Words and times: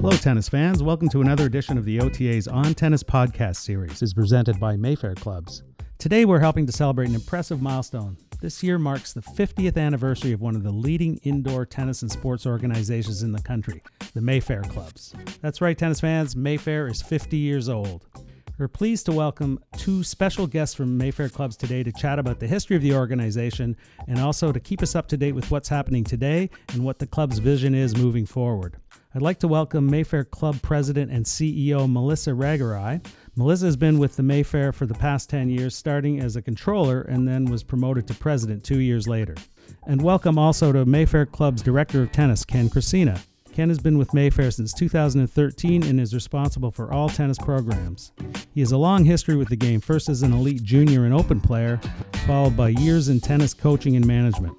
Hello, 0.00 0.12
tennis 0.16 0.48
fans. 0.48 0.82
Welcome 0.82 1.08
to 1.10 1.20
another 1.20 1.46
edition 1.46 1.76
of 1.76 1.84
the 1.84 2.00
OTA's 2.00 2.48
On 2.48 2.72
Tennis 2.74 3.02
podcast 3.02 3.56
series, 3.56 4.02
is 4.02 4.14
presented 4.14 4.60
by 4.60 4.76
Mayfair 4.76 5.14
Clubs. 5.14 5.62
Today, 5.98 6.24
we're 6.24 6.38
helping 6.38 6.66
to 6.66 6.72
celebrate 6.72 7.08
an 7.08 7.14
impressive 7.14 7.60
milestone. 7.60 8.16
This 8.40 8.62
year 8.62 8.78
marks 8.78 9.12
the 9.12 9.20
50th 9.20 9.76
anniversary 9.76 10.30
of 10.30 10.40
one 10.40 10.54
of 10.54 10.62
the 10.62 10.70
leading 10.70 11.16
indoor 11.24 11.66
tennis 11.66 12.02
and 12.02 12.10
sports 12.12 12.46
organizations 12.46 13.24
in 13.24 13.32
the 13.32 13.42
country, 13.42 13.82
the 14.14 14.20
Mayfair 14.20 14.62
Clubs. 14.62 15.12
That's 15.40 15.60
right, 15.60 15.76
tennis 15.76 16.00
fans, 16.00 16.36
Mayfair 16.36 16.86
is 16.86 17.02
50 17.02 17.36
years 17.36 17.68
old. 17.68 18.06
We're 18.58 18.66
pleased 18.66 19.06
to 19.06 19.12
welcome 19.12 19.60
two 19.76 20.02
special 20.02 20.48
guests 20.48 20.74
from 20.74 20.98
Mayfair 20.98 21.28
Clubs 21.28 21.56
today 21.56 21.84
to 21.84 21.92
chat 21.92 22.18
about 22.18 22.40
the 22.40 22.48
history 22.48 22.74
of 22.74 22.82
the 22.82 22.92
organization 22.92 23.76
and 24.08 24.18
also 24.18 24.50
to 24.50 24.58
keep 24.58 24.82
us 24.82 24.96
up 24.96 25.06
to 25.08 25.16
date 25.16 25.36
with 25.36 25.48
what's 25.52 25.68
happening 25.68 26.02
today 26.02 26.50
and 26.72 26.84
what 26.84 26.98
the 26.98 27.06
club's 27.06 27.38
vision 27.38 27.72
is 27.72 27.96
moving 27.96 28.26
forward. 28.26 28.78
I'd 29.14 29.22
like 29.22 29.38
to 29.40 29.48
welcome 29.48 29.86
Mayfair 29.86 30.24
Club 30.24 30.60
President 30.60 31.12
and 31.12 31.24
CEO 31.24 31.88
Melissa 31.88 32.32
Regerai. 32.32 33.06
Melissa 33.36 33.66
has 33.66 33.76
been 33.76 34.00
with 34.00 34.16
the 34.16 34.24
Mayfair 34.24 34.72
for 34.72 34.86
the 34.86 34.94
past 34.94 35.30
10 35.30 35.50
years, 35.50 35.76
starting 35.76 36.18
as 36.18 36.34
a 36.34 36.42
controller 36.42 37.02
and 37.02 37.28
then 37.28 37.44
was 37.44 37.62
promoted 37.62 38.08
to 38.08 38.14
president 38.14 38.64
two 38.64 38.80
years 38.80 39.06
later. 39.06 39.36
And 39.86 40.02
welcome 40.02 40.36
also 40.36 40.72
to 40.72 40.84
Mayfair 40.84 41.26
Club's 41.26 41.62
Director 41.62 42.02
of 42.02 42.10
Tennis, 42.10 42.44
Ken 42.44 42.68
Cressina. 42.68 43.20
Ken 43.58 43.70
has 43.70 43.80
been 43.80 43.98
with 43.98 44.14
Mayfair 44.14 44.52
since 44.52 44.72
2013 44.72 45.82
and 45.82 46.00
is 46.00 46.14
responsible 46.14 46.70
for 46.70 46.92
all 46.92 47.08
tennis 47.08 47.38
programs. 47.38 48.12
He 48.54 48.60
has 48.60 48.70
a 48.70 48.76
long 48.76 49.04
history 49.04 49.34
with 49.34 49.48
the 49.48 49.56
game, 49.56 49.80
first 49.80 50.08
as 50.08 50.22
an 50.22 50.32
elite 50.32 50.62
junior 50.62 51.06
and 51.06 51.12
open 51.12 51.40
player, 51.40 51.80
followed 52.24 52.56
by 52.56 52.68
years 52.68 53.08
in 53.08 53.18
tennis 53.18 53.54
coaching 53.54 53.96
and 53.96 54.06
management. 54.06 54.56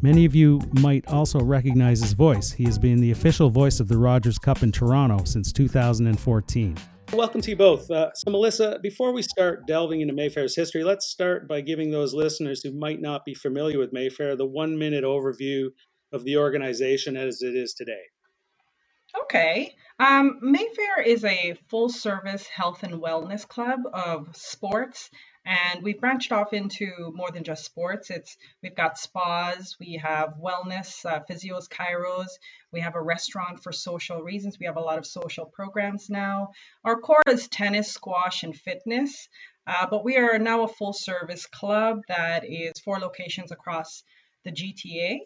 Many 0.00 0.24
of 0.24 0.34
you 0.34 0.60
might 0.80 1.06
also 1.06 1.38
recognize 1.38 2.00
his 2.00 2.14
voice. 2.14 2.50
He 2.50 2.64
has 2.64 2.80
been 2.80 3.00
the 3.00 3.12
official 3.12 3.48
voice 3.48 3.78
of 3.78 3.86
the 3.86 3.96
Rogers 3.96 4.40
Cup 4.40 4.64
in 4.64 4.72
Toronto 4.72 5.22
since 5.22 5.52
2014. 5.52 6.76
Welcome 7.12 7.42
to 7.42 7.50
you 7.50 7.56
both. 7.56 7.88
Uh, 7.92 8.10
so, 8.12 8.28
Melissa, 8.28 8.80
before 8.82 9.12
we 9.12 9.22
start 9.22 9.68
delving 9.68 10.00
into 10.00 10.14
Mayfair's 10.14 10.56
history, 10.56 10.82
let's 10.82 11.06
start 11.06 11.46
by 11.46 11.60
giving 11.60 11.92
those 11.92 12.12
listeners 12.12 12.60
who 12.64 12.72
might 12.72 13.00
not 13.00 13.24
be 13.24 13.34
familiar 13.34 13.78
with 13.78 13.92
Mayfair 13.92 14.34
the 14.34 14.46
one 14.46 14.76
minute 14.76 15.04
overview 15.04 15.68
of 16.12 16.24
the 16.24 16.36
organization 16.36 17.16
as 17.16 17.40
it 17.40 17.54
is 17.54 17.72
today. 17.72 18.02
Okay. 19.20 19.74
Um, 19.98 20.38
Mayfair 20.40 21.02
is 21.04 21.24
a 21.24 21.54
full 21.68 21.88
service 21.88 22.46
health 22.46 22.82
and 22.82 22.94
wellness 22.94 23.46
club 23.46 23.80
of 23.92 24.34
sports 24.36 25.10
and 25.44 25.82
we've 25.82 26.00
branched 26.00 26.30
off 26.30 26.52
into 26.52 27.12
more 27.14 27.30
than 27.30 27.42
just 27.42 27.64
sports. 27.64 28.10
It's 28.10 28.36
we've 28.62 28.76
got 28.76 28.98
spas, 28.98 29.76
we 29.80 30.00
have 30.02 30.34
wellness, 30.40 31.04
uh, 31.04 31.20
physios, 31.28 31.68
chiros. 31.68 32.28
We 32.70 32.80
have 32.80 32.94
a 32.94 33.02
restaurant 33.02 33.62
for 33.62 33.72
social 33.72 34.22
reasons. 34.22 34.58
We 34.60 34.66
have 34.66 34.76
a 34.76 34.80
lot 34.80 34.98
of 34.98 35.06
social 35.06 35.46
programs 35.46 36.08
now. 36.08 36.50
Our 36.84 37.00
core 37.00 37.22
is 37.28 37.48
tennis, 37.48 37.90
squash, 37.90 38.44
and 38.44 38.56
fitness. 38.56 39.28
Uh, 39.66 39.86
but 39.90 40.04
we 40.04 40.16
are 40.16 40.38
now 40.38 40.62
a 40.62 40.68
full 40.68 40.92
service 40.92 41.46
club 41.46 42.02
that 42.08 42.44
is 42.44 42.72
four 42.84 42.98
locations 42.98 43.50
across 43.50 44.04
the 44.44 44.52
GTA. 44.52 45.18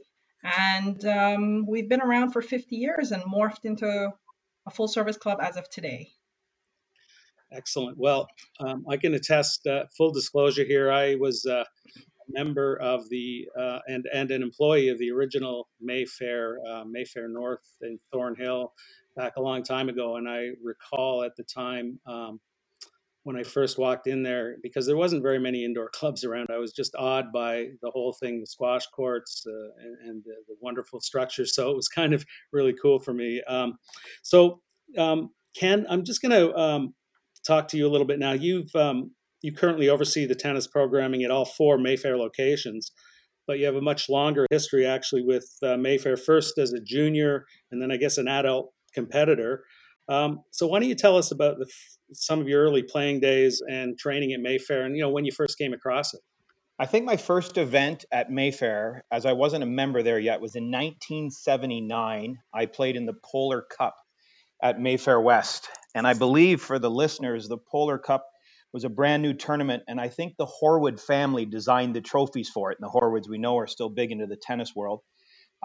And 0.46 1.04
um, 1.04 1.66
we've 1.66 1.88
been 1.88 2.00
around 2.00 2.30
for 2.30 2.40
50 2.40 2.76
years 2.76 3.10
and 3.10 3.22
morphed 3.24 3.64
into 3.64 4.10
a 4.66 4.70
full 4.70 4.88
service 4.88 5.16
club 5.16 5.38
as 5.40 5.56
of 5.56 5.68
today. 5.68 6.10
Excellent. 7.52 7.98
Well, 7.98 8.28
um, 8.60 8.84
I 8.88 8.96
can 8.96 9.14
attest. 9.14 9.66
Uh, 9.66 9.84
full 9.96 10.12
disclosure 10.12 10.64
here: 10.64 10.90
I 10.90 11.14
was 11.14 11.46
uh, 11.46 11.62
a 11.62 11.64
member 12.28 12.76
of 12.76 13.08
the 13.08 13.48
uh, 13.58 13.78
and 13.86 14.06
and 14.12 14.30
an 14.32 14.42
employee 14.42 14.88
of 14.88 14.98
the 14.98 15.12
original 15.12 15.68
Mayfair 15.80 16.58
uh, 16.68 16.84
Mayfair 16.84 17.28
North 17.28 17.76
in 17.82 17.98
Thornhill 18.12 18.72
back 19.14 19.36
a 19.36 19.40
long 19.40 19.62
time 19.62 19.88
ago, 19.88 20.16
and 20.16 20.28
I 20.28 20.50
recall 20.62 21.22
at 21.22 21.36
the 21.36 21.44
time. 21.44 22.00
Um, 22.06 22.40
when 23.26 23.36
I 23.36 23.42
first 23.42 23.76
walked 23.76 24.06
in 24.06 24.22
there, 24.22 24.54
because 24.62 24.86
there 24.86 24.96
wasn't 24.96 25.20
very 25.20 25.40
many 25.40 25.64
indoor 25.64 25.88
clubs 25.88 26.22
around, 26.22 26.46
I 26.48 26.58
was 26.58 26.72
just 26.72 26.94
awed 26.94 27.32
by 27.32 27.70
the 27.82 27.90
whole 27.90 28.12
thing, 28.12 28.38
the 28.38 28.46
squash 28.46 28.86
courts 28.94 29.44
uh, 29.44 29.82
and, 29.84 30.08
and 30.08 30.22
the, 30.24 30.34
the, 30.46 30.54
wonderful 30.60 31.00
structure. 31.00 31.44
So 31.44 31.68
it 31.68 31.74
was 31.74 31.88
kind 31.88 32.14
of 32.14 32.24
really 32.52 32.72
cool 32.80 33.00
for 33.00 33.12
me. 33.12 33.42
Um, 33.48 33.78
so 34.22 34.60
um, 34.96 35.30
Ken, 35.58 35.86
I'm 35.90 36.04
just 36.04 36.22
going 36.22 36.30
to 36.30 36.56
um, 36.56 36.94
talk 37.44 37.66
to 37.68 37.76
you 37.76 37.88
a 37.88 37.90
little 37.90 38.06
bit 38.06 38.20
now. 38.20 38.30
You've 38.30 38.72
um, 38.76 39.10
you 39.42 39.52
currently 39.52 39.88
oversee 39.88 40.24
the 40.26 40.36
tennis 40.36 40.68
programming 40.68 41.24
at 41.24 41.32
all 41.32 41.44
four 41.44 41.78
Mayfair 41.78 42.16
locations, 42.16 42.92
but 43.44 43.58
you 43.58 43.66
have 43.66 43.74
a 43.74 43.82
much 43.82 44.08
longer 44.08 44.46
history 44.52 44.86
actually 44.86 45.24
with 45.24 45.50
uh, 45.64 45.76
Mayfair. 45.76 46.16
First 46.16 46.58
as 46.58 46.72
a 46.72 46.80
junior, 46.80 47.44
and 47.72 47.82
then 47.82 47.90
I 47.90 47.96
guess 47.96 48.18
an 48.18 48.28
adult 48.28 48.72
competitor. 48.94 49.64
Um, 50.08 50.40
so 50.50 50.66
why 50.66 50.78
don't 50.78 50.88
you 50.88 50.94
tell 50.94 51.16
us 51.16 51.32
about 51.32 51.58
the, 51.58 51.66
some 52.12 52.40
of 52.40 52.48
your 52.48 52.62
early 52.62 52.82
playing 52.82 53.20
days 53.20 53.62
and 53.68 53.98
training 53.98 54.32
at 54.32 54.40
Mayfair, 54.40 54.84
and 54.84 54.96
you 54.96 55.02
know 55.02 55.10
when 55.10 55.24
you 55.24 55.32
first 55.32 55.58
came 55.58 55.72
across 55.72 56.14
it? 56.14 56.20
I 56.78 56.84
think 56.84 57.06
my 57.06 57.16
first 57.16 57.56
event 57.56 58.04
at 58.12 58.30
Mayfair, 58.30 59.04
as 59.10 59.24
I 59.24 59.32
wasn't 59.32 59.62
a 59.62 59.66
member 59.66 60.02
there 60.02 60.18
yet, 60.18 60.42
was 60.42 60.56
in 60.56 60.64
1979. 60.64 62.36
I 62.52 62.66
played 62.66 62.96
in 62.96 63.06
the 63.06 63.14
Polar 63.24 63.62
Cup 63.62 63.96
at 64.62 64.78
Mayfair 64.78 65.18
West. 65.18 65.68
And 65.94 66.06
I 66.06 66.12
believe 66.12 66.60
for 66.60 66.78
the 66.78 66.90
listeners, 66.90 67.48
the 67.48 67.56
Polar 67.56 67.96
Cup 67.96 68.26
was 68.74 68.84
a 68.84 68.90
brand 68.90 69.22
new 69.22 69.32
tournament. 69.32 69.84
And 69.88 69.98
I 69.98 70.08
think 70.08 70.34
the 70.36 70.46
Horwood 70.46 71.00
family 71.00 71.46
designed 71.46 71.96
the 71.96 72.02
trophies 72.02 72.50
for 72.50 72.72
it. 72.72 72.78
And 72.78 72.86
the 72.86 72.92
Horwoods, 72.92 73.26
we 73.26 73.38
know, 73.38 73.56
are 73.56 73.66
still 73.66 73.88
big 73.88 74.12
into 74.12 74.26
the 74.26 74.36
tennis 74.36 74.76
world. 74.76 75.00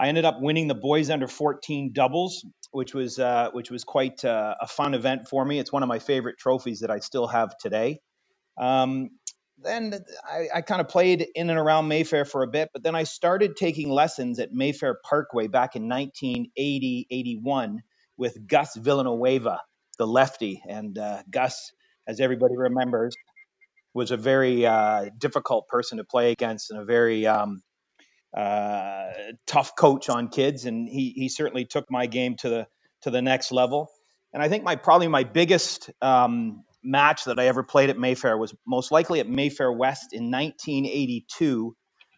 I 0.01 0.07
ended 0.07 0.25
up 0.25 0.41
winning 0.41 0.67
the 0.67 0.73
boys 0.73 1.11
under 1.11 1.27
14 1.27 1.91
doubles, 1.93 2.43
which 2.71 2.95
was 2.95 3.19
uh, 3.19 3.51
which 3.51 3.69
was 3.69 3.83
quite 3.83 4.25
uh, 4.25 4.55
a 4.59 4.65
fun 4.65 4.95
event 4.95 5.27
for 5.27 5.45
me. 5.45 5.59
It's 5.59 5.71
one 5.71 5.83
of 5.83 5.89
my 5.89 5.99
favorite 5.99 6.39
trophies 6.39 6.79
that 6.79 6.89
I 6.89 6.97
still 6.99 7.27
have 7.27 7.55
today. 7.59 7.99
Um, 8.57 9.11
then 9.59 9.93
I, 10.27 10.47
I 10.55 10.61
kind 10.61 10.81
of 10.81 10.87
played 10.87 11.27
in 11.35 11.51
and 11.51 11.59
around 11.59 11.87
Mayfair 11.87 12.25
for 12.25 12.41
a 12.41 12.47
bit, 12.47 12.69
but 12.73 12.81
then 12.81 12.95
I 12.95 13.03
started 13.03 13.55
taking 13.55 13.91
lessons 13.91 14.39
at 14.39 14.51
Mayfair 14.51 14.97
Parkway 15.07 15.45
back 15.45 15.75
in 15.75 15.87
1980, 15.87 17.05
81 17.11 17.83
with 18.17 18.47
Gus 18.47 18.75
Villanueva, 18.75 19.61
the 19.99 20.07
lefty. 20.07 20.63
And 20.67 20.97
uh, 20.97 21.21
Gus, 21.29 21.73
as 22.07 22.19
everybody 22.19 22.57
remembers, 22.57 23.15
was 23.93 24.09
a 24.09 24.17
very 24.17 24.65
uh, 24.65 25.09
difficult 25.15 25.67
person 25.67 25.99
to 25.99 26.03
play 26.03 26.31
against 26.31 26.71
and 26.71 26.79
a 26.79 26.85
very 26.85 27.27
um, 27.27 27.61
uh, 28.35 29.05
tough 29.45 29.75
coach 29.75 30.09
on 30.09 30.29
kids. 30.29 30.65
And 30.65 30.87
he, 30.87 31.13
he 31.15 31.29
certainly 31.29 31.65
took 31.65 31.89
my 31.89 32.05
game 32.05 32.35
to 32.37 32.49
the 32.49 32.67
to 33.01 33.09
the 33.09 33.21
next 33.21 33.51
level. 33.51 33.89
And 34.33 34.41
I 34.41 34.49
think 34.49 34.63
my 34.63 34.75
probably 34.75 35.07
my 35.07 35.23
biggest 35.23 35.89
um, 36.01 36.63
match 36.83 37.25
that 37.25 37.39
I 37.39 37.47
ever 37.47 37.63
played 37.63 37.89
at 37.89 37.97
Mayfair 37.97 38.37
was 38.37 38.53
most 38.65 38.91
likely 38.91 39.19
at 39.19 39.27
Mayfair 39.27 39.71
West 39.71 40.13
in 40.13 40.31
1982, 40.31 41.75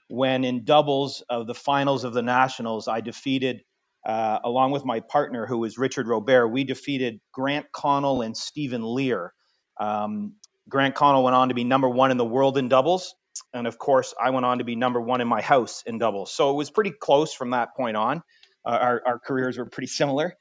when 0.10 0.44
in 0.44 0.64
doubles 0.64 1.24
of 1.30 1.48
the 1.48 1.56
finals 1.56 2.04
of 2.04 2.14
the 2.14 2.22
Nationals, 2.22 2.88
I 2.88 3.02
defeated 3.02 3.64
uh, 4.06 4.40
along 4.44 4.72
with 4.72 4.84
my 4.84 5.00
partner, 5.00 5.46
who 5.46 5.60
was 5.60 5.78
Richard 5.78 6.08
Robert, 6.08 6.50
we 6.50 6.64
defeated 6.64 7.22
Grant 7.32 7.72
Connell 7.72 8.22
and 8.22 8.36
Stephen 8.36 8.84
Lear. 8.84 9.34
Um, 9.80 10.34
Grant 10.68 10.96
Connell 10.96 11.24
went 11.24 11.36
on 11.36 11.50
to 11.50 11.56
be 11.56 11.64
number 11.64 11.88
one 11.88 12.12
in 12.12 12.18
the 12.18 12.26
world 12.26 12.58
in 12.58 12.68
doubles. 12.68 13.16
And 13.54 13.68
of 13.68 13.78
course, 13.78 14.14
I 14.22 14.30
went 14.32 14.46
on 14.46 14.60
to 14.60 14.64
be 14.64 14.76
number 14.76 15.02
one 15.02 15.22
in 15.22 15.28
my 15.28 15.42
house 15.42 15.84
in 15.86 15.98
doubles. 15.98 16.34
So 16.34 16.52
it 16.52 16.56
was 16.56 16.70
pretty 16.70 16.92
close 16.92 17.34
from 17.34 17.52
that 17.52 17.76
point 17.76 17.98
on. 17.98 18.22
Uh, 18.66 18.78
our, 18.82 19.02
our, 19.06 19.20
careers 19.20 19.58
were 19.58 19.66
pretty 19.66 19.88
similar. 19.88 20.36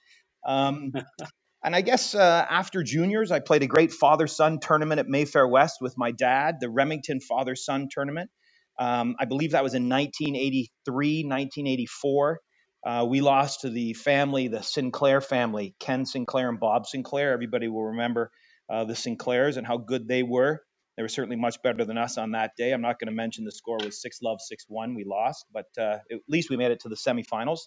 Um, 0.46 0.92
and 1.64 1.74
I 1.74 1.80
guess 1.80 2.14
uh, 2.14 2.46
after 2.48 2.82
juniors, 2.82 3.32
I 3.32 3.40
played 3.40 3.62
a 3.62 3.66
great 3.66 3.92
father 3.92 4.26
son 4.26 4.60
tournament 4.60 5.00
at 5.00 5.08
Mayfair 5.08 5.46
West 5.46 5.78
with 5.80 5.94
my 5.96 6.12
dad, 6.12 6.56
the 6.60 6.70
Remington 6.70 7.20
father 7.20 7.56
son 7.56 7.88
tournament. 7.90 8.30
Um, 8.78 9.16
I 9.18 9.24
believe 9.26 9.52
that 9.52 9.62
was 9.62 9.74
in 9.74 9.88
1983, 9.88 11.24
1984. 11.24 12.40
Uh, 12.84 13.06
we 13.08 13.20
lost 13.20 13.60
to 13.60 13.70
the 13.70 13.92
family, 13.94 14.48
the 14.48 14.62
Sinclair 14.62 15.20
family, 15.20 15.74
Ken 15.78 16.04
Sinclair 16.04 16.48
and 16.48 16.58
Bob 16.58 16.86
Sinclair. 16.86 17.32
Everybody 17.32 17.68
will 17.68 17.86
remember 17.86 18.30
uh, 18.68 18.84
the 18.84 18.96
Sinclairs 18.96 19.56
and 19.56 19.66
how 19.66 19.76
good 19.76 20.08
they 20.08 20.22
were. 20.22 20.62
They 20.96 21.02
were 21.02 21.08
certainly 21.08 21.36
much 21.36 21.62
better 21.62 21.84
than 21.84 21.96
us 21.96 22.18
on 22.18 22.32
that 22.32 22.52
day. 22.56 22.72
I'm 22.72 22.82
not 22.82 22.98
going 22.98 23.06
to 23.06 23.14
mention 23.14 23.44
the 23.44 23.52
score 23.52 23.78
was 23.82 24.00
six 24.00 24.20
love 24.22 24.40
six 24.40 24.64
one. 24.68 24.94
We 24.94 25.04
lost, 25.04 25.46
but 25.52 25.66
uh, 25.78 25.98
at 26.10 26.20
least 26.28 26.50
we 26.50 26.56
made 26.56 26.70
it 26.70 26.80
to 26.80 26.88
the 26.88 26.96
semifinals. 26.96 27.60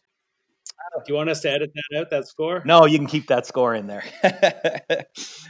Do 0.98 1.14
you 1.14 1.16
want 1.16 1.30
us 1.30 1.42
to 1.42 1.52
edit 1.52 1.72
that 1.74 2.00
out? 2.00 2.10
That 2.10 2.28
score? 2.28 2.62
No, 2.66 2.86
you 2.86 2.98
can 2.98 3.08
keep 3.08 3.28
that 3.28 3.46
score 3.46 3.74
in 3.74 3.88
there. 3.88 4.04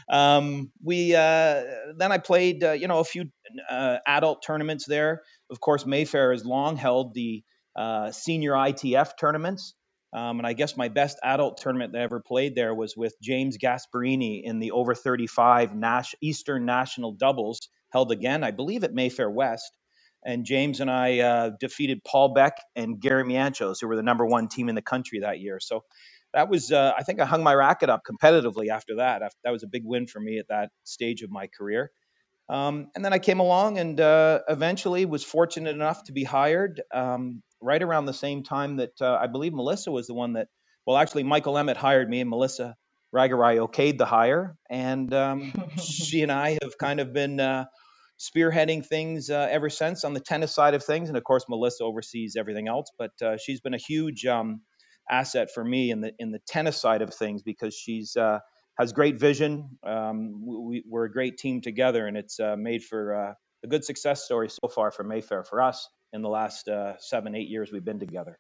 um, 0.10 0.72
we 0.84 1.16
uh, 1.16 1.64
then 1.98 2.12
I 2.12 2.18
played, 2.18 2.64
uh, 2.64 2.72
you 2.72 2.88
know, 2.88 3.00
a 3.00 3.04
few 3.04 3.26
uh, 3.70 3.98
adult 4.06 4.44
tournaments 4.44 4.86
there. 4.86 5.22
Of 5.50 5.60
course, 5.60 5.86
Mayfair 5.86 6.32
has 6.32 6.46
long 6.46 6.78
held 6.78 7.14
the 7.14 7.44
uh, 7.76 8.12
senior 8.12 8.54
ITF 8.54 9.12
tournaments. 9.20 9.74
Um, 10.16 10.40
and 10.40 10.48
I 10.48 10.54
guess 10.54 10.78
my 10.78 10.88
best 10.88 11.20
adult 11.24 11.58
tournament 11.58 11.92
that 11.92 12.00
I 12.00 12.04
ever 12.06 12.22
played 12.22 12.56
there 12.56 12.74
was 12.74 12.96
with 12.96 13.14
James 13.22 13.58
Gasparini 13.58 14.44
in 14.46 14.60
the 14.60 14.72
over 14.72 14.96
35 14.96 15.76
Nash, 15.76 16.16
Eastern 16.22 16.66
National 16.66 17.12
Doubles, 17.12 17.68
held 17.92 18.14
again, 18.14 18.42
I 18.42 18.52
believe, 18.52 18.86
at 18.86 18.94
Mayfair 18.94 19.30
West. 19.30 19.78
and 20.26 20.46
James 20.46 20.80
and 20.80 20.90
I 20.90 21.20
uh, 21.20 21.52
defeated 21.60 22.02
Paul 22.06 22.34
Beck 22.34 22.58
and 22.78 22.98
Gary 23.00 23.26
Mianchos, 23.26 23.82
who 23.82 23.90
were 23.90 23.98
the 23.98 24.04
number 24.04 24.26
one 24.26 24.48
team 24.48 24.70
in 24.70 24.76
the 24.76 24.82
country 24.82 25.20
that 25.20 25.42
year. 25.42 25.60
So 25.60 25.84
that 26.34 26.50
was, 26.50 26.72
uh, 26.72 26.94
I 26.98 27.04
think 27.04 27.20
I 27.20 27.26
hung 27.26 27.44
my 27.44 27.54
racket 27.54 27.90
up 27.90 28.02
competitively 28.10 28.70
after 28.70 28.96
that. 28.96 29.22
That 29.44 29.52
was 29.52 29.64
a 29.64 29.68
big 29.68 29.84
win 29.84 30.08
for 30.08 30.22
me 30.22 30.40
at 30.40 30.48
that 30.48 30.70
stage 30.86 31.24
of 31.24 31.30
my 31.30 31.48
career. 31.48 31.92
Um, 32.48 32.88
and 32.96 33.04
then 33.04 33.12
I 33.12 33.20
came 33.20 33.40
along 33.40 33.80
and 33.80 34.00
uh, 34.00 34.42
eventually 34.48 35.06
was 35.06 35.24
fortunate 35.24 35.76
enough 35.76 36.04
to 36.06 36.14
be 36.14 36.24
hired 36.24 36.82
um, 36.94 37.42
right 37.66 37.82
around 37.82 38.06
the 38.06 38.14
same 38.14 38.44
time 38.44 38.78
that 38.78 39.02
uh, 39.02 39.18
I 39.20 39.28
believe 39.28 39.54
Melissa 39.54 39.92
was 39.92 40.08
the 40.08 40.14
one 40.14 40.34
that, 40.34 40.48
well, 40.86 40.98
actually, 40.98 41.24
Michael 41.24 41.58
Emmett 41.58 41.78
hired 41.78 42.10
me 42.10 42.22
and 42.22 42.30
Melissa 42.30 42.76
Ragarai 43.14 43.58
okayed 43.68 43.98
the 43.98 44.06
hire. 44.06 44.56
And 44.70 45.14
um, 45.14 45.52
she 45.84 46.22
and 46.22 46.32
I 46.32 46.58
have 46.62 46.78
kind 46.80 47.00
of 47.00 47.12
been 47.12 47.40
uh, 47.40 47.66
spearheading 48.20 48.86
things 48.86 49.30
uh, 49.30 49.48
ever 49.50 49.70
since 49.70 50.04
on 50.04 50.14
the 50.14 50.20
tennis 50.20 50.54
side 50.54 50.76
of 50.76 50.84
things. 50.84 51.10
And 51.10 51.18
of 51.18 51.24
course, 51.24 51.46
Melissa 51.50 51.84
oversees 51.84 52.36
everything 52.38 52.68
else, 52.68 52.88
but 52.98 53.12
uh, 53.22 53.38
she's 53.38 53.62
been 53.62 53.74
a 53.74 53.80
huge 53.80 54.26
um, 54.26 54.62
asset 55.10 55.50
for 55.54 55.64
me 55.64 55.92
in 55.92 56.02
the 56.02 56.12
in 56.20 56.32
the 56.32 56.40
tennis 56.48 56.80
side 56.80 57.02
of 57.02 57.14
things 57.14 57.42
because 57.42 57.76
she's 57.76 58.16
uh, 58.16 58.40
has 58.78 58.94
great 58.94 59.20
vision. 59.20 59.78
Um, 59.86 60.44
we, 60.46 60.84
are 60.94 61.06
a 61.06 61.12
great 61.12 61.38
team 61.38 61.62
together, 61.62 62.06
and 62.06 62.16
it's 62.16 62.40
uh, 62.40 62.56
made 62.58 62.84
for 62.84 63.16
uh, 63.16 63.34
a 63.64 63.68
good 63.68 63.84
success 63.84 64.24
story 64.24 64.50
so 64.50 64.68
far 64.68 64.92
for 64.92 65.04
Mayfair 65.04 65.44
for 65.44 65.62
us 65.62 65.88
in 66.16 66.22
the 66.22 66.30
last 66.30 66.68
uh, 66.70 66.94
seven, 66.98 67.36
eight 67.36 67.50
years 67.50 67.72
we've 67.72 67.86
been 67.86 68.00
together. 68.00 68.40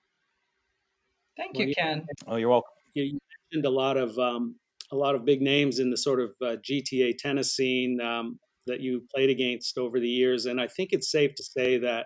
Thank 1.38 1.60
you, 1.60 1.74
Ken. 1.75 2.06
Oh, 2.27 2.38
you're 2.38 2.50
welcome. 2.50 2.72
You 2.94 3.19
mentioned 3.51 3.66
a 3.66 3.69
lot 3.69 3.98
of 3.98 4.18
um, 4.18 4.56
a 4.92 4.95
lot 4.95 5.16
of 5.16 5.25
big 5.25 5.42
names 5.42 5.80
in 5.80 5.92
the 5.92 5.98
sort 5.98 6.22
of 6.22 6.31
uh, 6.42 6.56
GTA 6.68 7.18
tennis 7.18 7.54
scene 7.54 8.00
um, 8.00 8.39
that 8.68 8.80
you 8.80 9.04
played 9.13 9.30
against 9.30 9.77
over 9.77 10.00
the 10.00 10.07
years, 10.07 10.45
and 10.45 10.62
I 10.62 10.68
think 10.68 10.89
it's 10.94 11.12
safe 11.12 11.36
to 11.36 11.44
say 11.44 11.77
that 11.80 12.06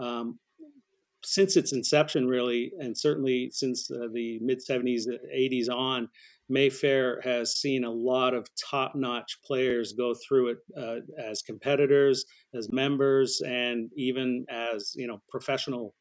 um, 0.00 0.38
since 1.24 1.56
its 1.56 1.72
inception, 1.72 2.26
really, 2.26 2.72
and 2.78 2.96
certainly 2.96 3.50
since 3.52 3.90
uh, 3.90 4.08
the 4.12 4.38
mid 4.40 4.60
70s, 4.60 5.06
80s 5.34 5.68
on, 5.68 6.08
Mayfair 6.48 7.20
has 7.22 7.56
seen 7.56 7.84
a 7.84 7.90
lot 7.90 8.34
of 8.34 8.48
top 8.56 8.94
notch 8.96 9.38
players 9.44 9.92
go 9.92 10.14
through 10.14 10.48
it 10.48 10.58
uh, 10.76 10.96
as 11.16 11.42
competitors, 11.42 12.24
as 12.54 12.72
members, 12.72 13.40
and 13.46 13.88
even 13.96 14.44
as 14.50 14.92
you 14.96 15.06
know 15.06 15.22
professional 15.30 15.94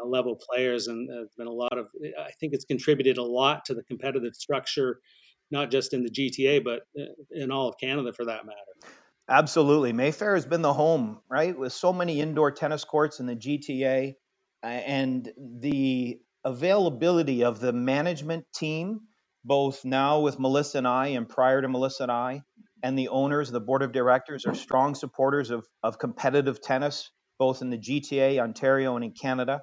uh, 0.00 0.06
level 0.06 0.36
players. 0.36 0.86
And 0.86 1.08
there's 1.08 1.34
been 1.36 1.48
a 1.48 1.52
lot 1.52 1.76
of, 1.76 1.88
I 2.18 2.30
think 2.38 2.54
it's 2.54 2.64
contributed 2.64 3.18
a 3.18 3.24
lot 3.24 3.64
to 3.66 3.74
the 3.74 3.82
competitive 3.82 4.34
structure, 4.34 5.00
not 5.50 5.70
just 5.70 5.92
in 5.92 6.04
the 6.04 6.10
GTA, 6.10 6.62
but 6.62 6.82
uh, 6.98 7.06
in 7.32 7.50
all 7.50 7.68
of 7.68 7.74
Canada 7.80 8.12
for 8.12 8.24
that 8.24 8.46
matter. 8.46 8.92
Absolutely. 9.28 9.92
Mayfair 9.92 10.36
has 10.36 10.46
been 10.46 10.62
the 10.62 10.72
home, 10.72 11.18
right? 11.28 11.58
With 11.58 11.72
so 11.72 11.92
many 11.92 12.20
indoor 12.20 12.50
tennis 12.50 12.84
courts 12.84 13.20
in 13.20 13.26
the 13.26 13.36
GTA 13.36 14.14
and 14.62 15.30
the 15.38 16.18
availability 16.44 17.44
of 17.44 17.60
the 17.60 17.72
management 17.72 18.46
team 18.54 19.00
both 19.44 19.84
now 19.84 20.20
with 20.20 20.38
Melissa 20.38 20.78
and 20.78 20.88
I 20.88 21.08
and 21.08 21.28
prior 21.28 21.62
to 21.62 21.68
Melissa 21.68 22.04
and 22.04 22.12
I, 22.12 22.42
and 22.82 22.98
the 22.98 23.08
owners, 23.08 23.50
the 23.50 23.60
board 23.60 23.82
of 23.82 23.92
directors 23.92 24.44
are 24.46 24.54
strong 24.54 24.94
supporters 24.94 25.50
of, 25.50 25.66
of 25.82 25.98
competitive 25.98 26.60
tennis, 26.60 27.10
both 27.38 27.62
in 27.62 27.70
the 27.70 27.78
GTA, 27.78 28.38
Ontario, 28.38 28.94
and 28.94 29.04
in 29.04 29.12
Canada. 29.12 29.62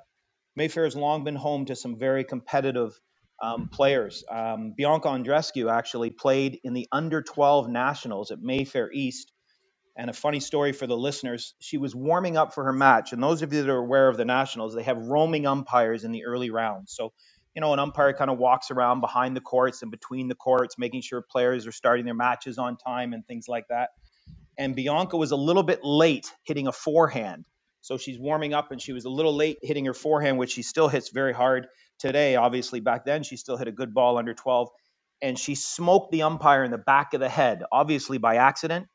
Mayfair 0.56 0.86
has 0.86 0.95
long 0.95 1.24
been 1.24 1.36
home 1.36 1.65
to 1.65 1.75
some 1.75 1.98
very 1.98 2.24
competitive 2.24 3.00
um, 3.41 3.69
players. 3.69 4.24
Um, 4.30 4.74
Bianca 4.75 5.09
Andreescu 5.09 5.71
actually 5.71 6.09
played 6.09 6.59
in 6.63 6.74
the 6.74 6.88
under 6.91 7.21
12 7.21 7.69
nationals 7.69 8.31
at 8.31 8.41
Mayfair 8.41 8.89
East. 8.91 9.31
And 9.97 10.09
a 10.09 10.13
funny 10.13 10.42
story 10.42 10.74
for 10.74 10.88
the 10.88 10.97
listeners, 10.97 11.53
she 11.59 11.77
was 11.77 11.95
warming 11.95 12.36
up 12.36 12.53
for 12.53 12.65
her 12.65 12.74
match. 12.74 13.13
And 13.13 13.24
those 13.24 13.42
of 13.42 13.53
you 13.53 13.62
that 13.62 13.71
are 13.71 13.77
aware 13.77 14.09
of 14.09 14.18
the 14.18 14.25
nationals, 14.25 14.75
they 14.75 14.83
have 14.83 14.97
roaming 14.97 15.47
umpires 15.47 16.03
in 16.03 16.12
the 16.12 16.25
early 16.25 16.50
rounds. 16.50 16.94
So 16.94 17.13
you 17.56 17.62
know, 17.62 17.71
an 17.71 17.80
umpire 17.80 18.13
kind 18.13 18.30
of 18.30 18.38
walks 18.38 18.69
around 18.69 19.00
behind 19.00 19.36
the 19.36 19.42
courts 19.42 19.81
and 19.81 19.89
between 19.89 20.27
the 20.27 20.36
courts, 20.36 20.77
making 20.77 21.01
sure 21.01 21.21
players 21.21 21.65
are 21.65 21.71
starting 21.71 22.06
their 22.06 22.13
matches 22.13 22.57
on 22.57 22.75
time 22.75 23.13
and 23.13 23.25
things 23.25 23.47
like 23.47 23.65
that. 23.69 23.92
And 24.57 24.75
Bianca 24.75 25.15
was 25.15 25.31
a 25.31 25.38
little 25.38 25.63
bit 25.63 25.80
late 25.83 26.30
hitting 26.44 26.68
a 26.68 26.74
forehand. 26.74 27.45
So 27.81 27.98
she's 27.98 28.19
warming 28.19 28.53
up 28.53 28.71
and 28.71 28.81
she 28.81 28.91
was 28.91 29.06
a 29.06 29.09
little 29.09 29.33
late 29.33 29.59
hitting 29.62 29.86
her 29.86 29.94
forehand, 29.94 30.38
which 30.38 30.51
she 30.51 30.63
still 30.63 30.89
hits 30.89 31.09
very 31.09 31.33
hard 31.33 31.68
today. 31.98 32.36
Obviously, 32.36 32.81
back 32.81 33.06
then 33.06 33.24
she 33.24 33.38
still 33.38 33.57
hit 33.57 33.68
a 33.69 33.71
good 33.71 33.94
ball 33.94 34.18
under 34.18 34.33
12. 34.33 34.69
And 35.21 35.39
she 35.39 35.56
smoked 35.56 36.12
the 36.12 36.24
umpire 36.24 36.63
in 36.65 36.71
the 36.71 36.77
back 36.77 37.13
of 37.13 37.21
the 37.21 37.30
head, 37.30 37.63
obviously 37.71 38.18
by 38.18 38.36
accident. 38.36 38.88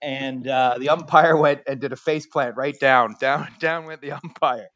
And 0.00 0.46
uh, 0.46 0.76
the 0.78 0.90
umpire 0.90 1.36
went 1.36 1.62
and 1.66 1.80
did 1.80 1.92
a 1.92 1.96
face 1.96 2.26
plant 2.26 2.56
right 2.56 2.78
down, 2.78 3.16
down, 3.20 3.48
down 3.60 3.84
went 3.86 4.00
the 4.00 4.12
umpire. 4.12 4.68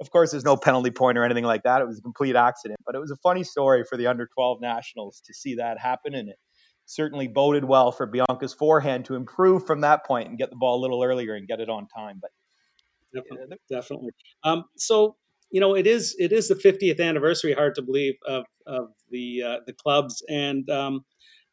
Of 0.00 0.10
course, 0.10 0.30
there's 0.30 0.44
no 0.44 0.56
penalty 0.56 0.90
point 0.90 1.18
or 1.18 1.24
anything 1.24 1.44
like 1.44 1.62
that. 1.64 1.82
It 1.82 1.86
was 1.86 1.98
a 1.98 2.02
complete 2.02 2.36
accident, 2.36 2.80
but 2.84 2.94
it 2.94 2.98
was 2.98 3.10
a 3.10 3.16
funny 3.16 3.44
story 3.44 3.84
for 3.84 3.96
the 3.96 4.06
under 4.06 4.26
12 4.34 4.60
nationals 4.60 5.22
to 5.26 5.34
see 5.34 5.56
that 5.56 5.78
happen. 5.78 6.14
And 6.14 6.28
it 6.30 6.36
certainly 6.86 7.28
boded 7.28 7.64
well 7.64 7.92
for 7.92 8.06
Bianca's 8.06 8.54
forehand 8.54 9.04
to 9.06 9.14
improve 9.14 9.66
from 9.66 9.82
that 9.82 10.04
point 10.04 10.28
and 10.28 10.38
get 10.38 10.50
the 10.50 10.56
ball 10.56 10.80
a 10.80 10.82
little 10.82 11.02
earlier 11.02 11.34
and 11.34 11.46
get 11.46 11.60
it 11.60 11.68
on 11.68 11.86
time. 11.86 12.20
But 12.20 12.30
definitely, 13.14 13.56
definitely. 13.70 14.10
Um, 14.44 14.64
so 14.76 15.16
you 15.52 15.60
know, 15.60 15.76
it 15.76 15.86
is 15.86 16.16
it 16.18 16.32
is 16.32 16.48
the 16.48 16.54
50th 16.54 16.98
anniversary. 16.98 17.52
Hard 17.52 17.74
to 17.74 17.82
believe 17.82 18.14
of 18.26 18.46
of 18.66 18.88
the 19.10 19.42
uh, 19.42 19.56
the 19.66 19.74
clubs, 19.74 20.24
and 20.28 20.68
um, 20.70 21.04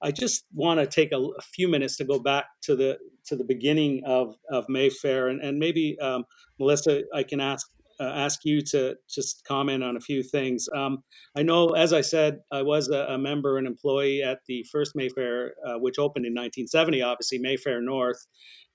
I 0.01 0.12
just 0.12 0.46
want 0.54 0.80
to 0.80 0.88
take 0.88 1.12
a, 1.12 1.18
a, 1.18 1.42
few 1.42 1.68
minutes 1.68 1.98
to 1.98 2.06
go 2.06 2.19
back 2.19 2.46
to 2.63 2.75
the 2.75 2.98
to 3.25 3.36
the 3.36 3.44
beginning 3.44 4.01
of 4.06 4.36
of 4.51 4.68
Mayfair, 4.69 5.28
and 5.28 5.42
and 5.42 5.60
maybe 5.60 5.98
um, 6.00 6.25
Melissa, 6.60 7.04
I 7.13 7.24
can 7.24 7.40
ask 7.40 7.68
uh, 8.00 8.04
ask 8.04 8.46
you 8.46 8.62
to 8.62 8.96
just 9.10 9.44
comment 9.46 9.84
on 9.84 9.98
a 9.98 10.00
few 10.00 10.24
things. 10.24 10.69
Um, 10.74 11.04
I 11.36 11.44
know, 11.44 11.69
as 11.69 11.92
I 11.92 12.01
said, 12.01 12.40
I 12.51 12.62
was 12.62 12.90
a, 12.90 13.06
a 13.10 13.18
member 13.18 13.57
and 13.57 13.68
employee 13.68 14.24
at 14.24 14.40
the 14.48 14.66
first 14.72 14.96
Mayfair, 14.96 15.54
uh, 15.66 15.80
which 15.80 16.00
opened 16.00 16.25
in 16.25 16.34
1970, 16.34 17.02
obviously, 17.02 17.40
Mayfair 17.40 17.81
North. 17.81 18.25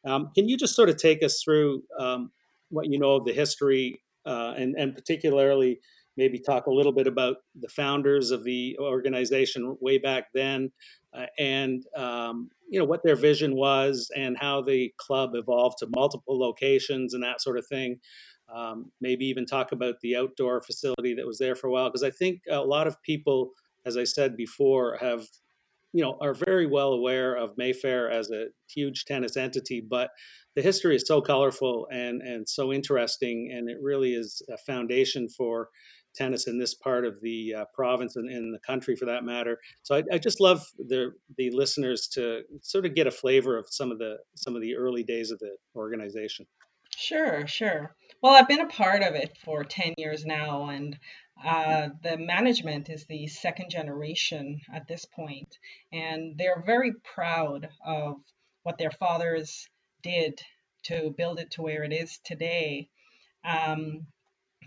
Um, 0.05 0.31
can 0.35 0.49
you 0.49 0.59
just 0.59 0.77
sort 0.77 0.91
of 0.91 0.99
take 0.99 1.23
us 1.23 1.41
through 1.43 1.82
um, 1.99 2.31
what 2.69 2.91
you 2.91 2.99
know 2.99 3.17
of 3.17 3.25
the 3.25 3.32
history 3.32 4.03
uh, 4.27 4.55
and, 4.56 4.75
and 4.77 4.94
particularly 4.94 5.81
maybe 6.17 6.39
talk 6.39 6.67
a 6.67 6.73
little 6.73 6.93
bit 6.93 7.07
about 7.07 7.37
the 7.61 7.69
founders 7.69 8.31
of 8.31 8.45
the 8.45 8.77
organization 8.79 9.77
way 9.81 9.99
back 9.99 10.27
then 10.35 10.71
uh, 11.15 11.27
and 11.39 11.85
um, 11.97 12.51
you 12.69 12.79
know 12.79 12.85
what 12.85 13.03
their 13.05 13.17
vision 13.17 13.55
was 13.55 14.11
and 14.17 14.37
how 14.39 14.61
the 14.61 14.93
club 14.99 15.31
evolved 15.35 15.79
to 15.79 15.87
multiple 15.95 16.39
locations 16.39 17.15
and 17.15 17.23
that 17.23 17.41
sort 17.41 17.59
of 17.59 17.67
thing. 17.67 17.99
Um, 18.55 18.91
maybe 19.01 19.25
even 19.27 19.47
talk 19.47 19.73
about 19.73 20.01
the 20.03 20.17
outdoor 20.17 20.61
facility 20.61 21.15
that 21.15 21.27
was 21.27 21.39
there 21.39 21.55
for 21.55 21.69
a 21.69 21.71
while 21.71 21.89
because 21.89 22.03
i 22.03 22.11
think 22.11 22.43
a 22.51 22.61
lot 22.61 22.87
of 22.87 23.01
people 23.01 23.53
as 23.87 23.97
i 23.97 24.05
said 24.05 24.37
before 24.37 24.99
have 25.01 25.27
you 25.94 26.05
know 26.05 26.19
are 26.21 26.35
very 26.35 26.67
well 26.67 26.93
aware 26.93 27.35
of 27.35 27.56
mayfair 27.56 28.11
as 28.11 28.31
a 28.31 28.49
huge 28.69 29.06
tennis 29.06 29.39
entity 29.39 29.81
but 29.81 30.11
the 30.56 30.63
history 30.63 30.94
is 30.94 31.06
so 31.06 31.23
colorful 31.23 31.89
and 31.91 32.21
and 32.21 32.47
so 32.47 32.71
interesting 32.71 33.51
and 33.51 33.71
it 33.71 33.79
really 33.81 34.13
is 34.13 34.43
a 34.53 34.59
foundation 34.59 35.27
for 35.27 35.71
tennis 36.15 36.47
in 36.47 36.59
this 36.59 36.75
part 36.75 37.05
of 37.05 37.21
the 37.21 37.55
uh, 37.55 37.65
province 37.75 38.17
and 38.17 38.31
in 38.31 38.53
the 38.53 38.59
country 38.61 38.97
for 38.97 39.05
that 39.06 39.25
matter 39.25 39.59
so 39.83 39.97
I, 39.97 40.03
I, 40.13 40.19
just 40.19 40.41
love 40.41 40.65
the 40.79 41.13
the 41.37 41.51
listeners 41.51 42.09
to 42.09 42.43
sort 42.63 42.87
of 42.87 42.94
get 42.94 43.06
a 43.06 43.11
flavor 43.11 43.59
of 43.59 43.67
some 43.71 43.91
of 43.91 43.99
the 43.99 44.19
some 44.35 44.55
of 44.56 44.63
the 44.63 44.77
early 44.77 45.03
days 45.03 45.31
of 45.31 45.39
the 45.39 45.56
organization 45.77 46.47
Sure, 46.97 47.47
sure. 47.47 47.97
Well, 48.23 48.35
I've 48.35 48.49
been 48.49 48.61
a 48.61 48.69
part 48.69 49.03
of 49.03 49.15
it 49.15 49.37
for 49.44 49.65
10 49.65 49.94
years 49.99 50.25
now, 50.25 50.69
and 50.69 50.99
uh, 51.44 51.89
the 52.03 52.17
management 52.17 52.89
is 52.89 53.05
the 53.06 53.27
second 53.27 53.71
generation 53.71 54.61
at 54.73 54.87
this 54.87 55.05
point, 55.05 55.59
and 55.93 56.39
they're 56.39 56.63
very 56.65 56.93
proud 56.93 57.69
of 57.85 58.17
what 58.63 58.79
their 58.79 58.93
fathers 58.93 59.69
did 60.03 60.41
to 60.85 61.13
build 61.17 61.41
it 61.41 61.51
to 61.53 61.63
where 61.63 61.83
it 61.83 61.93
is 61.93 62.19
today. 62.25 62.89
Um, 63.44 64.06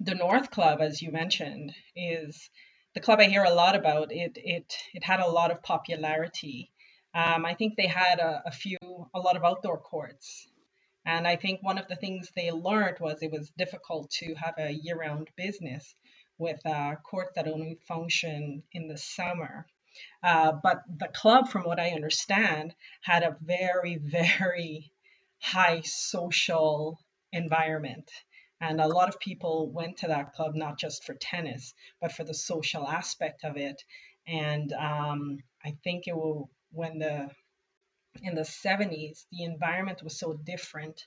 the 0.02 0.16
North 0.16 0.52
Club, 0.52 0.82
as 0.82 1.02
you 1.02 1.12
mentioned, 1.12 1.74
is 1.96 2.50
the 2.96 3.02
club 3.02 3.20
I 3.20 3.26
hear 3.26 3.44
a 3.44 3.54
lot 3.54 3.76
about. 3.76 4.12
It 4.12 4.34
it 4.38 4.78
it 4.94 5.04
had 5.04 5.20
a 5.22 5.30
lot 5.30 5.52
of 5.52 5.64
popularity. 5.64 6.72
Um, 7.16 7.46
I 7.46 7.56
think 7.56 7.76
they 7.78 7.88
had 7.88 8.20
a, 8.20 8.44
a 8.46 8.52
few, 8.52 8.78
a 9.14 9.20
lot 9.20 9.38
of 9.38 9.44
outdoor 9.44 9.80
courts 9.80 10.48
and 11.06 11.28
I 11.28 11.36
think 11.36 11.64
one 11.64 11.78
of 11.80 11.88
the 11.88 11.96
things 11.96 12.32
they 12.36 12.52
learned 12.52 13.00
was 13.00 13.22
it 13.22 13.32
was 13.32 13.50
difficult 13.58 14.12
to 14.20 14.36
have 14.36 14.56
a 14.60 14.72
year 14.72 14.98
round 14.98 15.30
business 15.36 15.96
with 16.38 16.60
a 16.66 16.98
court 17.04 17.30
that 17.36 17.48
only 17.48 17.80
function 17.88 18.64
in 18.72 18.88
the 18.88 18.98
summer. 18.98 19.66
Uh, 20.24 20.54
but 20.64 20.84
the 21.00 21.08
club, 21.10 21.50
from 21.50 21.64
what 21.64 21.80
I 21.80 21.92
understand, 21.92 22.76
had 23.02 23.24
a 23.24 23.38
very, 23.42 23.98
very 24.04 24.92
high 25.42 25.82
social 25.84 27.00
environment. 27.34 28.12
And 28.60 28.82
a 28.82 28.88
lot 28.88 29.10
of 29.10 29.20
people 29.20 29.72
went 29.72 29.98
to 29.98 30.08
that 30.08 30.34
club 30.34 30.56
not 30.56 30.80
just 30.80 31.04
for 31.04 31.14
tennis, 31.14 31.74
but 32.02 32.12
for 32.12 32.24
the 32.24 32.34
social 32.34 32.88
aspect 32.88 33.44
of 33.44 33.58
it. 33.58 33.82
And 34.28 34.74
um, 34.74 35.40
I 35.64 35.74
think 35.84 36.08
it 36.08 36.16
will, 36.16 36.50
when 36.72 37.00
the 37.00 37.30
in 38.24 38.34
the 38.34 38.42
70s, 38.42 39.26
the 39.32 39.44
environment 39.44 40.02
was 40.04 40.18
so 40.18 40.34
different 40.34 41.04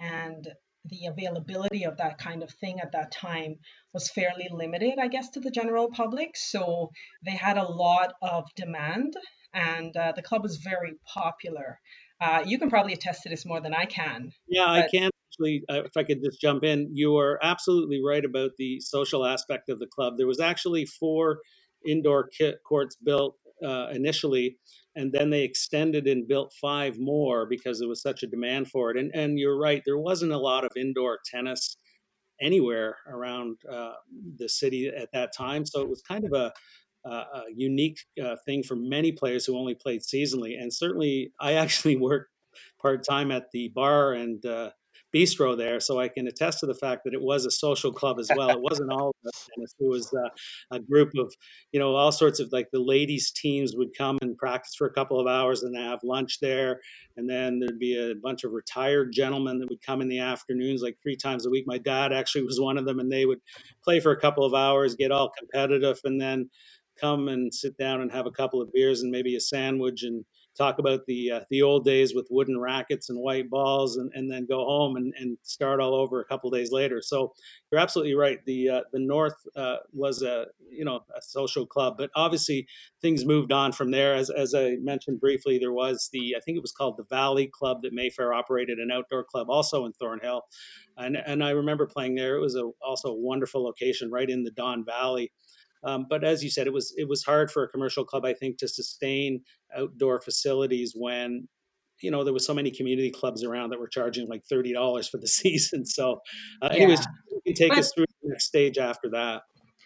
and 0.00 0.48
the 0.84 1.06
availability 1.06 1.84
of 1.84 1.96
that 1.98 2.18
kind 2.18 2.42
of 2.42 2.50
thing 2.50 2.80
at 2.80 2.92
that 2.92 3.12
time 3.12 3.56
was 3.92 4.10
fairly 4.10 4.48
limited, 4.50 4.94
I 5.00 5.08
guess, 5.08 5.30
to 5.30 5.40
the 5.40 5.50
general 5.50 5.90
public. 5.90 6.36
So 6.36 6.90
they 7.24 7.32
had 7.32 7.58
a 7.58 7.64
lot 7.64 8.14
of 8.22 8.44
demand, 8.54 9.14
and 9.52 9.94
uh, 9.96 10.12
the 10.12 10.22
club 10.22 10.42
was 10.42 10.56
very 10.56 10.94
popular. 11.04 11.80
Uh, 12.20 12.42
you 12.46 12.58
can 12.58 12.70
probably 12.70 12.92
attest 12.92 13.22
to 13.24 13.28
this 13.28 13.44
more 13.44 13.60
than 13.60 13.74
I 13.74 13.84
can. 13.84 14.32
Yeah. 14.48 14.70
I 14.70 14.88
can 14.88 15.10
actually. 15.38 15.62
Uh, 15.68 15.82
if 15.84 15.96
I 15.96 16.04
could 16.04 16.22
just 16.22 16.40
jump 16.40 16.64
in, 16.64 16.88
you 16.92 17.16
are 17.16 17.38
absolutely 17.42 18.00
right 18.04 18.24
about 18.24 18.52
the 18.58 18.80
social 18.80 19.24
aspect 19.24 19.68
of 19.68 19.78
the 19.78 19.86
club. 19.86 20.14
There 20.16 20.26
was 20.26 20.40
actually 20.40 20.86
four 20.86 21.38
indoor 21.86 22.28
courts 22.66 22.96
built 22.96 23.36
uh, 23.64 23.88
initially, 23.92 24.58
and 24.96 25.12
then 25.12 25.30
they 25.30 25.42
extended 25.42 26.06
and 26.06 26.26
built 26.28 26.52
five 26.60 26.98
more 26.98 27.46
because 27.46 27.78
there 27.78 27.88
was 27.88 28.02
such 28.02 28.22
a 28.22 28.26
demand 28.26 28.68
for 28.68 28.90
it. 28.90 28.96
And 28.96 29.10
and 29.14 29.38
you're 29.38 29.58
right, 29.58 29.82
there 29.84 29.98
wasn't 29.98 30.32
a 30.32 30.38
lot 30.38 30.64
of 30.64 30.72
indoor 30.76 31.18
tennis 31.24 31.76
anywhere 32.40 32.96
around 33.08 33.56
uh, 33.70 33.92
the 34.38 34.48
city 34.48 34.88
at 34.88 35.08
that 35.12 35.32
time, 35.36 35.66
so 35.66 35.80
it 35.82 35.88
was 35.88 36.02
kind 36.02 36.24
of 36.24 36.32
a 36.32 36.52
a 37.04 37.42
unique 37.56 38.00
uh, 38.22 38.36
thing 38.44 38.62
for 38.62 38.76
many 38.76 39.12
players 39.12 39.46
who 39.46 39.56
only 39.56 39.74
played 39.74 40.02
seasonally. 40.02 40.60
And 40.60 40.70
certainly, 40.74 41.32
I 41.40 41.52
actually 41.64 41.96
worked 41.96 42.30
part 42.80 43.04
time 43.04 43.30
at 43.30 43.50
the 43.52 43.68
bar 43.68 44.12
and 44.12 44.44
uh, 44.44 44.70
bistro 45.14 45.56
there, 45.56 45.80
so 45.80 45.98
I 45.98 46.08
can 46.08 46.26
attest 46.26 46.60
to 46.60 46.66
the 46.66 46.74
fact 46.74 47.02
that 47.04 47.14
it 47.14 47.20
was 47.20 47.46
a 47.46 47.50
social 47.50 47.92
club 47.92 48.18
as 48.18 48.30
well. 48.34 48.50
It 48.50 48.60
wasn't 48.60 48.92
all 48.92 49.12
tennis; 49.24 49.74
it 49.78 49.88
was 49.88 50.12
uh, 50.14 50.28
a 50.70 50.80
group 50.80 51.12
of, 51.18 51.34
you 51.72 51.80
know, 51.80 51.94
all 51.94 52.12
sorts 52.12 52.40
of 52.40 52.48
like 52.52 52.68
the 52.72 52.80
ladies' 52.80 53.30
teams 53.30 53.74
would 53.76 53.96
come 53.96 54.18
and 54.22 54.36
practice 54.36 54.74
for 54.76 54.86
a 54.86 54.92
couple 54.92 55.18
of 55.20 55.26
hours 55.26 55.62
and 55.62 55.76
have 55.76 56.00
lunch 56.02 56.40
there, 56.40 56.80
and 57.16 57.28
then 57.28 57.58
there'd 57.58 57.78
be 57.78 57.96
a 57.96 58.14
bunch 58.22 58.44
of 58.44 58.52
retired 58.52 59.12
gentlemen 59.12 59.58
that 59.58 59.70
would 59.70 59.82
come 59.82 60.00
in 60.00 60.08
the 60.08 60.20
afternoons, 60.20 60.82
like 60.82 60.96
three 61.02 61.16
times 61.16 61.46
a 61.46 61.50
week. 61.50 61.64
My 61.66 61.78
dad 61.78 62.12
actually 62.12 62.44
was 62.44 62.60
one 62.60 62.78
of 62.78 62.84
them, 62.84 63.00
and 63.00 63.10
they 63.10 63.26
would 63.26 63.40
play 63.82 64.00
for 64.00 64.12
a 64.12 64.20
couple 64.20 64.44
of 64.44 64.54
hours, 64.54 64.94
get 64.94 65.12
all 65.12 65.30
competitive, 65.38 65.98
and 66.04 66.20
then 66.20 66.50
come 67.00 67.28
and 67.28 67.54
sit 67.54 67.76
down 67.76 68.00
and 68.00 68.10
have 68.10 68.26
a 68.26 68.30
couple 68.30 68.60
of 68.60 68.72
beers 68.72 69.02
and 69.02 69.10
maybe 69.10 69.36
a 69.36 69.40
sandwich 69.40 70.02
and 70.02 70.24
talk 70.58 70.78
about 70.78 71.06
the 71.06 71.30
uh, 71.30 71.40
the 71.50 71.62
old 71.62 71.84
days 71.84 72.14
with 72.14 72.26
wooden 72.30 72.58
rackets 72.58 73.08
and 73.08 73.18
white 73.18 73.48
balls, 73.48 73.96
and, 73.96 74.10
and 74.14 74.30
then 74.30 74.44
go 74.44 74.64
home 74.64 74.96
and, 74.96 75.14
and 75.18 75.38
start 75.42 75.80
all 75.80 75.94
over 75.94 76.20
a 76.20 76.24
couple 76.24 76.50
days 76.50 76.72
later. 76.72 77.00
So 77.00 77.32
you're 77.70 77.80
absolutely 77.80 78.14
right. 78.14 78.44
The 78.44 78.68
uh, 78.68 78.80
the 78.92 78.98
North 78.98 79.36
uh, 79.56 79.76
was 79.92 80.22
a 80.22 80.46
you 80.70 80.84
know 80.84 81.00
a 81.16 81.22
social 81.22 81.64
club, 81.64 81.94
but 81.96 82.10
obviously 82.14 82.66
things 83.00 83.24
moved 83.24 83.52
on 83.52 83.72
from 83.72 83.90
there. 83.90 84.14
As 84.14 84.28
as 84.30 84.54
I 84.54 84.76
mentioned 84.80 85.20
briefly, 85.20 85.58
there 85.58 85.72
was 85.72 86.10
the 86.12 86.34
I 86.36 86.40
think 86.40 86.56
it 86.56 86.62
was 86.62 86.72
called 86.72 86.96
the 86.96 87.04
Valley 87.04 87.46
Club 87.46 87.82
that 87.82 87.92
Mayfair 87.92 88.34
operated, 88.34 88.78
an 88.78 88.90
outdoor 88.90 89.24
club 89.24 89.48
also 89.48 89.86
in 89.86 89.92
Thornhill, 89.92 90.42
and 90.96 91.16
and 91.16 91.42
I 91.44 91.50
remember 91.50 91.86
playing 91.86 92.16
there. 92.16 92.36
It 92.36 92.40
was 92.40 92.56
a, 92.56 92.70
also 92.84 93.10
a 93.10 93.14
wonderful 93.14 93.62
location 93.62 94.10
right 94.10 94.28
in 94.28 94.42
the 94.42 94.50
Don 94.50 94.84
Valley. 94.84 95.30
Um, 95.84 96.06
but 96.08 96.24
as 96.24 96.42
you 96.42 96.50
said, 96.50 96.66
it 96.66 96.72
was 96.72 96.92
it 96.96 97.08
was 97.08 97.24
hard 97.24 97.50
for 97.50 97.62
a 97.62 97.68
commercial 97.68 98.04
club, 98.04 98.24
I 98.24 98.34
think, 98.34 98.58
to 98.58 98.68
sustain 98.68 99.42
outdoor 99.76 100.20
facilities 100.20 100.92
when 100.96 101.48
you 102.00 102.10
know 102.10 102.24
there 102.24 102.32
was 102.32 102.46
so 102.46 102.54
many 102.54 102.70
community 102.70 103.10
clubs 103.10 103.44
around 103.44 103.70
that 103.70 103.80
were 103.80 103.88
charging 103.88 104.28
like 104.28 104.44
thirty 104.44 104.72
dollars 104.72 105.08
for 105.08 105.18
the 105.18 105.28
season. 105.28 105.86
So, 105.86 106.20
uh, 106.62 106.68
yeah. 106.72 106.76
anyways, 106.76 107.06
you 107.30 107.40
can 107.46 107.54
take 107.54 107.70
but, 107.70 107.78
us 107.78 107.92
through 107.94 108.06
the 108.22 108.30
next 108.30 108.46
stage 108.46 108.78
after 108.78 109.10
that. 109.10 109.42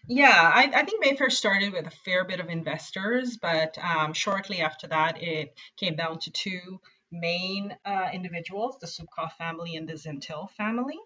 Yeah, 0.08 0.50
I, 0.52 0.64
I, 0.74 0.84
think 0.84 1.00
Mayfair 1.00 1.30
started 1.30 1.72
with 1.72 1.86
a 1.86 1.92
fair 2.04 2.24
bit 2.24 2.40
of 2.40 2.48
investors, 2.48 3.38
but 3.40 3.78
um, 3.78 4.12
shortly 4.12 4.60
after 4.60 4.88
that, 4.88 5.22
it 5.22 5.54
came 5.76 5.94
down 5.94 6.18
to 6.18 6.30
two 6.32 6.80
main 7.12 7.76
uh, 7.84 8.08
individuals: 8.12 8.78
the 8.80 8.88
Subkoff 8.88 9.32
family 9.38 9.76
and 9.76 9.88
the 9.88 9.94
Zentil 9.94 10.50
family. 10.50 10.98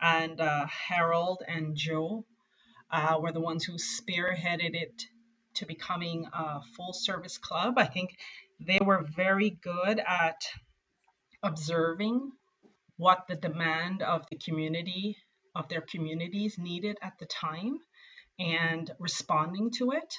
And 0.00 0.40
uh, 0.40 0.66
Harold 0.66 1.42
and 1.46 1.76
Joe 1.76 2.24
uh, 2.90 3.18
were 3.20 3.32
the 3.32 3.40
ones 3.40 3.64
who 3.64 3.74
spearheaded 3.74 4.74
it 4.74 5.04
to 5.54 5.66
becoming 5.66 6.26
a 6.32 6.60
full 6.76 6.92
service 6.92 7.38
club. 7.38 7.74
I 7.78 7.86
think 7.86 8.16
they 8.60 8.78
were 8.84 9.06
very 9.16 9.50
good 9.50 10.00
at 10.00 10.40
observing 11.42 12.32
what 12.96 13.26
the 13.28 13.36
demand 13.36 14.02
of 14.02 14.26
the 14.30 14.36
community 14.36 15.16
of 15.54 15.68
their 15.68 15.80
communities 15.80 16.56
needed 16.58 16.96
at 17.02 17.18
the 17.18 17.26
time 17.26 17.78
and 18.38 18.90
responding 18.98 19.70
to 19.72 19.92
it. 19.92 20.14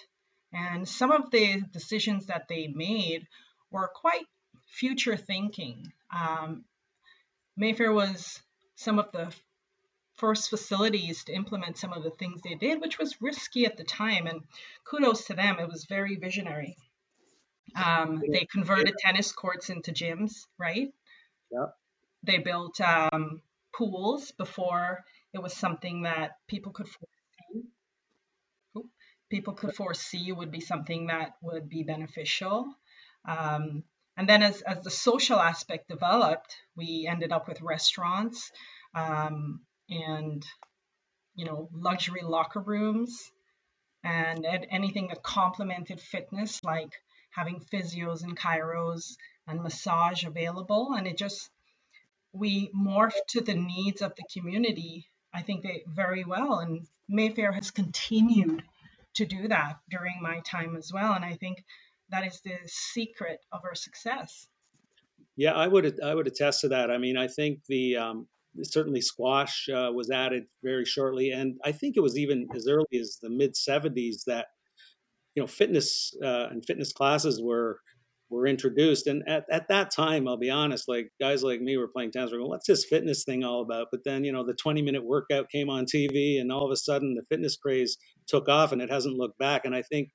And 0.51 0.87
some 0.87 1.11
of 1.11 1.31
the 1.31 1.61
decisions 1.71 2.27
that 2.27 2.47
they 2.47 2.67
made 2.67 3.27
were 3.71 3.89
quite 3.93 4.25
future 4.67 5.15
thinking. 5.15 5.91
Um, 6.15 6.65
Mayfair 7.55 7.91
was 7.91 8.41
some 8.75 8.99
of 8.99 9.11
the 9.11 9.33
first 10.19 10.49
facilities 10.49 11.23
to 11.23 11.33
implement 11.33 11.77
some 11.77 11.93
of 11.93 12.03
the 12.03 12.11
things 12.11 12.41
they 12.41 12.55
did, 12.55 12.81
which 12.81 12.97
was 12.99 13.21
risky 13.21 13.65
at 13.65 13.77
the 13.77 13.83
time. 13.83 14.27
And 14.27 14.41
kudos 14.85 15.25
to 15.25 15.33
them, 15.33 15.57
it 15.59 15.69
was 15.69 15.85
very 15.85 16.15
visionary. 16.15 16.75
Um, 17.75 18.21
they 18.31 18.45
converted 18.45 18.95
tennis 18.97 19.31
courts 19.31 19.69
into 19.69 19.91
gyms, 19.91 20.47
right? 20.57 20.89
Yeah. 21.51 21.67
They 22.23 22.39
built 22.39 22.81
um, 22.81 23.41
pools 23.73 24.31
before 24.31 25.03
it 25.33 25.41
was 25.41 25.53
something 25.53 26.03
that 26.03 26.31
people 26.47 26.71
could 26.71 26.87
foresee. 26.87 27.67
People 29.29 29.53
could 29.53 29.75
foresee 29.75 30.31
would 30.31 30.51
be 30.51 30.59
something 30.59 31.07
that 31.07 31.35
would 31.43 31.69
be 31.69 31.83
beneficial. 31.83 32.73
Um, 33.25 33.83
and 34.17 34.27
then 34.27 34.41
as, 34.41 34.61
as 34.61 34.81
the 34.81 34.89
social 34.89 35.39
aspect 35.39 35.87
developed, 35.87 36.55
we 36.75 37.07
ended 37.07 37.31
up 37.31 37.47
with 37.47 37.61
restaurants. 37.61 38.51
Um, 38.95 39.61
and 39.89 40.45
you 41.35 41.45
know 41.45 41.69
luxury 41.73 42.21
locker 42.23 42.59
rooms 42.59 43.31
and 44.03 44.45
anything 44.71 45.07
that 45.07 45.23
complemented 45.23 45.99
fitness 45.99 46.63
like 46.63 46.93
having 47.31 47.61
physios 47.71 48.23
and 48.23 48.37
chiros 48.37 49.15
and 49.47 49.61
massage 49.61 50.23
available. 50.23 50.93
And 50.97 51.07
it 51.07 51.17
just 51.17 51.49
we 52.31 52.69
morphed 52.75 53.25
to 53.29 53.41
the 53.41 53.55
needs 53.55 54.01
of 54.01 54.13
the 54.15 54.23
community 54.31 55.07
i 55.33 55.41
think 55.41 55.63
they 55.63 55.83
very 55.87 56.23
well. 56.23 56.59
And 56.59 56.85
mayfair 57.07 57.51
has 57.51 57.71
continued 57.71 58.63
to 59.15 59.25
do 59.25 59.47
that 59.47 59.77
during 59.89 60.21
my 60.21 60.39
time 60.41 60.75
as 60.75 60.91
well. 60.93 61.13
And 61.13 61.25
i 61.25 61.33
think 61.33 61.63
that 62.09 62.25
is 62.25 62.41
the 62.41 62.57
secret 62.65 63.39
of 63.51 63.61
our 63.63 63.75
success. 63.75 64.47
Yeah 65.35 65.53
i 65.53 65.67
would 65.67 66.01
i 66.01 66.13
would 66.13 66.27
attest 66.27 66.61
to 66.61 66.69
that. 66.69 66.91
I 66.91 66.97
mean 66.97 67.17
i 67.17 67.27
think 67.27 67.65
the 67.67 67.97
um, 67.97 68.27
certainly 68.63 69.01
squash 69.01 69.67
uh, 69.69 69.91
was 69.93 70.09
added 70.09 70.43
very 70.63 70.85
shortly 70.85 71.31
and 71.31 71.57
i 71.65 71.71
think 71.71 71.97
it 71.97 72.01
was 72.01 72.17
even 72.17 72.47
as 72.55 72.67
early 72.67 72.99
as 72.99 73.17
the 73.21 73.29
mid 73.29 73.53
70s 73.53 74.23
that 74.25 74.47
you 75.35 75.43
know 75.43 75.47
fitness 75.47 76.13
uh, 76.23 76.47
and 76.51 76.65
fitness 76.65 76.91
classes 76.91 77.41
were 77.41 77.79
were 78.29 78.45
introduced 78.45 79.07
and 79.07 79.23
at, 79.27 79.45
at 79.51 79.67
that 79.69 79.91
time 79.91 80.27
i'll 80.27 80.37
be 80.37 80.49
honest 80.51 80.87
like 80.87 81.09
guys 81.19 81.43
like 81.43 81.61
me 81.61 81.77
were 81.77 81.87
playing 81.87 82.11
tennis 82.11 82.31
going 82.31 82.47
what's 82.47 82.67
this 82.67 82.85
fitness 82.85 83.23
thing 83.23 83.43
all 83.43 83.61
about? 83.61 83.87
But 83.91 84.03
then 84.03 84.23
you 84.23 84.31
know 84.31 84.45
the 84.45 84.53
20 84.53 84.81
minute 84.81 85.03
workout 85.03 85.49
came 85.49 85.69
on 85.69 85.85
tv 85.85 86.39
and 86.39 86.51
all 86.51 86.65
of 86.65 86.71
a 86.71 86.75
sudden 86.75 87.15
the 87.15 87.25
fitness 87.29 87.57
craze 87.57 87.97
took 88.27 88.47
off 88.47 88.71
and 88.71 88.81
it 88.81 88.91
hasn't 88.91 89.17
looked 89.17 89.39
back 89.39 89.65
and 89.65 89.75
i 89.75 89.81
think 89.81 90.09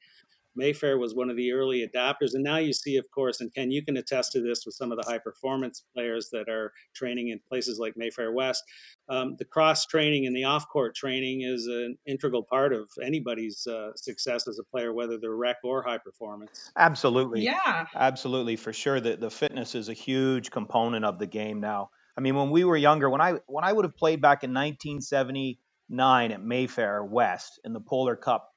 Mayfair 0.56 0.99
was 0.99 1.14
one 1.14 1.30
of 1.30 1.37
the 1.37 1.52
early 1.52 1.87
adapters. 1.87 2.34
And 2.34 2.44
now 2.44 2.58
you 2.58 2.73
see, 2.73 2.96
of 2.96 3.06
course, 3.11 3.40
and 3.40 3.52
Ken, 3.54 3.70
you 3.70 3.84
can 3.84 3.96
attest 3.96 4.32
to 4.32 4.40
this 4.40 4.64
with 4.64 4.75
some 4.75 4.92
of 4.92 4.99
the 4.99 5.08
high 5.08 5.18
performance 5.18 5.84
players 5.94 6.28
that 6.32 6.49
are 6.49 6.73
training 6.94 7.28
in 7.28 7.40
places 7.49 7.78
like 7.78 7.94
Mayfair 7.96 8.32
West. 8.32 8.62
Um, 9.08 9.37
the 9.38 9.44
cross 9.44 9.87
training 9.87 10.26
and 10.26 10.34
the 10.34 10.44
off 10.44 10.68
court 10.68 10.94
training 10.94 11.42
is 11.42 11.66
an 11.66 11.96
integral 12.06 12.42
part 12.42 12.73
of 12.73 12.88
anybody's 13.02 13.66
uh, 13.66 13.90
success 13.96 14.49
as 14.49 14.58
a 14.58 14.64
player, 14.64 14.92
whether 14.92 15.18
they're 15.18 15.37
rec 15.37 15.56
or 15.64 15.82
high 15.82 15.99
performance. 15.99 16.70
Absolutely. 16.76 17.42
Yeah. 17.42 17.87
Absolutely. 17.94 18.56
For 18.56 18.73
sure. 18.73 19.00
The, 19.00 19.16
the 19.16 19.30
fitness 19.30 19.75
is 19.75 19.88
a 19.88 19.94
huge 19.94 20.50
component 20.50 21.04
of 21.04 21.18
the 21.18 21.26
game 21.26 21.61
now. 21.61 21.90
I 22.16 22.20
mean, 22.20 22.37
when 22.37 22.50
we 22.50 22.64
were 22.64 22.76
younger, 22.76 23.11
when 23.11 23.20
I 23.20 23.34
when 23.46 23.64
I 23.64 23.73
would 23.73 23.84
have 23.84 23.96
played 23.96 24.20
back 24.20 24.44
in 24.44 24.54
1979 24.54 26.32
at 26.32 26.42
Mayfair 26.42 27.04
West 27.04 27.61
in 27.64 27.73
the 27.73 27.80
Polar 27.80 28.16
Cup, 28.16 28.53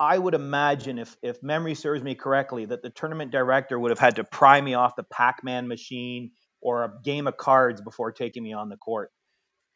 I 0.00 0.16
would 0.16 0.34
imagine, 0.34 0.98
if 0.98 1.16
if 1.22 1.42
memory 1.42 1.74
serves 1.74 2.02
me 2.02 2.14
correctly, 2.14 2.66
that 2.66 2.82
the 2.82 2.90
tournament 2.90 3.32
director 3.32 3.78
would 3.78 3.90
have 3.90 3.98
had 3.98 4.16
to 4.16 4.24
pry 4.24 4.60
me 4.60 4.74
off 4.74 4.96
the 4.96 5.02
Pac-Man 5.04 5.66
machine 5.66 6.30
or 6.60 6.84
a 6.84 6.92
game 7.02 7.26
of 7.26 7.36
cards 7.36 7.80
before 7.80 8.12
taking 8.12 8.42
me 8.42 8.52
on 8.52 8.68
the 8.68 8.76
court. 8.76 9.10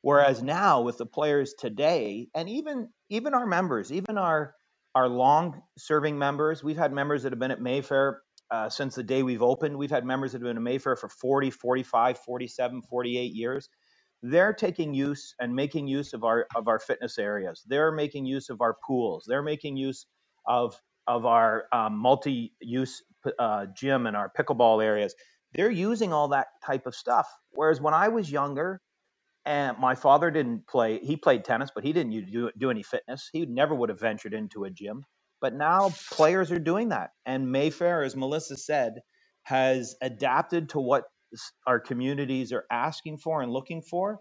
Whereas 0.03 0.43
now, 0.43 0.83
with 0.83 0.99
the 0.99 1.07
players 1.07 1.55
today, 1.59 2.29
and 2.35 2.49
even 2.49 2.89
even 3.11 3.35
our 3.35 3.47
members, 3.47 3.93
even 3.93 4.17
our 4.19 4.55
our 4.95 5.09
long-serving 5.09 6.19
members, 6.19 6.63
we've 6.63 6.77
had 6.77 6.93
members 6.93 7.23
that 7.23 7.33
have 7.33 7.39
been 7.39 7.51
at 7.51 7.63
Mayfair 7.63 8.21
uh, 8.51 8.69
since 8.69 8.95
the 8.95 9.03
day 9.03 9.23
we've 9.23 9.43
opened. 9.43 9.77
We've 9.77 9.91
had 9.91 10.05
members 10.05 10.33
that 10.33 10.39
have 10.39 10.47
been 10.47 10.59
at 10.59 10.63
Mayfair 10.63 10.97
for 10.97 11.09
40, 11.09 11.51
45, 11.51 12.19
47, 12.19 12.83
48 12.83 13.33
years 13.33 13.69
they're 14.23 14.55
taking 14.55 14.95
use 14.95 15.35
and 15.41 15.55
making 15.55 15.89
use 15.89 16.13
of 16.15 16.25
our 16.25 16.47
of 16.57 16.69
our 16.69 16.79
fitness 16.79 17.19
areas. 17.19 17.63
They're 17.67 17.93
making 17.93 18.27
use 18.27 18.51
of 18.51 18.61
our 18.63 18.77
pools. 18.87 19.25
They're 19.29 19.43
making 19.43 19.77
use 19.79 20.07
of 20.47 20.77
of 21.07 21.27
our 21.27 21.65
um, 21.73 21.99
multi-use 21.99 23.03
uh, 23.39 23.67
gym 23.77 24.07
and 24.07 24.17
our 24.17 24.31
pickleball 24.39 24.85
areas. 24.85 25.15
They're 25.55 25.71
using 25.71 26.13
all 26.13 26.29
that 26.29 26.49
type 26.67 26.87
of 26.87 26.95
stuff. 26.95 27.29
Whereas 27.53 27.81
when 27.81 27.95
I 27.95 28.09
was 28.09 28.31
younger, 28.31 28.81
And 29.45 29.77
my 29.79 29.95
father 29.97 30.31
didn't 30.31 30.67
play. 30.69 30.99
He 31.01 31.17
played 31.17 31.45
tennis, 31.45 31.71
but 31.75 31.85
he 31.85 31.93
didn't 31.93 32.31
do, 32.31 32.51
do 32.57 32.71
any 32.71 32.83
fitness. 32.85 33.29
He 33.33 33.45
never 33.47 33.75
would 33.75 33.89
have 33.89 34.01
ventured 34.01 34.35
into 34.35 34.65
a 34.65 34.71
gym. 34.71 35.05
But 35.41 35.55
now 35.55 35.91
players 36.13 36.53
are 36.53 36.61
doing 36.61 36.91
that. 36.91 37.11
And 37.27 37.51
Mayfair, 37.51 38.05
as 38.05 38.15
Melissa 38.15 38.57
said, 38.57 39.01
has 39.43 39.97
adapted 40.01 40.69
to 40.71 40.81
what 40.81 41.05
our 41.67 41.81
communities 41.81 42.53
are 42.53 42.65
asking 42.71 43.19
for 43.19 43.43
and 43.43 43.53
looking 43.53 43.83
for. 43.83 44.19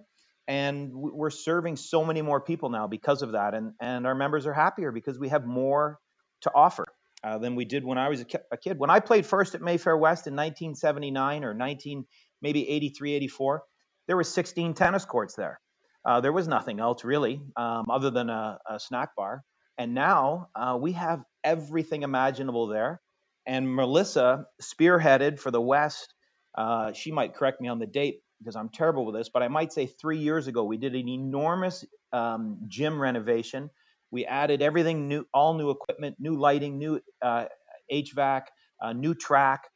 And 0.48 0.92
we're 0.94 1.30
serving 1.30 1.78
so 1.78 2.04
many 2.04 2.22
more 2.22 2.42
people 2.42 2.70
now 2.70 2.88
because 2.88 3.22
of 3.22 3.34
that. 3.34 3.54
And, 3.54 3.74
and 3.80 4.06
our 4.06 4.16
members 4.16 4.46
are 4.48 4.54
happier 4.54 4.92
because 4.92 5.20
we 5.20 5.30
have 5.30 5.46
more 5.46 6.00
to 6.42 6.52
offer 6.54 6.84
uh, 7.24 7.38
than 7.38 7.56
we 7.56 7.66
did 7.66 7.86
when 7.86 7.98
I 7.98 8.10
was 8.10 8.22
a, 8.22 8.26
ki- 8.26 8.40
a 8.52 8.58
kid. 8.58 8.78
When 8.78 8.90
I 8.90 9.00
played 9.00 9.26
first 9.26 9.56
at 9.56 9.62
Mayfair 9.62 9.96
West 9.96 10.28
in 10.28 10.34
1979 10.34 11.44
or 11.44 11.54
19, 11.54 12.06
maybe 12.42 12.68
83, 12.68 13.14
84, 13.14 13.64
there 14.08 14.16
were 14.16 14.24
16 14.24 14.74
tennis 14.74 15.06
courts 15.06 15.36
there. 15.36 15.60
Uh, 16.04 16.20
there 16.22 16.34
was 16.34 16.48
nothing 16.48 16.80
else 16.80 17.04
really 17.04 17.42
um, 17.56 17.86
other 17.90 18.10
than 18.10 18.30
a, 18.30 18.58
a, 18.68 18.80
snack 18.80 19.16
bar. 19.16 19.44
And 19.78 19.94
now 19.94 20.48
uh, 20.56 20.78
we 20.82 20.94
have 20.94 21.22
everything 21.44 22.02
imaginable 22.02 22.68
there. 22.68 23.02
And 23.46 23.74
Melissa 23.74 24.46
spearheaded 24.62 25.40
for 25.40 25.52
the 25.52 25.62
West. 25.62 26.14
Uh, 26.56 26.94
she 26.94 27.12
might 27.12 27.34
correct 27.34 27.62
me 27.62 27.68
on 27.68 27.80
the 27.80 27.88
date 27.88 28.22
because 28.40 28.56
I'm 28.56 28.70
terrible 28.70 29.06
with 29.06 29.16
this, 29.16 29.30
but 29.30 29.44
I 29.44 29.48
might 29.48 29.72
say 29.72 29.86
three 29.86 30.18
years 30.20 30.48
ago, 30.48 30.64
we 30.64 30.78
did 30.78 30.96
an 30.96 31.08
enormous 31.08 31.86
um, 32.12 32.60
gym 32.68 33.00
renovation 33.00 33.70
we 34.12 34.26
added 34.26 34.62
everything 34.62 35.08
new, 35.08 35.26
all 35.34 35.54
new 35.54 35.70
equipment, 35.70 36.18
new 36.20 36.36
lighting, 36.36 36.78
new 36.78 37.00
uh, 37.22 37.46
HVAC, 37.92 38.44
uh, 38.82 38.94
new 38.94 39.16
track, 39.16 39.70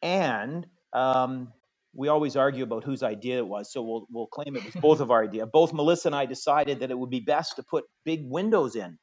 and 0.00 0.66
um, 0.92 1.52
we 1.92 2.08
always 2.08 2.36
argue 2.36 2.62
about 2.62 2.84
whose 2.84 3.02
idea 3.02 3.38
it 3.38 3.46
was. 3.46 3.72
So 3.72 3.82
we'll 3.82 4.06
we'll 4.10 4.26
claim 4.28 4.56
it 4.56 4.64
was 4.64 4.74
both 4.80 5.00
of 5.00 5.10
our 5.10 5.24
idea. 5.24 5.44
Both 5.46 5.72
Melissa 5.72 6.08
and 6.08 6.14
I 6.14 6.26
decided 6.26 6.80
that 6.80 6.90
it 6.90 6.98
would 6.98 7.10
be 7.10 7.20
best 7.20 7.56
to 7.56 7.64
put 7.64 7.84
big 8.04 8.20
windows 8.24 8.76
in 8.76 8.98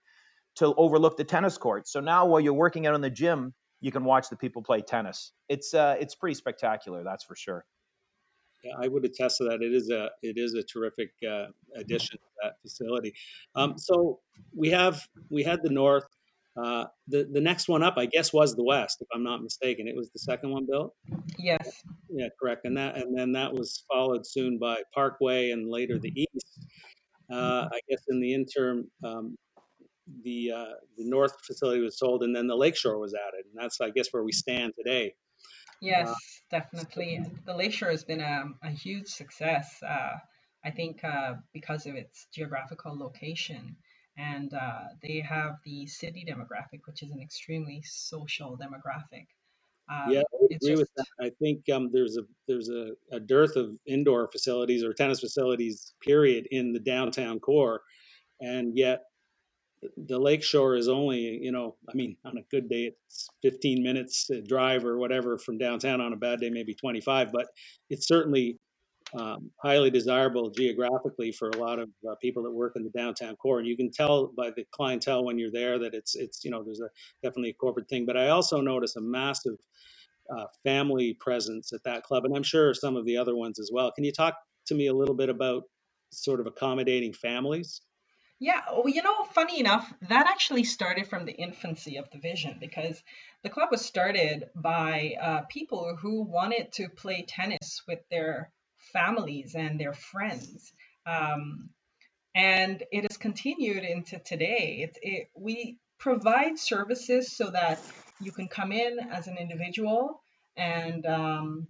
to 0.55 0.73
overlook 0.73 1.17
the 1.17 1.25
tennis 1.25 1.57
court. 1.57 1.87
So 1.87 1.99
now 1.99 2.25
while 2.25 2.39
you're 2.39 2.53
working 2.53 2.87
out 2.87 2.95
in 2.95 3.01
the 3.01 3.09
gym, 3.09 3.53
you 3.81 3.91
can 3.91 4.03
watch 4.03 4.29
the 4.29 4.35
people 4.35 4.61
play 4.63 4.81
tennis. 4.81 5.33
It's 5.49 5.73
uh, 5.73 5.95
it's 5.99 6.15
pretty 6.15 6.35
spectacular, 6.35 7.03
that's 7.03 7.23
for 7.23 7.35
sure. 7.35 7.65
I 8.79 8.87
would 8.87 9.05
attest 9.05 9.37
to 9.37 9.45
that. 9.45 9.61
It 9.61 9.73
is 9.73 9.89
a 9.89 10.09
it 10.21 10.37
is 10.37 10.53
a 10.53 10.63
terrific 10.63 11.11
uh, 11.27 11.47
addition 11.75 12.17
to 12.17 12.27
that 12.43 12.53
facility. 12.61 13.13
Um, 13.55 13.77
so 13.77 14.19
we 14.55 14.69
have 14.71 15.07
we 15.29 15.43
had 15.43 15.61
the 15.63 15.69
north. 15.69 16.05
Uh, 16.61 16.85
the 17.07 17.27
the 17.31 17.39
next 17.39 17.69
one 17.69 17.83
up, 17.83 17.95
I 17.97 18.07
guess, 18.07 18.33
was 18.33 18.55
the 18.55 18.63
west, 18.63 18.97
if 19.01 19.07
I'm 19.13 19.23
not 19.23 19.43
mistaken. 19.43 19.87
It 19.87 19.95
was 19.95 20.09
the 20.09 20.19
second 20.19 20.49
one 20.49 20.65
built. 20.65 20.95
Yes. 21.37 21.83
Yeah, 22.09 22.29
correct. 22.39 22.65
And 22.65 22.75
that 22.77 22.97
and 22.97 23.15
then 23.15 23.31
that 23.33 23.53
was 23.53 23.83
followed 23.87 24.25
soon 24.25 24.57
by 24.57 24.81
Parkway 24.93 25.51
and 25.51 25.69
later 25.69 25.99
the 25.99 26.11
east. 26.15 26.65
Uh, 27.31 27.67
I 27.71 27.79
guess 27.89 28.01
in 28.07 28.19
the 28.19 28.33
interim, 28.33 28.89
um, 29.03 29.35
the 30.23 30.51
uh, 30.55 30.73
the 30.97 31.05
north 31.05 31.33
facility 31.45 31.81
was 31.81 31.97
sold, 31.99 32.23
and 32.23 32.35
then 32.35 32.47
the 32.47 32.55
Lakeshore 32.55 32.99
was 32.99 33.13
added, 33.13 33.45
and 33.45 33.61
that's 33.61 33.79
I 33.81 33.89
guess 33.89 34.07
where 34.11 34.23
we 34.23 34.31
stand 34.31 34.73
today. 34.77 35.13
Yes, 35.81 36.09
uh, 36.09 36.13
definitely. 36.49 37.23
The 37.45 37.55
Lakeshore 37.55 37.91
has 37.91 38.03
been 38.03 38.21
a, 38.21 38.45
a 38.63 38.69
huge 38.69 39.07
success. 39.07 39.81
Uh, 39.83 40.13
I 40.65 40.71
think 40.71 41.03
uh, 41.03 41.35
because 41.53 41.85
of 41.85 41.95
its 41.95 42.27
geographical 42.33 42.97
location. 42.97 43.75
And 44.17 44.51
uh, 44.53 44.85
they 45.03 45.19
have 45.19 45.57
the 45.63 45.85
city 45.85 46.25
demographic, 46.27 46.81
which 46.85 47.03
is 47.03 47.11
an 47.11 47.21
extremely 47.21 47.83
social 47.85 48.57
demographic. 48.57 49.27
Um, 49.89 50.11
yeah, 50.11 50.21
I 50.21 50.55
agree 50.55 50.69
just, 50.71 50.79
with 50.79 50.89
that. 50.97 51.05
I 51.21 51.31
think 51.39 51.69
um, 51.69 51.89
there's 51.93 52.17
a 52.17 52.23
there's 52.47 52.69
a, 52.69 52.91
a, 53.11 53.19
dearth 53.19 53.55
of 53.55 53.71
indoor 53.85 54.27
facilities 54.29 54.83
or 54.83 54.91
tennis 54.91 55.21
facilities, 55.21 55.93
period, 56.01 56.47
in 56.51 56.73
the 56.73 56.79
downtown 56.79 57.39
core, 57.39 57.81
and 58.41 58.75
yet 58.75 59.03
the 59.95 60.19
lakeshore 60.19 60.75
is 60.75 60.87
only, 60.87 61.39
you 61.41 61.51
know, 61.51 61.75
I 61.89 61.93
mean, 61.93 62.17
on 62.25 62.37
a 62.37 62.41
good 62.49 62.69
day, 62.69 62.93
it's 63.07 63.29
15 63.43 63.83
minutes 63.83 64.29
drive 64.47 64.85
or 64.85 64.97
whatever 64.97 65.37
from 65.37 65.57
downtown. 65.57 66.01
On 66.01 66.13
a 66.13 66.17
bad 66.17 66.39
day, 66.39 66.49
maybe 66.49 66.73
25, 66.73 67.31
but 67.31 67.47
it's 67.89 68.07
certainly 68.07 68.57
um, 69.13 69.51
highly 69.61 69.89
desirable 69.89 70.49
geographically 70.49 71.31
for 71.31 71.49
a 71.49 71.57
lot 71.57 71.79
of 71.79 71.89
uh, 72.09 72.15
people 72.21 72.43
that 72.43 72.51
work 72.51 72.73
in 72.75 72.83
the 72.83 72.89
downtown 72.89 73.35
core. 73.35 73.59
And 73.59 73.67
you 73.67 73.77
can 73.77 73.91
tell 73.91 74.33
by 74.37 74.49
the 74.49 74.65
clientele 74.71 75.23
when 75.23 75.37
you're 75.37 75.51
there 75.51 75.79
that 75.79 75.93
it's, 75.93 76.15
it's, 76.15 76.43
you 76.43 76.51
know, 76.51 76.63
there's 76.63 76.81
a 76.81 76.89
definitely 77.23 77.51
a 77.51 77.53
corporate 77.53 77.87
thing. 77.87 78.05
But 78.05 78.17
I 78.17 78.29
also 78.29 78.59
notice 78.59 78.95
a 78.95 79.01
massive 79.01 79.55
uh, 80.35 80.45
family 80.63 81.13
presence 81.19 81.71
at 81.71 81.83
that 81.85 82.03
club, 82.03 82.25
and 82.25 82.35
I'm 82.35 82.43
sure 82.43 82.73
some 82.73 82.97
of 82.97 83.05
the 83.05 83.15
other 83.15 83.35
ones 83.35 83.59
as 83.59 83.69
well. 83.73 83.91
Can 83.91 84.03
you 84.03 84.11
talk 84.11 84.35
to 84.67 84.75
me 84.75 84.87
a 84.87 84.93
little 84.93 85.15
bit 85.15 85.29
about 85.29 85.63
sort 86.11 86.41
of 86.41 86.47
accommodating 86.47 87.13
families? 87.13 87.81
Yeah, 88.39 88.61
well, 88.71 88.87
you 88.87 89.01
know, 89.01 89.23
funny 89.23 89.59
enough, 89.59 89.91
that 90.09 90.27
actually 90.27 90.63
started 90.63 91.07
from 91.07 91.25
the 91.25 91.33
infancy 91.33 91.97
of 91.97 92.09
the 92.11 92.19
vision 92.19 92.57
because 92.59 93.01
the 93.43 93.49
club 93.49 93.69
was 93.71 93.83
started 93.83 94.49
by 94.55 95.15
uh, 95.19 95.41
people 95.49 95.95
who 95.95 96.21
wanted 96.21 96.71
to 96.73 96.87
play 96.89 97.25
tennis 97.27 97.81
with 97.87 97.99
their 98.11 98.51
families 98.93 99.55
and 99.55 99.79
their 99.79 99.93
friends. 99.93 100.71
Um, 101.07 101.69
and 102.35 102.83
it 102.91 103.03
has 103.09 103.17
continued 103.17 103.83
into 103.83 104.19
today. 104.19 104.81
It, 104.83 104.97
it, 105.01 105.29
we 105.35 105.79
provide 105.97 106.59
services 106.59 107.31
so 107.35 107.49
that 107.49 107.79
you 108.21 108.31
can 108.31 108.47
come 108.47 108.71
in 108.71 108.99
as 108.99 109.25
an 109.25 109.37
individual 109.37 110.21
and 110.55 111.05
um, 111.07 111.67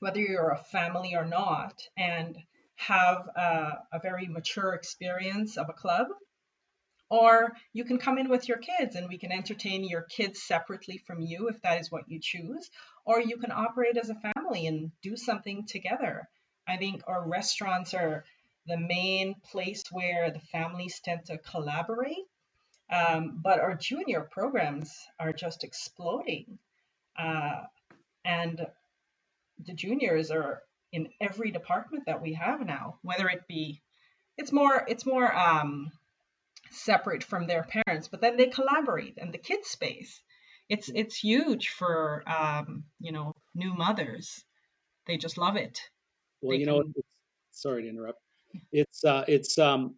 whether 0.00 0.20
you're 0.20 0.50
a 0.50 0.64
family 0.64 1.14
or 1.14 1.24
not, 1.24 1.80
and 1.96 2.36
have 2.76 3.28
a, 3.36 3.78
a 3.92 4.00
very 4.00 4.26
mature 4.26 4.74
experience 4.74 5.56
of 5.56 5.68
a 5.68 5.72
club 5.72 6.08
or 7.12 7.52
you 7.74 7.84
can 7.84 7.98
come 7.98 8.16
in 8.16 8.30
with 8.30 8.48
your 8.48 8.56
kids 8.56 8.96
and 8.96 9.06
we 9.06 9.18
can 9.18 9.32
entertain 9.32 9.84
your 9.84 10.00
kids 10.00 10.40
separately 10.40 10.96
from 10.96 11.20
you 11.20 11.48
if 11.48 11.60
that 11.60 11.78
is 11.78 11.90
what 11.90 12.08
you 12.08 12.18
choose. 12.18 12.70
Or 13.04 13.20
you 13.20 13.36
can 13.36 13.52
operate 13.52 13.98
as 13.98 14.08
a 14.08 14.32
family 14.32 14.66
and 14.66 14.92
do 15.02 15.14
something 15.14 15.66
together. 15.66 16.26
I 16.66 16.78
think 16.78 17.02
our 17.06 17.28
restaurants 17.28 17.92
are 17.92 18.24
the 18.66 18.78
main 18.78 19.34
place 19.50 19.84
where 19.92 20.30
the 20.30 20.40
families 20.40 21.02
tend 21.04 21.26
to 21.26 21.36
collaborate. 21.36 22.24
Um, 22.88 23.40
but 23.42 23.60
our 23.60 23.74
junior 23.74 24.22
programs 24.22 24.90
are 25.20 25.34
just 25.34 25.64
exploding. 25.64 26.58
Uh, 27.14 27.64
and 28.24 28.66
the 29.66 29.74
juniors 29.74 30.30
are 30.30 30.62
in 30.92 31.08
every 31.20 31.50
department 31.50 32.04
that 32.06 32.22
we 32.22 32.34
have 32.34 32.64
now, 32.64 32.98
whether 33.02 33.28
it 33.28 33.46
be 33.48 33.82
it's 34.38 34.52
more 34.52 34.84
it's 34.88 35.06
more 35.06 35.34
um, 35.34 35.90
separate 36.70 37.24
from 37.24 37.46
their 37.46 37.66
parents, 37.86 38.08
but 38.08 38.20
then 38.20 38.36
they 38.36 38.46
collaborate 38.46 39.18
and 39.18 39.32
the 39.32 39.38
kids 39.38 39.68
space. 39.68 40.22
It's 40.68 40.88
it's 40.88 41.16
huge 41.16 41.70
for 41.70 42.22
um, 42.26 42.84
you 43.00 43.12
know 43.12 43.34
new 43.54 43.74
mothers. 43.74 44.44
They 45.06 45.16
just 45.16 45.38
love 45.38 45.56
it. 45.56 45.80
Well, 46.40 46.52
they 46.52 46.60
you 46.60 46.66
can... 46.66 46.76
know, 46.76 46.84
sorry 47.50 47.82
to 47.82 47.88
interrupt. 47.88 48.20
It's 48.70 49.04
uh, 49.04 49.24
it's 49.28 49.58
um, 49.58 49.96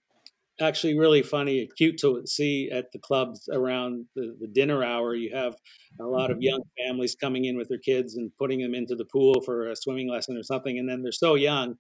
actually 0.61 0.99
really 0.99 1.23
funny, 1.23 1.69
cute 1.77 1.99
to 1.99 2.23
see 2.27 2.71
at 2.71 2.93
the 2.93 2.99
clubs 2.99 3.49
around 3.53 4.07
the, 4.15 4.37
the 4.41 4.47
dinner 4.47 4.85
hour. 4.85 5.15
You 5.15 5.35
have 5.35 5.57
a 6.01 6.05
lot 6.05 6.31
of 6.31 6.37
mm-hmm. 6.37 6.43
young 6.43 6.63
families 6.79 7.15
coming 7.15 7.45
in 7.45 7.57
with 7.57 7.69
their 7.69 7.79
kids 7.79 8.17
and 8.17 8.31
putting 8.39 8.61
them 8.61 8.75
into 8.75 8.95
the 8.95 9.05
pool 9.05 9.41
for 9.45 9.69
a 9.69 9.77
swimming 9.77 10.09
lesson 10.09 10.37
or 10.37 10.43
something, 10.43 10.79
and 10.79 10.89
then 10.89 11.03
they're 11.03 11.13
so 11.13 11.35
young 11.35 11.77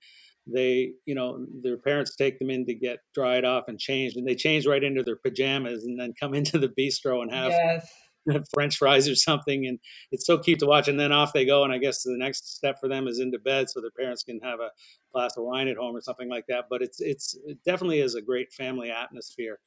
they 0.46 0.92
you 1.06 1.14
know 1.14 1.44
their 1.62 1.78
parents 1.78 2.16
take 2.16 2.38
them 2.38 2.50
in 2.50 2.66
to 2.66 2.74
get 2.74 2.98
dried 3.14 3.44
off 3.44 3.64
and 3.68 3.78
changed 3.78 4.16
and 4.16 4.26
they 4.26 4.34
change 4.34 4.66
right 4.66 4.84
into 4.84 5.02
their 5.02 5.16
pajamas 5.16 5.84
and 5.84 5.98
then 5.98 6.12
come 6.18 6.34
into 6.40 6.58
the 6.58 6.68
bistro 6.68 7.22
and 7.22 7.32
have 7.32 7.50
yes. 7.50 7.90
french 8.54 8.76
fries 8.76 9.08
or 9.08 9.14
something 9.14 9.66
and 9.66 9.78
it's 10.10 10.26
so 10.26 10.38
cute 10.38 10.58
to 10.58 10.66
watch 10.66 10.88
and 10.88 10.98
then 10.98 11.12
off 11.12 11.32
they 11.32 11.44
go 11.44 11.64
and 11.64 11.72
i 11.72 11.78
guess 11.78 12.02
the 12.02 12.16
next 12.16 12.54
step 12.54 12.76
for 12.80 12.88
them 12.88 13.06
is 13.06 13.20
into 13.20 13.38
bed 13.38 13.68
so 13.68 13.80
their 13.80 13.90
parents 13.98 14.22
can 14.22 14.40
have 14.42 14.60
a 14.60 14.68
glass 15.14 15.37
of 15.37 15.44
wine 15.44 15.68
at 15.68 15.77
home 15.77 15.96
or 15.96 16.00
something 16.00 16.29
like 16.29 16.44
that 16.48 16.64
but 16.68 16.83
it's 16.83 17.00
it's 17.00 17.37
it 17.46 17.59
definitely 17.64 18.00
is 18.00 18.14
a 18.14 18.22
great 18.22 18.53
family 18.53 18.90
atmosphere 18.90 19.59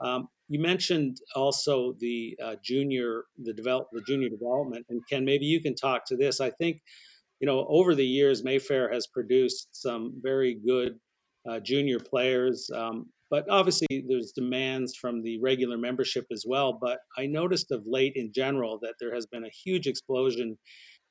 um, 0.00 0.28
you 0.48 0.60
mentioned 0.60 1.18
also 1.34 1.94
the 2.00 2.36
uh, 2.42 2.56
junior 2.62 3.24
the 3.44 3.52
develop 3.52 3.88
the 3.92 4.02
junior 4.06 4.28
development 4.28 4.84
and 4.88 5.00
ken 5.08 5.24
maybe 5.24 5.46
you 5.46 5.60
can 5.60 5.74
talk 5.74 6.04
to 6.04 6.16
this 6.16 6.40
i 6.40 6.50
think 6.50 6.80
you 7.40 7.46
know, 7.46 7.66
over 7.68 7.94
the 7.94 8.06
years, 8.06 8.44
Mayfair 8.44 8.90
has 8.92 9.06
produced 9.06 9.68
some 9.72 10.14
very 10.22 10.58
good 10.66 10.98
uh, 11.48 11.60
junior 11.60 11.98
players. 11.98 12.70
Um, 12.74 13.06
but 13.30 13.48
obviously, 13.50 14.04
there's 14.08 14.32
demands 14.32 14.96
from 14.96 15.22
the 15.22 15.38
regular 15.40 15.76
membership 15.76 16.26
as 16.32 16.44
well. 16.46 16.78
But 16.80 17.00
I 17.18 17.26
noticed 17.26 17.72
of 17.72 17.82
late 17.86 18.12
in 18.16 18.32
general 18.32 18.78
that 18.82 18.94
there 19.00 19.14
has 19.14 19.26
been 19.26 19.44
a 19.44 19.50
huge 19.64 19.86
explosion 19.86 20.56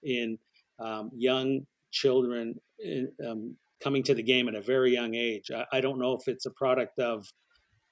in 0.04 0.38
um, 0.80 1.12
young 1.16 1.62
children 1.92 2.56
in, 2.80 3.12
um, 3.28 3.56
coming 3.84 4.04
to 4.04 4.14
the 4.16 4.24
game 4.24 4.48
at 4.48 4.56
a 4.56 4.62
very 4.62 4.92
young 4.94 5.16
age. 5.16 5.52
I, 5.54 5.66
I, 5.74 5.82
don't 5.82 6.00
know 6.00 6.14
if 6.14 6.28
it's 6.28 6.46
a 6.46 6.52
product 6.52 6.98
of, 7.00 7.26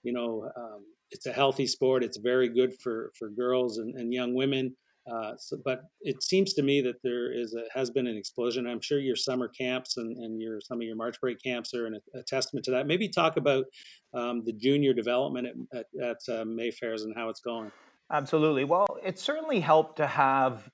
you 0.03 0.13
know, 0.13 0.49
um, 0.55 0.85
it's 1.11 1.25
a 1.25 1.33
healthy 1.33 1.67
sport. 1.67 2.03
It's 2.03 2.17
very 2.17 2.49
good 2.49 2.73
for 2.81 3.11
for 3.17 3.29
girls 3.29 3.77
and, 3.77 3.95
and 3.95 4.13
young 4.13 4.33
women 4.33 4.75
Uh, 5.11 5.33
so, 5.37 5.57
but 5.65 5.81
it 6.01 6.23
seems 6.23 6.53
to 6.53 6.63
me 6.63 6.81
that 6.81 6.95
there 7.03 7.31
is 7.31 7.53
a, 7.53 7.63
has 7.77 7.91
been 7.91 8.07
an 8.07 8.15
explosion. 8.15 8.65
I'm 8.65 8.79
sure 8.79 8.99
your 8.99 9.17
summer 9.17 9.49
camps 9.49 9.97
and, 9.97 10.15
and 10.17 10.41
your 10.41 10.61
some 10.61 10.77
of 10.77 10.83
your 10.83 10.95
March 10.95 11.19
break 11.19 11.41
camps 11.43 11.73
are 11.73 11.85
an, 11.87 11.99
a 12.15 12.23
testament 12.23 12.63
to 12.65 12.71
that. 12.71 12.87
Maybe 12.87 13.09
talk 13.09 13.35
about 13.35 13.65
um, 14.13 14.43
the 14.45 14.53
junior 14.53 14.93
development 14.93 15.47
at, 15.47 15.77
at, 15.77 15.85
at 16.01 16.33
uh, 16.33 16.45
Mayfairs 16.45 17.03
and 17.03 17.13
how 17.15 17.29
it's 17.29 17.41
going. 17.41 17.71
Absolutely. 18.11 18.63
Well, 18.63 18.97
it 19.03 19.19
certainly 19.19 19.59
helped 19.59 19.97
to 19.97 20.07
have, 20.07 20.69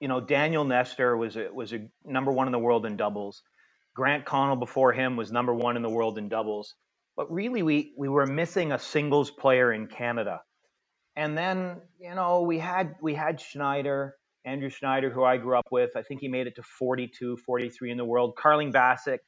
you 0.00 0.08
know, 0.08 0.20
Daniel 0.20 0.64
Nestor 0.64 1.16
was 1.16 1.36
a, 1.36 1.48
was 1.52 1.72
a 1.72 1.88
number 2.04 2.32
one 2.32 2.48
in 2.48 2.52
the 2.52 2.58
world 2.58 2.84
in 2.86 2.96
doubles. 2.96 3.42
Grant 3.98 4.24
Connell 4.24 4.56
before 4.56 4.92
him 4.92 5.16
was 5.16 5.30
number 5.30 5.54
one 5.54 5.76
in 5.76 5.82
the 5.82 5.90
world 5.90 6.16
in 6.16 6.28
doubles. 6.28 6.74
But 7.16 7.30
really, 7.30 7.62
we 7.62 7.92
we 7.98 8.08
were 8.08 8.26
missing 8.26 8.72
a 8.72 8.78
singles 8.78 9.30
player 9.30 9.72
in 9.72 9.88
Canada 9.88 10.40
and 11.18 11.36
then 11.36 11.80
you 11.98 12.14
know 12.14 12.42
we 12.42 12.58
had 12.60 12.94
we 13.02 13.12
had 13.12 13.40
Sznajder, 13.40 14.12
Andrew 14.44 14.70
Sznajder, 14.70 15.12
who 15.12 15.24
I 15.24 15.36
grew 15.36 15.58
up 15.58 15.66
with. 15.72 15.90
I 15.96 16.02
think 16.02 16.20
he 16.20 16.28
made 16.28 16.46
it 16.46 16.54
to 16.54 16.62
42, 16.62 17.38
43 17.38 17.90
in 17.90 17.96
the 17.96 18.04
world. 18.04 18.34
Carling 18.38 18.70
Bassett, 18.70 19.20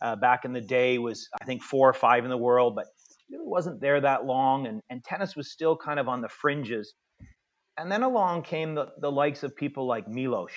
uh, 0.00 0.16
back 0.16 0.46
in 0.46 0.54
the 0.54 0.62
day, 0.62 0.96
was 0.96 1.28
I 1.40 1.44
think 1.44 1.62
four 1.62 1.86
or 1.88 1.92
five 1.92 2.24
in 2.24 2.30
the 2.30 2.38
world, 2.38 2.74
but 2.74 2.86
really 3.30 3.46
wasn't 3.46 3.82
there 3.82 4.00
that 4.00 4.24
long, 4.24 4.66
and, 4.66 4.80
and 4.88 5.04
tennis 5.04 5.36
was 5.36 5.52
still 5.52 5.76
kind 5.76 6.00
of 6.00 6.08
on 6.08 6.22
the 6.22 6.30
fringes. 6.30 6.94
And 7.76 7.92
then 7.92 8.02
along 8.02 8.42
came 8.44 8.74
the, 8.74 8.92
the 8.98 9.12
likes 9.12 9.42
of 9.42 9.54
people 9.54 9.86
like 9.86 10.08
Milos, 10.08 10.52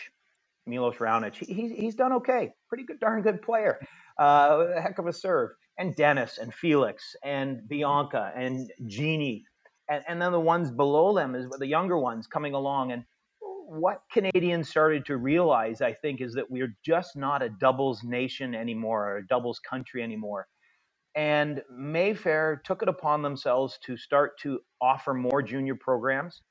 Milos 0.68 0.96
Raonic. 0.98 1.36
He, 1.36 1.54
he's, 1.54 1.72
he's 1.72 1.96
done 1.96 2.14
okay, 2.14 2.54
pretty 2.70 2.84
good, 2.84 3.00
darn 3.00 3.22
good 3.22 3.42
player, 3.42 3.80
uh, 4.20 4.66
a 4.76 4.82
heck 4.82 5.00
of 5.00 5.08
a 5.08 5.14
serve. 5.14 5.52
And 5.80 5.96
Denis 5.96 6.40
and 6.40 6.54
Felix 6.54 7.16
and 7.24 7.68
Bianca 7.68 8.32
and 8.36 8.72
Genie 8.88 9.46
and, 9.90 10.04
and 10.08 10.22
then 10.22 10.32
the 10.32 10.40
ones 10.40 10.72
below 10.72 11.14
them 11.16 11.36
is 11.36 11.48
the 11.50 11.68
younger 11.68 11.98
ones 11.98 12.28
coming 12.28 12.54
along. 12.54 12.92
And 12.92 13.04
what 13.40 14.02
Canadians 14.12 14.70
started 14.70 15.06
to 15.06 15.18
realize, 15.18 15.82
I 15.82 15.94
think, 15.94 16.22
is 16.22 16.34
that 16.34 16.50
we're 16.50 16.76
just 16.86 17.16
not 17.16 17.42
a 17.42 17.50
doubles 17.50 18.04
nation 18.04 18.56
anymore 18.56 19.12
or 19.12 19.18
a 19.18 19.28
doubles 19.28 19.60
country 19.60 20.04
anymore. 20.04 20.48
And 21.16 21.64
Mayfair 21.72 22.62
took 22.64 22.84
it 22.84 22.90
upon 22.90 23.22
themselves 23.22 23.80
to 23.86 23.98
start 23.98 24.38
to 24.42 24.60
offer 24.82 25.14
more 25.14 25.42
junior 25.42 25.76
programs, 25.76 26.42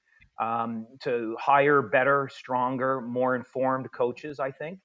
um, 0.41 0.87
to 1.01 1.37
hire 1.41 1.83
better, 1.83 2.29
stronger, 2.33 3.01
more 3.01 3.35
informed 3.35 3.91
coaches, 3.93 4.39
I 4.39 4.51
think, 4.51 4.81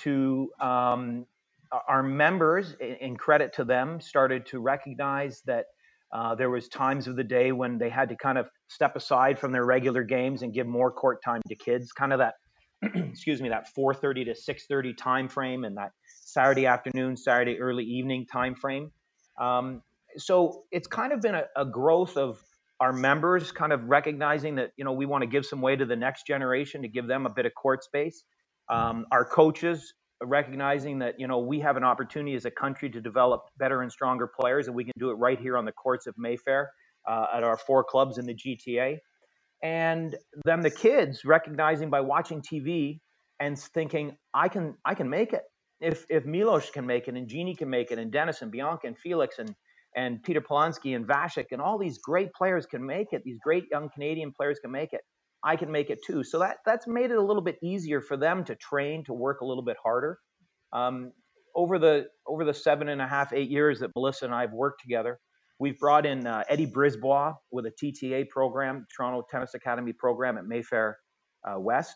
to 0.00 0.50
um, 0.60 1.26
our 1.86 2.02
members, 2.02 2.74
in 2.80 3.16
credit 3.16 3.52
to 3.54 3.64
them, 3.64 4.00
started 4.00 4.46
to 4.46 4.60
recognize 4.60 5.42
that 5.46 5.66
uh, 6.12 6.34
there 6.34 6.50
was 6.50 6.68
times 6.68 7.06
of 7.06 7.16
the 7.16 7.24
day 7.24 7.52
when 7.52 7.78
they 7.78 7.90
had 7.90 8.08
to 8.08 8.16
kind 8.16 8.38
of 8.38 8.48
step 8.68 8.96
aside 8.96 9.38
from 9.38 9.52
their 9.52 9.64
regular 9.64 10.02
games 10.02 10.42
and 10.42 10.54
give 10.54 10.66
more 10.66 10.90
court 10.90 11.22
time 11.22 11.42
to 11.48 11.54
kids, 11.54 11.92
kind 11.92 12.12
of 12.12 12.18
that, 12.18 12.34
excuse 12.82 13.42
me, 13.42 13.50
that 13.50 13.66
4:30 13.76 14.24
to 14.26 14.34
6:30 14.34 14.96
time 14.96 15.28
frame, 15.28 15.64
and 15.64 15.76
that 15.76 15.90
Saturday 16.06 16.66
afternoon, 16.66 17.16
Saturday 17.16 17.60
early 17.60 17.84
evening 17.84 18.26
time 18.26 18.54
frame. 18.54 18.90
Um, 19.38 19.82
so 20.16 20.64
it's 20.70 20.88
kind 20.88 21.12
of 21.12 21.20
been 21.20 21.34
a, 21.34 21.44
a 21.56 21.66
growth 21.66 22.16
of 22.16 22.42
our 22.80 22.92
members 22.92 23.50
kind 23.50 23.72
of 23.72 23.84
recognizing 23.84 24.54
that 24.56 24.70
you 24.76 24.84
know 24.84 24.92
we 24.92 25.06
want 25.06 25.22
to 25.22 25.26
give 25.26 25.44
some 25.44 25.60
way 25.60 25.76
to 25.76 25.84
the 25.84 25.96
next 25.96 26.26
generation 26.26 26.82
to 26.82 26.88
give 26.88 27.06
them 27.06 27.26
a 27.26 27.30
bit 27.30 27.46
of 27.46 27.54
court 27.54 27.82
space. 27.82 28.24
Um, 28.68 29.06
our 29.10 29.24
coaches 29.24 29.94
recognizing 30.22 30.98
that 31.00 31.18
you 31.18 31.26
know 31.26 31.38
we 31.38 31.60
have 31.60 31.76
an 31.76 31.84
opportunity 31.84 32.36
as 32.36 32.44
a 32.44 32.50
country 32.50 32.90
to 32.90 33.00
develop 33.00 33.42
better 33.58 33.82
and 33.82 33.90
stronger 33.90 34.26
players, 34.28 34.66
and 34.66 34.76
we 34.76 34.84
can 34.84 34.92
do 34.98 35.10
it 35.10 35.14
right 35.14 35.38
here 35.38 35.56
on 35.56 35.64
the 35.64 35.72
courts 35.72 36.06
of 36.06 36.14
Mayfair 36.16 36.70
uh, 37.08 37.26
at 37.34 37.42
our 37.42 37.56
four 37.56 37.84
clubs 37.84 38.18
in 38.18 38.26
the 38.26 38.34
GTA. 38.34 38.98
And 39.62 40.14
then 40.44 40.60
the 40.60 40.70
kids 40.70 41.24
recognizing 41.24 41.90
by 41.90 42.00
watching 42.00 42.42
TV 42.42 43.00
and 43.40 43.58
thinking, 43.58 44.16
I 44.32 44.48
can 44.48 44.76
I 44.84 44.94
can 44.94 45.10
make 45.10 45.32
it. 45.32 45.42
If 45.80 46.04
if 46.08 46.24
Milos 46.24 46.70
can 46.70 46.86
make 46.86 47.08
it, 47.08 47.14
and 47.14 47.28
Genie 47.28 47.54
can 47.54 47.70
make 47.70 47.90
it, 47.90 47.98
and 47.98 48.12
Denis 48.12 48.42
and 48.42 48.52
Bianca 48.52 48.86
and 48.86 48.98
Felix 48.98 49.38
and 49.38 49.54
and 49.96 50.22
Peter 50.22 50.40
Polansky 50.40 50.94
and 50.94 51.06
Vasek 51.06 51.46
and 51.50 51.60
all 51.60 51.78
these 51.78 51.98
great 51.98 52.32
players 52.32 52.66
can 52.66 52.84
make 52.84 53.08
it. 53.12 53.22
These 53.24 53.38
great 53.42 53.64
young 53.70 53.88
Canadian 53.90 54.32
players 54.32 54.58
can 54.60 54.70
make 54.70 54.92
it. 54.92 55.00
I 55.44 55.56
can 55.56 55.70
make 55.70 55.90
it 55.90 55.98
too. 56.04 56.24
So 56.24 56.38
that 56.40 56.58
that's 56.66 56.86
made 56.86 57.10
it 57.10 57.16
a 57.16 57.22
little 57.22 57.42
bit 57.42 57.58
easier 57.62 58.00
for 58.00 58.16
them 58.16 58.44
to 58.44 58.56
train 58.56 59.04
to 59.04 59.12
work 59.12 59.40
a 59.40 59.44
little 59.44 59.62
bit 59.62 59.76
harder. 59.82 60.18
Um, 60.72 61.12
over 61.54 61.78
the 61.78 62.06
over 62.26 62.44
the 62.44 62.54
seven 62.54 62.88
and 62.88 63.00
a 63.00 63.06
half 63.06 63.32
eight 63.32 63.50
years 63.50 63.80
that 63.80 63.90
Melissa 63.94 64.26
and 64.26 64.34
I 64.34 64.42
have 64.42 64.52
worked 64.52 64.80
together, 64.82 65.18
we've 65.58 65.78
brought 65.78 66.06
in 66.06 66.26
uh, 66.26 66.44
Eddie 66.48 66.66
Brisbois 66.66 67.34
with 67.50 67.66
a 67.66 67.70
TTA 67.70 68.28
program, 68.28 68.86
Toronto 68.94 69.24
Tennis 69.30 69.54
Academy 69.54 69.92
program 69.92 70.38
at 70.38 70.44
Mayfair 70.44 70.98
uh, 71.48 71.58
West. 71.58 71.94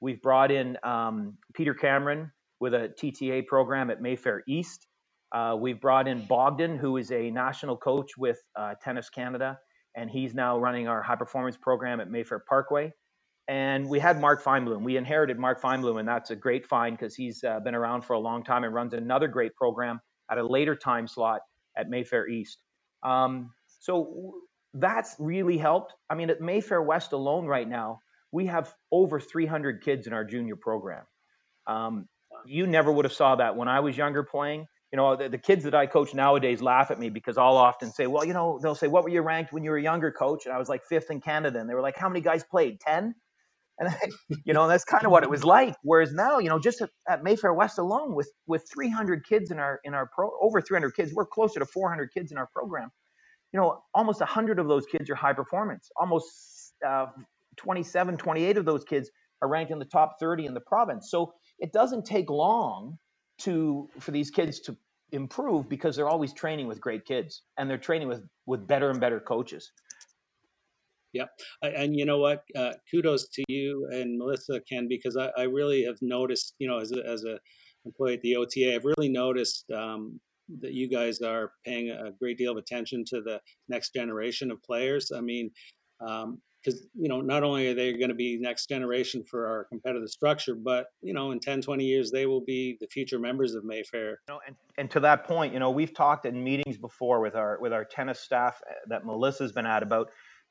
We've 0.00 0.20
brought 0.22 0.50
in 0.50 0.76
um, 0.82 1.36
Peter 1.54 1.74
Cameron 1.74 2.30
with 2.60 2.74
a 2.74 2.92
TTA 3.00 3.46
program 3.46 3.90
at 3.90 4.00
Mayfair 4.00 4.42
East. 4.48 4.86
Uh, 5.34 5.56
we've 5.58 5.80
brought 5.80 6.08
in 6.08 6.24
Bogdan, 6.24 6.78
who 6.78 6.96
is 6.96 7.10
a 7.10 7.30
national 7.30 7.76
coach 7.76 8.16
with 8.16 8.38
uh, 8.56 8.74
Tennis 8.82 9.10
Canada 9.10 9.58
and 9.94 10.10
he's 10.10 10.34
now 10.34 10.58
running 10.58 10.88
our 10.88 11.02
high 11.02 11.16
performance 11.16 11.56
program 11.56 12.00
at 12.00 12.10
Mayfair 12.10 12.40
Parkway. 12.40 12.92
And 13.46 13.88
we 13.88 13.98
had 13.98 14.20
Mark 14.20 14.42
Feinblum. 14.42 14.82
We 14.82 14.96
inherited 14.96 15.38
Mark 15.38 15.60
Feinblum, 15.60 16.00
and 16.00 16.08
that's 16.08 16.30
a 16.30 16.36
great 16.36 16.66
find 16.66 16.96
because 16.96 17.14
he's 17.14 17.44
uh, 17.44 17.60
been 17.60 17.74
around 17.74 18.02
for 18.02 18.14
a 18.14 18.18
long 18.18 18.42
time 18.42 18.64
and 18.64 18.74
runs 18.74 18.94
another 18.94 19.28
great 19.28 19.54
program 19.54 20.00
at 20.30 20.38
a 20.38 20.46
later 20.46 20.74
time 20.74 21.06
slot 21.06 21.40
at 21.76 21.90
Mayfair 21.90 22.26
East. 22.26 22.58
Um, 23.02 23.52
so 23.80 24.34
that's 24.72 25.14
really 25.18 25.58
helped. 25.58 25.92
I 26.08 26.14
mean, 26.14 26.30
at 26.30 26.40
Mayfair 26.40 26.80
West 26.80 27.12
alone 27.12 27.44
right 27.44 27.68
now, 27.68 28.00
we 28.32 28.46
have 28.46 28.74
over 28.90 29.20
300 29.20 29.82
kids 29.82 30.06
in 30.06 30.14
our 30.14 30.24
junior 30.24 30.56
program. 30.56 31.04
Um, 31.66 32.08
you 32.46 32.66
never 32.66 32.90
would 32.90 33.04
have 33.04 33.12
saw 33.12 33.36
that 33.36 33.56
when 33.56 33.68
I 33.68 33.80
was 33.80 33.96
younger 33.96 34.22
playing 34.22 34.66
you 34.94 34.96
know, 34.96 35.16
the, 35.16 35.28
the, 35.28 35.38
kids 35.38 35.64
that 35.64 35.74
I 35.74 35.86
coach 35.86 36.14
nowadays 36.14 36.62
laugh 36.62 36.92
at 36.92 37.00
me 37.00 37.10
because 37.10 37.36
I'll 37.36 37.56
often 37.56 37.90
say, 37.90 38.06
well, 38.06 38.24
you 38.24 38.32
know, 38.32 38.60
they'll 38.62 38.76
say, 38.76 38.86
what 38.86 39.02
were 39.02 39.08
you 39.08 39.22
ranked 39.22 39.52
when 39.52 39.64
you 39.64 39.72
were 39.72 39.76
a 39.76 39.82
younger 39.82 40.12
coach? 40.12 40.46
And 40.46 40.54
I 40.54 40.58
was 40.58 40.68
like 40.68 40.84
fifth 40.84 41.10
in 41.10 41.20
Canada. 41.20 41.58
And 41.58 41.68
they 41.68 41.74
were 41.74 41.80
like, 41.80 41.96
how 41.96 42.08
many 42.08 42.20
guys 42.20 42.44
played? 42.44 42.78
10? 42.78 43.12
And 43.80 43.88
I, 43.88 43.96
you 44.44 44.54
know, 44.54 44.68
that's 44.68 44.84
kind 44.84 45.04
of 45.04 45.10
what 45.10 45.24
it 45.24 45.30
was 45.30 45.42
like. 45.42 45.74
Whereas 45.82 46.12
now, 46.12 46.38
you 46.38 46.48
know, 46.48 46.60
just 46.60 46.80
at, 46.80 46.90
at, 47.08 47.24
Mayfair 47.24 47.52
West 47.52 47.78
alone 47.78 48.14
with, 48.14 48.30
with 48.46 48.62
300 48.72 49.26
kids 49.26 49.50
in 49.50 49.58
our, 49.58 49.80
in 49.82 49.94
our 49.94 50.08
pro, 50.14 50.30
over 50.40 50.60
300 50.60 50.94
kids, 50.94 51.12
we're 51.12 51.26
closer 51.26 51.58
to 51.58 51.66
400 51.66 52.10
kids 52.14 52.30
in 52.30 52.38
our 52.38 52.48
program. 52.54 52.90
You 53.52 53.58
know, 53.58 53.82
almost 53.94 54.20
100 54.20 54.60
of 54.60 54.68
those 54.68 54.86
kids 54.86 55.10
are 55.10 55.16
high 55.16 55.32
performance. 55.32 55.90
Almost 56.00 56.72
uh, 56.86 57.06
27, 57.56 58.16
28 58.16 58.58
of 58.58 58.64
those 58.64 58.84
kids 58.84 59.10
are 59.42 59.48
ranked 59.48 59.72
in 59.72 59.80
the 59.80 59.86
top 59.86 60.20
30 60.20 60.46
in 60.46 60.54
the 60.54 60.60
province. 60.60 61.10
So 61.10 61.32
it 61.58 61.72
doesn't 61.72 62.04
take 62.04 62.30
long 62.30 62.98
to 63.38 63.88
for 63.98 64.10
these 64.10 64.30
kids 64.30 64.60
to 64.60 64.76
improve 65.14 65.68
because 65.68 65.96
they're 65.96 66.08
always 66.08 66.32
training 66.32 66.66
with 66.66 66.80
great 66.80 67.04
kids 67.04 67.42
and 67.58 67.68
they're 67.68 67.78
training 67.78 68.08
with 68.08 68.22
with 68.46 68.66
better 68.66 68.90
and 68.90 69.00
better 69.00 69.20
coaches. 69.20 69.70
Yep, 71.12 71.30
and 71.62 71.96
you 71.96 72.04
know 72.04 72.18
what? 72.18 72.42
Uh, 72.56 72.72
kudos 72.90 73.28
to 73.28 73.44
you 73.48 73.88
and 73.92 74.18
Melissa, 74.18 74.60
Ken, 74.68 74.88
because 74.88 75.16
I, 75.16 75.30
I, 75.38 75.42
really 75.44 75.84
have 75.84 75.98
noticed, 76.02 76.56
you 76.58 76.66
know, 76.66 76.78
as 76.80 76.90
a, 76.90 77.08
as 77.08 77.22
a 77.22 77.38
employee 77.84 78.14
at 78.14 78.20
the 78.22 78.34
OTA, 78.34 78.74
I've 78.74 78.84
really 78.84 79.08
noticed 79.08 79.64
um, 79.70 80.20
that 80.60 80.72
you 80.72 80.88
guys 80.88 81.20
are 81.20 81.52
paying 81.64 81.90
a 81.90 82.10
great 82.18 82.36
deal 82.36 82.50
of 82.50 82.58
attention 82.58 83.04
to 83.10 83.20
the 83.20 83.40
next 83.68 83.94
generation 83.94 84.50
of 84.50 84.60
players. 84.64 85.12
I 85.16 85.20
mean, 85.20 85.50
um, 86.04 86.40
because 86.64 86.86
you 86.94 87.08
know 87.08 87.20
not 87.20 87.42
only 87.42 87.68
are 87.68 87.74
they 87.74 87.92
going 87.92 88.08
to 88.08 88.14
be 88.14 88.38
next 88.40 88.68
generation 88.68 89.22
for 89.22 89.46
our 89.46 89.64
competitive 89.64 90.08
structure 90.08 90.54
but 90.54 90.86
you 91.02 91.12
know 91.12 91.30
in 91.30 91.40
10 91.40 91.62
20 91.62 91.84
years 91.84 92.10
they 92.10 92.26
will 92.26 92.40
be 92.40 92.76
the 92.80 92.86
future 92.86 93.18
members 93.18 93.54
of 93.54 93.64
mayfair. 93.64 94.20
You 94.28 94.34
know, 94.34 94.40
and, 94.46 94.56
and 94.78 94.90
to 94.90 95.00
that 95.00 95.24
point 95.24 95.52
you 95.52 95.58
know 95.58 95.70
we've 95.70 95.94
talked 95.94 96.26
in 96.26 96.42
meetings 96.42 96.78
before 96.78 97.20
with 97.20 97.34
our 97.34 97.58
with 97.60 97.72
our 97.72 97.84
tennis 97.84 98.20
staff 98.20 98.60
uh, 98.68 98.74
that 98.88 99.04
melissa's 99.04 99.52
been 99.52 99.66
at 99.66 99.82
about 99.82 100.08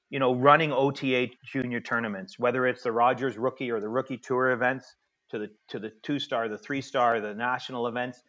you 0.09 0.19
know 0.19 0.35
running 0.35 0.71
ota 0.71 1.27
junior 1.45 1.79
tournaments 1.79 2.37
whether 2.37 2.67
it's 2.67 2.83
the 2.83 2.91
rogers 2.91 3.37
rookie 3.37 3.71
or 3.71 3.79
the 3.79 3.89
rookie 3.89 4.17
tour 4.17 4.51
events 4.51 4.95
to 5.33 5.39
the 5.39 5.49
to 5.67 5.79
the 5.79 5.91
two 6.03 6.19
star 6.19 6.47
the 6.47 6.57
three 6.57 6.81
star 6.81 7.19
the 7.19 7.33
national 7.33 7.87
events. 7.87 8.21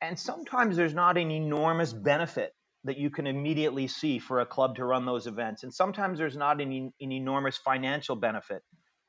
And 0.00 0.16
sometimes 0.16 0.76
there's 0.76 0.94
not 0.94 1.18
an 1.18 1.30
enormous 1.30 1.92
benefit 1.92 2.52
that 2.88 2.98
you 2.98 3.10
can 3.10 3.26
immediately 3.26 3.86
see 3.86 4.18
for 4.18 4.40
a 4.40 4.46
club 4.46 4.76
to 4.76 4.84
run 4.84 5.06
those 5.06 5.26
events. 5.26 5.62
And 5.62 5.72
sometimes 5.72 6.18
there's 6.18 6.36
not 6.36 6.60
an, 6.60 6.92
an 7.00 7.12
enormous 7.12 7.58
financial 7.58 8.16
benefit 8.16 8.62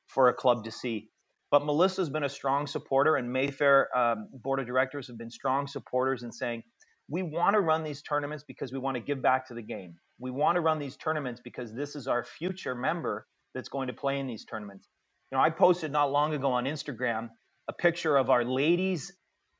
for 0.07 0.29
a 0.29 0.33
club 0.33 0.65
to 0.65 0.71
see. 0.71 1.09
But 1.51 1.65
Melissa's 1.65 2.09
been 2.09 2.23
a 2.25 2.29
strong 2.29 2.67
supporter, 2.67 3.15
and 3.15 3.31
Mayfair 3.31 3.89
um, 3.97 4.29
board 4.33 4.59
of 4.59 4.67
directors 4.67 5.07
have 5.07 5.17
been 5.17 5.31
strong 5.31 5.65
supporters 5.67 6.23
in 6.23 6.31
saying, 6.31 6.63
we 7.09 7.23
want 7.23 7.55
to 7.55 7.61
run 7.61 7.83
these 7.83 8.03
tournaments 8.03 8.43
because 8.47 8.71
we 8.71 8.79
want 8.79 8.95
to 8.95 9.01
give 9.01 9.21
back 9.21 9.47
to 9.47 9.55
the 9.55 9.63
game. 9.63 9.95
We 10.19 10.29
want 10.29 10.57
to 10.57 10.61
run 10.61 10.77
these 10.77 10.97
tournaments 10.97 11.41
because 11.43 11.73
this 11.73 11.95
is 11.95 12.07
our 12.07 12.23
future 12.23 12.75
member 12.75 13.25
that's 13.55 13.69
going 13.69 13.87
to 13.87 13.93
play 13.93 14.19
in 14.19 14.27
these 14.27 14.45
tournaments. 14.45 14.89
You 15.31 15.37
know, 15.37 15.43
I 15.43 15.49
posted 15.49 15.91
not 15.91 16.11
long 16.11 16.33
ago 16.35 16.51
on 16.51 16.65
Instagram 16.65 17.29
a 17.67 17.73
picture 17.73 18.17
of 18.17 18.29
our 18.29 18.43
ladies 18.43 19.11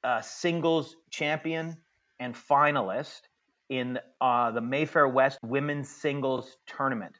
uh, 0.03 0.21
singles 0.21 0.95
champion 1.11 1.77
and 2.19 2.35
finalist 2.35 3.21
in 3.69 3.99
uh, 4.19 4.51
the 4.51 4.61
Mayfair 4.61 5.07
West 5.07 5.39
women's 5.43 5.89
singles 5.89 6.57
tournament. 6.67 7.15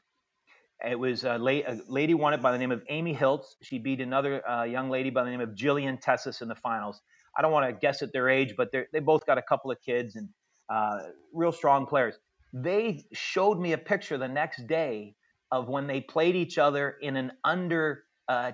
It 0.86 0.98
was 0.98 1.24
a, 1.24 1.38
la- 1.38 1.50
a 1.66 1.78
lady 1.88 2.14
won 2.14 2.32
it 2.34 2.42
by 2.42 2.52
the 2.52 2.58
name 2.58 2.72
of 2.72 2.82
Amy 2.88 3.14
Hiltz. 3.14 3.54
She 3.62 3.78
beat 3.78 4.00
another 4.00 4.46
uh, 4.48 4.64
young 4.64 4.90
lady 4.90 5.10
by 5.10 5.24
the 5.24 5.30
name 5.30 5.40
of 5.40 5.50
Jillian 5.50 6.02
Tessis 6.02 6.42
in 6.42 6.48
the 6.48 6.54
finals. 6.54 7.00
I 7.36 7.42
don't 7.42 7.52
want 7.52 7.68
to 7.68 7.72
guess 7.78 8.02
at 8.02 8.12
their 8.12 8.28
age, 8.28 8.54
but 8.56 8.70
they 8.92 9.00
both 9.00 9.26
got 9.26 9.38
a 9.38 9.42
couple 9.42 9.70
of 9.70 9.80
kids 9.80 10.16
and 10.16 10.28
uh, 10.68 10.98
real 11.32 11.52
strong 11.52 11.86
players. 11.86 12.16
They 12.52 13.04
showed 13.12 13.60
me 13.60 13.72
a 13.72 13.78
picture 13.78 14.18
the 14.18 14.28
next 14.28 14.66
day 14.66 15.14
of 15.52 15.68
when 15.68 15.86
they 15.86 16.00
played 16.00 16.34
each 16.34 16.58
other 16.58 16.96
in 17.02 17.16
an 17.16 17.32
under 17.44 18.04
uh, 18.28 18.52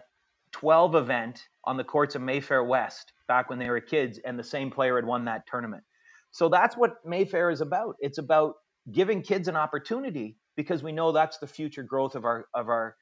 12 0.52 0.94
event 0.94 1.42
on 1.64 1.76
the 1.76 1.84
courts 1.84 2.14
of 2.14 2.22
Mayfair 2.22 2.64
West 2.64 3.12
back 3.28 3.50
when 3.50 3.58
they 3.58 3.68
were 3.68 3.80
kids, 3.80 4.18
and 4.24 4.38
the 4.38 4.44
same 4.44 4.70
player 4.70 4.96
had 4.96 5.04
won 5.04 5.24
that 5.26 5.46
tournament. 5.46 5.84
So 6.30 6.48
that's 6.48 6.76
what 6.76 6.96
Mayfair 7.04 7.50
is 7.50 7.60
about. 7.60 7.96
It's 8.00 8.18
about 8.18 8.54
giving 8.92 9.22
kids 9.22 9.48
an 9.48 9.56
opportunity 9.56 10.36
because 10.56 10.82
we 10.82 10.92
know 10.92 11.12
that's 11.12 11.38
the 11.38 11.46
future 11.46 11.82
growth 11.82 12.14
of 12.14 12.24
our 12.24 12.46
of 12.54 12.68
our 12.68 12.96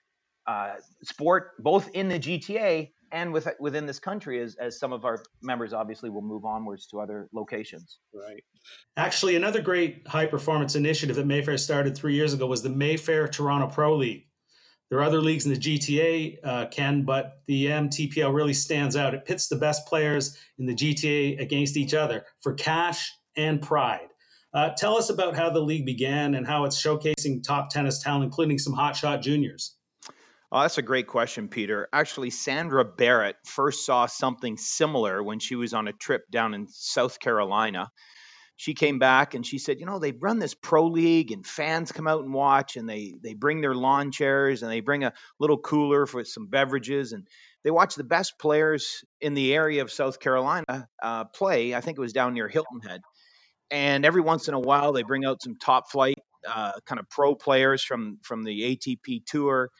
uh, 0.46 0.74
sport, 1.02 1.52
both 1.58 1.88
in 1.94 2.08
the 2.08 2.18
GTA 2.18 2.90
and 3.12 3.32
with, 3.32 3.48
within 3.60 3.86
this 3.86 3.98
country, 3.98 4.42
as, 4.42 4.56
as 4.56 4.78
some 4.78 4.92
of 4.92 5.04
our 5.04 5.22
members 5.40 5.72
obviously 5.72 6.10
will 6.10 6.22
move 6.22 6.44
onwards 6.44 6.86
to 6.88 7.00
other 7.00 7.28
locations. 7.32 8.00
Right. 8.12 8.42
Actually, 8.96 9.36
another 9.36 9.62
great 9.62 10.06
high 10.08 10.26
performance 10.26 10.74
initiative 10.74 11.16
that 11.16 11.26
Mayfair 11.26 11.56
started 11.56 11.96
three 11.96 12.14
years 12.14 12.34
ago 12.34 12.46
was 12.46 12.62
the 12.62 12.70
Mayfair 12.70 13.28
Toronto 13.28 13.68
Pro 13.68 13.96
League. 13.96 14.26
There 14.90 14.98
are 14.98 15.04
other 15.04 15.20
leagues 15.20 15.46
in 15.46 15.52
the 15.52 15.58
GTA, 15.58 16.38
uh, 16.44 16.66
Ken, 16.66 17.04
but 17.04 17.40
the 17.46 17.66
MTPL 17.66 18.34
really 18.34 18.52
stands 18.52 18.96
out. 18.96 19.14
It 19.14 19.24
pits 19.24 19.48
the 19.48 19.56
best 19.56 19.86
players 19.86 20.36
in 20.58 20.66
the 20.66 20.74
GTA 20.74 21.40
against 21.40 21.76
each 21.76 21.94
other 21.94 22.26
for 22.42 22.54
cash 22.54 23.10
and 23.36 23.60
pride. 23.60 24.08
Uh, 24.52 24.70
tell 24.76 24.96
us 24.96 25.10
about 25.10 25.34
how 25.34 25.50
the 25.50 25.60
league 25.60 25.84
began 25.84 26.34
and 26.34 26.46
how 26.46 26.64
it's 26.64 26.80
showcasing 26.80 27.42
top 27.42 27.70
tennis 27.70 28.00
talent, 28.00 28.24
including 28.24 28.58
some 28.58 28.74
hotshot 28.74 29.20
juniors. 29.20 29.74
Oh, 30.52 30.60
that's 30.60 30.78
a 30.78 30.82
great 30.82 31.08
question, 31.08 31.48
Peter. 31.48 31.88
Actually, 31.92 32.30
Sandra 32.30 32.84
Barrett 32.84 33.34
first 33.44 33.84
saw 33.84 34.06
something 34.06 34.56
similar 34.56 35.20
when 35.20 35.40
she 35.40 35.56
was 35.56 35.74
on 35.74 35.88
a 35.88 35.92
trip 35.92 36.30
down 36.30 36.54
in 36.54 36.68
South 36.68 37.18
Carolina. 37.18 37.90
She 38.56 38.74
came 38.74 38.98
back 38.98 39.34
and 39.34 39.44
she 39.44 39.58
said, 39.58 39.80
"You 39.80 39.86
know, 39.86 39.98
they 39.98 40.12
run 40.12 40.38
this 40.38 40.54
pro 40.54 40.86
league 40.86 41.32
and 41.32 41.46
fans 41.46 41.92
come 41.92 42.06
out 42.06 42.22
and 42.22 42.32
watch 42.32 42.76
and 42.76 42.88
they 42.88 43.14
they 43.22 43.34
bring 43.34 43.60
their 43.60 43.74
lawn 43.74 44.12
chairs 44.12 44.62
and 44.62 44.70
they 44.70 44.80
bring 44.80 45.04
a 45.04 45.12
little 45.38 45.58
cooler 45.58 46.06
for 46.06 46.24
some 46.24 46.46
beverages 46.46 47.12
and 47.12 47.26
they 47.64 47.70
watch 47.70 47.94
the 47.94 48.04
best 48.04 48.38
players 48.38 49.04
in 49.20 49.34
the 49.34 49.54
area 49.54 49.82
of 49.82 49.90
South 49.90 50.20
Carolina 50.20 50.88
uh, 51.02 51.24
play. 51.24 51.74
I 51.74 51.80
think 51.80 51.98
it 51.98 52.00
was 52.00 52.12
down 52.12 52.34
near 52.34 52.48
Hilton 52.48 52.80
Head. 52.80 53.00
And 53.70 54.04
every 54.04 54.20
once 54.20 54.48
in 54.48 54.54
a 54.54 54.60
while, 54.60 54.92
they 54.92 55.02
bring 55.02 55.24
out 55.24 55.42
some 55.42 55.56
top 55.56 55.90
flight 55.90 56.18
uh, 56.46 56.72
kind 56.84 57.00
of 57.00 57.08
pro 57.08 57.34
players 57.34 57.82
from 57.82 58.18
from 58.22 58.44
the 58.44 58.76
ATP 58.76 59.24
Tour 59.26 59.70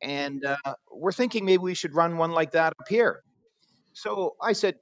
and 0.00 0.44
uh, 0.44 0.74
we're 0.90 1.12
thinking 1.12 1.44
maybe 1.44 1.58
we 1.58 1.74
should 1.74 1.94
run 1.94 2.16
one 2.16 2.32
like 2.32 2.52
that 2.52 2.74
up 2.78 2.88
here. 2.88 3.22
So 3.92 4.36
I 4.40 4.52
said, 4.52 4.76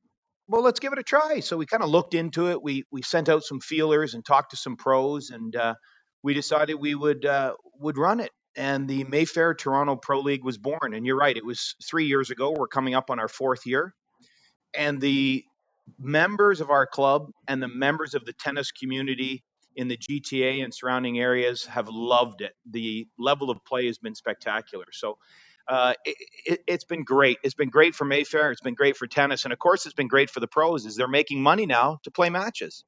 well, 0.49 0.63
let's 0.63 0.81
give 0.81 0.93
it 0.93 0.99
a 0.99 1.03
try. 1.03 1.41
So 1.41 1.57
we 1.57 1.67
kind 1.67 1.83
of 1.83 1.91
looked 1.91 2.15
into 2.15 2.51
it. 2.51 2.63
We 2.63 2.85
we 2.91 3.03
sent 3.03 3.29
out 3.29 3.45
some 3.45 3.61
feelers 3.61 4.15
and 4.15 4.25
talked 4.25 4.51
to 4.51 4.57
some 4.57 4.77
pros, 4.77 5.31
and 5.31 5.55
uh, 5.55 5.75
we 6.23 6.35
decided 6.35 6.75
we 6.75 6.95
would 6.95 7.25
uh, 7.25 7.55
would 7.79 7.99
run 7.99 8.21
it. 8.21 8.31
And 8.57 8.89
the 8.89 9.05
Mayfair 9.05 9.55
Toronto 9.55 9.97
Pro 9.97 10.21
League 10.21 10.45
was 10.45 10.57
born. 10.57 10.95
And 10.95 11.05
you're 11.05 11.19
right, 11.19 11.37
it 11.37 11.45
was 11.45 11.75
three 11.87 12.07
years 12.07 12.31
ago. 12.31 12.55
We're 12.57 12.69
coming 12.69 12.95
up 12.95 13.11
on 13.11 13.19
our 13.19 13.29
fourth 13.29 13.67
year, 13.67 13.93
and 14.75 15.01
the 15.01 15.45
members 15.99 16.61
of 16.61 16.71
our 16.71 16.87
club 16.87 17.31
and 17.47 17.63
the 17.63 17.69
members 17.69 18.15
of 18.15 18.25
the 18.25 18.33
tennis 18.33 18.73
community 18.73 19.45
in 19.77 19.89
the 19.89 19.97
GTA 19.97 20.65
and 20.65 20.75
surrounding 20.75 21.19
areas 21.19 21.65
have 21.67 21.89
loved 21.89 22.41
it. 22.41 22.53
The 22.71 23.07
level 23.19 23.51
of 23.51 23.59
play 23.65 23.87
has 23.87 23.99
been 23.99 24.15
spectacular. 24.15 24.87
So 24.93 25.19
uh, 25.69 25.95
it, 26.05 26.61
has 26.69 26.85
been 26.85 27.05
great. 27.05 27.39
It's 27.43 27.55
been 27.55 27.71
great 27.71 27.95
for 27.95 28.05
Mayfair. 28.05 28.51
It's 28.53 28.61
been 28.61 28.75
great 28.75 28.97
for 28.97 29.07
tennis, 29.07 29.45
and 29.45 29.53
of 29.53 29.59
course, 29.59 29.87
it's 29.87 29.95
been 29.95 30.09
great 30.09 30.31
for 30.31 30.41
the 30.41 30.47
pros. 30.47 30.87
Is 30.87 30.97
they're 30.97 31.09
making 31.09 31.43
money 31.43 31.67
now 31.67 31.99
to 32.05 32.11
play 32.11 32.31
matches. 32.31 32.85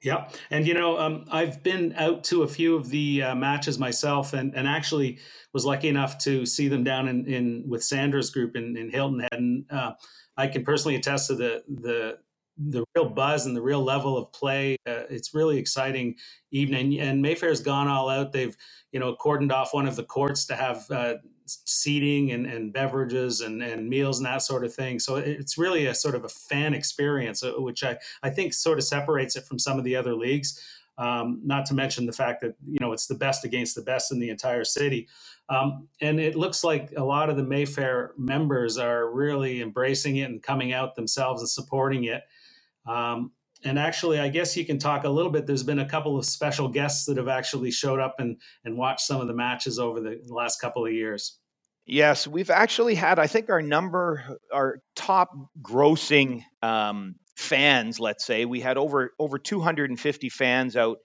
Yeah, 0.00 0.28
and 0.50 0.66
you 0.66 0.74
know, 0.74 0.98
um, 0.98 1.24
I've 1.30 1.62
been 1.62 1.92
out 1.96 2.22
to 2.24 2.44
a 2.44 2.48
few 2.48 2.76
of 2.76 2.88
the 2.88 3.22
uh, 3.22 3.34
matches 3.34 3.78
myself, 3.80 4.32
and, 4.32 4.54
and 4.54 4.68
actually 4.68 5.18
was 5.52 5.64
lucky 5.64 5.88
enough 5.88 6.18
to 6.18 6.46
see 6.46 6.68
them 6.68 6.84
down 6.84 7.08
in, 7.08 7.26
in 7.26 7.64
with 7.66 7.82
Sandra's 7.82 8.30
group 8.30 8.54
in, 8.54 8.76
in 8.76 8.90
Hilton 8.90 9.20
Head, 9.20 9.32
and 9.32 9.64
uh, 9.70 9.92
I 10.36 10.46
can 10.46 10.64
personally 10.64 10.94
attest 10.94 11.28
to 11.28 11.34
the 11.34 11.64
the 11.68 12.18
the 12.58 12.84
real 12.96 13.08
buzz 13.10 13.46
and 13.46 13.56
the 13.56 13.62
real 13.62 13.82
level 13.84 14.18
of 14.18 14.32
play. 14.32 14.76
Uh, 14.86 15.04
it's 15.10 15.34
really 15.34 15.58
exciting 15.58 16.16
evening, 16.52 17.00
and 17.00 17.22
Mayfair's 17.22 17.60
gone 17.62 17.88
all 17.88 18.08
out. 18.10 18.32
They've 18.32 18.56
you 18.92 19.00
know 19.00 19.16
cordoned 19.16 19.52
off 19.52 19.74
one 19.74 19.88
of 19.88 19.96
the 19.96 20.04
courts 20.04 20.46
to 20.46 20.56
have 20.56 20.90
uh, 20.90 21.14
seating 21.46 22.32
and, 22.32 22.46
and 22.46 22.72
beverages 22.72 23.40
and, 23.42 23.62
and 23.62 23.88
meals 23.88 24.18
and 24.18 24.26
that 24.26 24.42
sort 24.42 24.64
of 24.64 24.74
thing. 24.74 24.98
So 24.98 25.16
it's 25.16 25.58
really 25.58 25.86
a 25.86 25.94
sort 25.94 26.14
of 26.14 26.24
a 26.24 26.28
fan 26.28 26.74
experience, 26.74 27.42
uh, 27.42 27.52
which 27.58 27.84
I 27.84 27.98
I 28.22 28.30
think 28.30 28.54
sort 28.54 28.78
of 28.78 28.84
separates 28.84 29.36
it 29.36 29.44
from 29.44 29.58
some 29.58 29.78
of 29.78 29.84
the 29.84 29.96
other 29.96 30.14
leagues. 30.14 30.62
Um, 30.98 31.40
not 31.44 31.66
to 31.66 31.74
mention 31.74 32.06
the 32.06 32.12
fact 32.12 32.42
that 32.42 32.56
you 32.68 32.78
know 32.80 32.92
it's 32.92 33.06
the 33.06 33.14
best 33.14 33.44
against 33.44 33.76
the 33.76 33.82
best 33.82 34.12
in 34.12 34.20
the 34.20 34.30
entire 34.30 34.64
city. 34.64 35.08
Um, 35.48 35.88
and 36.00 36.20
it 36.20 36.36
looks 36.36 36.64
like 36.64 36.92
a 36.96 37.04
lot 37.04 37.30
of 37.30 37.36
the 37.36 37.44
Mayfair 37.44 38.12
members 38.18 38.78
are 38.78 39.10
really 39.10 39.62
embracing 39.62 40.16
it 40.18 40.24
and 40.24 40.42
coming 40.42 40.72
out 40.72 40.96
themselves 40.96 41.42
and 41.42 41.48
supporting 41.50 42.04
it. 42.04 42.22
Um, 42.88 43.32
and 43.64 43.78
actually, 43.78 44.20
I 44.20 44.28
guess 44.28 44.56
you 44.56 44.64
can 44.64 44.78
talk 44.78 45.04
a 45.04 45.08
little 45.08 45.32
bit. 45.32 45.46
There's 45.46 45.64
been 45.64 45.80
a 45.80 45.88
couple 45.88 46.16
of 46.16 46.24
special 46.24 46.68
guests 46.68 47.06
that 47.06 47.16
have 47.16 47.28
actually 47.28 47.70
showed 47.70 47.98
up 47.98 48.16
and, 48.18 48.40
and 48.64 48.78
watched 48.78 49.00
some 49.00 49.20
of 49.20 49.26
the 49.26 49.34
matches 49.34 49.78
over 49.78 50.00
the 50.00 50.20
last 50.28 50.60
couple 50.60 50.86
of 50.86 50.92
years. 50.92 51.38
Yes, 51.84 52.26
we've 52.26 52.50
actually 52.50 52.94
had, 52.94 53.18
I 53.18 53.26
think, 53.26 53.50
our 53.50 53.62
number, 53.62 54.38
our 54.52 54.80
top 54.94 55.30
grossing 55.60 56.42
um, 56.62 57.16
fans, 57.36 57.98
let's 57.98 58.24
say, 58.24 58.44
we 58.44 58.60
had 58.60 58.76
over 58.76 59.12
over 59.18 59.38
250 59.38 60.28
fans 60.28 60.76
out 60.76 60.98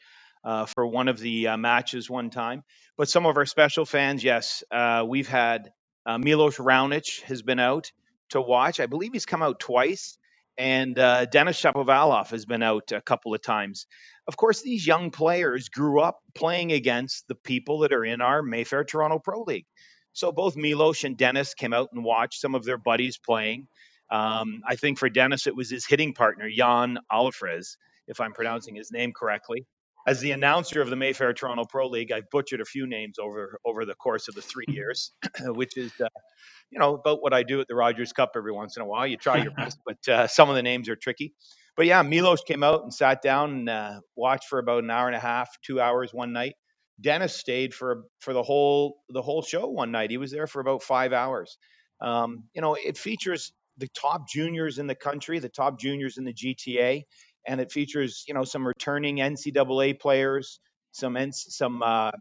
uh, 0.43 0.65
for 0.65 0.86
one 0.86 1.08
of 1.08 1.19
the 1.19 1.48
uh, 1.48 1.58
matches 1.58 2.10
one 2.10 2.30
time. 2.30 2.63
But 2.98 3.10
some 3.10 3.26
of 3.26 3.38
our 3.38 3.46
special 3.46 3.86
fans, 3.86 4.24
yes, 4.24 4.63
uh, 4.72 5.06
we've 5.08 5.28
had 5.28 5.72
uh, 6.06 6.17
Milos 6.17 6.58
Raonic 6.58 7.24
has 7.24 7.41
been 7.41 7.60
out 7.60 7.91
to 8.30 8.41
watch. 8.41 8.80
I 8.80 8.86
believe 8.86 9.13
he's 9.13 9.26
come 9.26 9.41
out 9.41 9.60
twice 9.60 10.17
and 10.58 10.98
uh, 10.98 11.26
Denis 11.26 11.62
Shapovalov 11.62 12.30
has 12.30 12.46
been 12.46 12.63
out 12.63 12.92
a 12.92 13.02
couple 13.02 13.34
of 13.34 13.42
times. 13.42 13.88
Of 14.28 14.38
course, 14.38 14.62
these 14.62 14.86
young 14.86 15.12
players 15.12 15.70
grew 15.70 16.00
up 16.00 16.20
playing 16.36 16.72
against 16.72 17.28
the 17.28 17.36
people 17.36 17.80
that 17.80 17.94
are 17.94 18.06
in 18.06 18.22
our 18.22 18.42
Mayfair 18.42 18.84
Toronto 18.84 19.20
Pro 19.20 19.42
League. 19.42 19.66
So 20.13 20.32
both 20.32 20.56
Milos 20.56 21.04
and 21.04 21.18
Denis 21.18 21.56
came 21.56 21.74
out 21.74 21.89
and 21.92 22.04
watched 22.04 22.39
some 22.39 22.56
of 22.56 22.63
their 22.63 22.78
buddies 22.78 23.18
playing. 23.18 23.68
Um, 24.12 24.62
I 24.68 24.76
think 24.76 25.00
for 25.00 25.10
Denis, 25.10 25.48
it 25.48 25.56
was 25.56 25.72
his 25.72 25.88
hitting 25.88 26.13
partner, 26.13 26.50
Jan 26.50 27.00
Alfrez, 27.12 27.78
if 28.08 28.22
I'm 28.22 28.34
pronouncing 28.34 28.76
his 28.76 28.92
name 28.92 29.12
correctly. 29.12 29.66
As 30.06 30.20
the 30.20 30.32
announcer 30.32 30.82
of 30.82 30.89
the 30.89 30.96
Mayfair 30.96 31.34
Toronto 31.34 31.63
Pro 31.66 31.88
League, 31.88 32.12
I've 32.12 32.30
butchered 32.30 32.62
a 32.62 32.66
few 32.66 32.88
names 32.88 33.20
over 33.20 33.60
over 33.66 33.86
the 33.86 33.96
course 33.96 34.28
of 34.28 34.36
the 34.36 34.42
three 34.42 34.66
years, 34.68 35.13
which 35.46 35.78
is 35.78 35.92
uh, 36.02 36.08
you 36.74 36.80
know, 36.80 36.96
about 36.96 37.22
what 37.22 37.34
I 37.34 37.44
do 37.44 37.62
at 37.62 37.68
the 37.68 37.76
Rogers 37.76 38.12
Cup 38.13 38.32
every 38.36 38.52
once 38.52 38.76
in 38.76 38.82
a 38.82 38.86
while. 38.86 39.06
You 39.06 39.16
try 39.16 39.38
your 39.38 39.52
best, 39.52 39.78
but 39.86 40.08
uh, 40.10 40.28
some 40.28 40.50
of 40.50 40.56
the 40.56 40.63
names 40.63 40.89
are 40.89 40.96
tricky. 40.96 41.34
But 41.78 41.86
yeah, 41.86 42.02
Milos 42.02 42.42
came 42.44 42.63
out 42.63 42.84
and 42.84 42.94
sat 42.94 43.22
down 43.22 43.52
and 43.52 43.70
uh, 43.70 44.02
watched 44.16 44.48
for 44.50 44.60
about 44.60 44.84
an 44.84 44.89
hour 44.89 45.08
and 45.08 45.16
a 45.16 45.20
half, 45.20 45.50
two 45.66 45.80
hours 45.80 46.13
one 46.13 46.34
night. 46.34 46.56
Denis 47.00 47.36
stayed 47.36 47.74
for 47.74 48.04
for 48.20 48.34
the 48.34 48.44
whole 48.44 48.98
the 49.10 49.22
whole 49.22 49.42
show 49.42 49.68
one 49.68 49.92
night. 49.92 50.12
He 50.12 50.18
was 50.18 50.32
there 50.32 50.48
for 50.48 50.60
about 50.60 50.84
five 50.84 51.13
hours. 51.13 51.58
Um, 52.02 52.44
you 52.54 52.62
know, 52.62 52.76
it 52.76 52.98
features 52.98 53.54
the 53.78 53.88
top 53.88 54.28
juniors 54.30 54.78
in 54.78 54.88
the 54.88 54.96
country, 54.96 55.39
the 55.39 55.50
top 55.50 55.80
juniors 55.80 56.18
in 56.18 56.26
the 56.26 56.34
GTA, 56.34 57.04
and 57.47 57.62
it 57.62 57.71
features 57.71 58.23
you 58.27 58.34
know 58.34 58.43
some 58.43 58.65
returning 58.67 59.17
NCAA 59.17 59.99
players, 59.99 60.60
some 60.91 61.17
some 61.32 61.82
uh, 61.82 62.12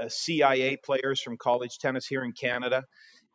uh 0.00 0.08
CIA 0.08 0.76
players 0.76 1.20
from 1.20 1.36
college 1.36 1.78
tennis 1.78 2.06
here 2.06 2.24
in 2.24 2.32
Canada 2.32 2.84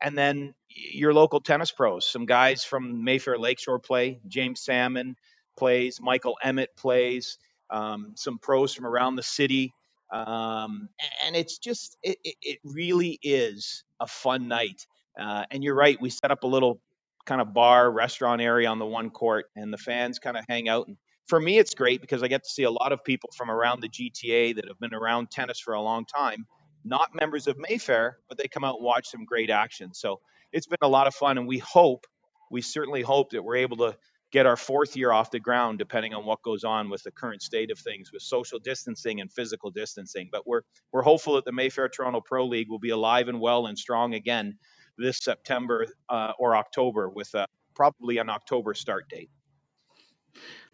and 0.02 0.18
then 0.18 0.54
your 0.70 1.14
local 1.14 1.42
tennis 1.42 1.72
pros. 1.72 2.10
Some 2.10 2.26
guys 2.26 2.64
from 2.64 3.04
Mayfair 3.04 3.38
Lakeshore 3.38 3.80
play. 3.80 4.20
James 4.28 4.62
Salmon 4.62 5.16
plays. 5.58 6.00
Michael 6.02 6.38
Emmett 6.42 6.76
plays. 6.78 7.38
Um, 7.70 8.14
some 8.16 8.40
pros 8.40 8.74
from 8.74 8.86
around 8.86 9.16
the 9.16 9.24
city. 9.24 9.74
Um, 10.12 10.90
and 11.26 11.36
it's 11.36 11.60
just, 11.60 11.98
it, 12.02 12.18
it, 12.24 12.60
really 12.64 13.20
is 13.22 13.84
a 14.00 14.08
fun 14.08 14.48
night. 14.48 14.88
Uh, 15.20 15.44
and 15.52 15.64
you're 15.64 15.76
right, 15.76 16.02
we 16.02 16.10
set 16.10 16.32
up 16.32 16.44
a 16.44 16.48
little 16.48 16.82
kind 17.26 17.42
of 17.42 17.54
bar, 17.54 17.92
restaurant 17.92 18.42
area 18.42 18.68
on 18.70 18.80
the 18.80 18.88
one 18.88 19.12
court, 19.12 19.46
and 19.56 19.72
the 19.72 19.78
fans 19.78 20.18
kind 20.18 20.36
of 20.36 20.46
hang 20.50 20.68
out. 20.68 20.88
And 20.88 20.98
for 21.30 21.40
me, 21.40 21.58
it's 21.58 21.74
great 21.74 22.02
because 22.02 22.24
I 22.24 22.28
get 22.28 22.44
to 22.44 22.50
see 22.50 22.64
a 22.64 22.72
lot 22.72 22.92
of 22.92 23.04
people 23.06 23.30
from 23.38 23.50
around 23.50 23.82
the 23.82 23.90
GTA 23.90 24.56
that 24.56 24.68
have 24.68 24.80
been 24.80 24.94
around 24.94 25.32
tennis 25.32 25.60
for 25.60 25.74
a 25.74 25.82
long 25.82 26.06
time 26.06 26.46
not 26.84 27.14
members 27.14 27.48
of 27.48 27.58
Mayfair, 27.58 28.18
but 28.28 28.38
they 28.38 28.48
come 28.48 28.64
out 28.64 28.76
and 28.76 28.86
watch 28.86 29.10
some 29.10 29.26
great 29.26 29.50
action. 29.50 29.94
So 29.94 30.20
it's 30.52 30.68
been 30.68 30.78
a 30.82 30.88
lot 30.88 31.08
of 31.08 31.16
fun, 31.16 31.38
and 31.38 31.48
we 31.48 31.60
hope, 31.60 32.06
we 32.52 32.62
certainly 32.62 33.02
hope 33.02 33.32
that 33.32 33.44
we're 33.44 33.58
able 33.58 33.78
to 33.78 33.98
get 34.32 34.46
our 34.46 34.58
fourth 34.58 34.96
year 34.96 35.12
off 35.12 35.32
the 35.32 35.40
ground, 35.40 35.80
depending 35.80 36.14
on 36.14 36.26
what 36.26 36.42
goes 36.42 36.64
on 36.64 36.90
with 36.90 37.04
the 37.04 37.12
current 37.12 37.42
state 37.42 37.72
of 37.72 37.80
things 37.80 38.12
with 38.12 38.22
social 38.22 38.60
distancing 38.60 39.22
and 39.22 39.32
physical 39.32 39.72
distancing. 39.72 40.30
But 40.32 40.48
we're 40.48 40.62
we're 40.92 41.02
hopeful 41.02 41.36
that 41.36 41.46
the 41.46 41.52
Mayfair 41.52 41.90
Toronto 41.90 42.22
Pro 42.22 42.46
League 42.46 42.70
will 42.70 42.80
be 42.80 42.92
alive 42.92 43.28
and 43.28 43.40
well 43.40 43.66
and 43.66 43.78
strong 43.78 44.14
again 44.14 44.58
this 44.98 45.18
September 45.18 45.88
uh, 46.10 46.34
or 46.38 46.56
October 46.56 47.10
with 47.10 47.34
a, 47.34 47.48
probably 47.74 48.18
an 48.18 48.30
October 48.30 48.74
start 48.74 49.10
date. 49.10 49.30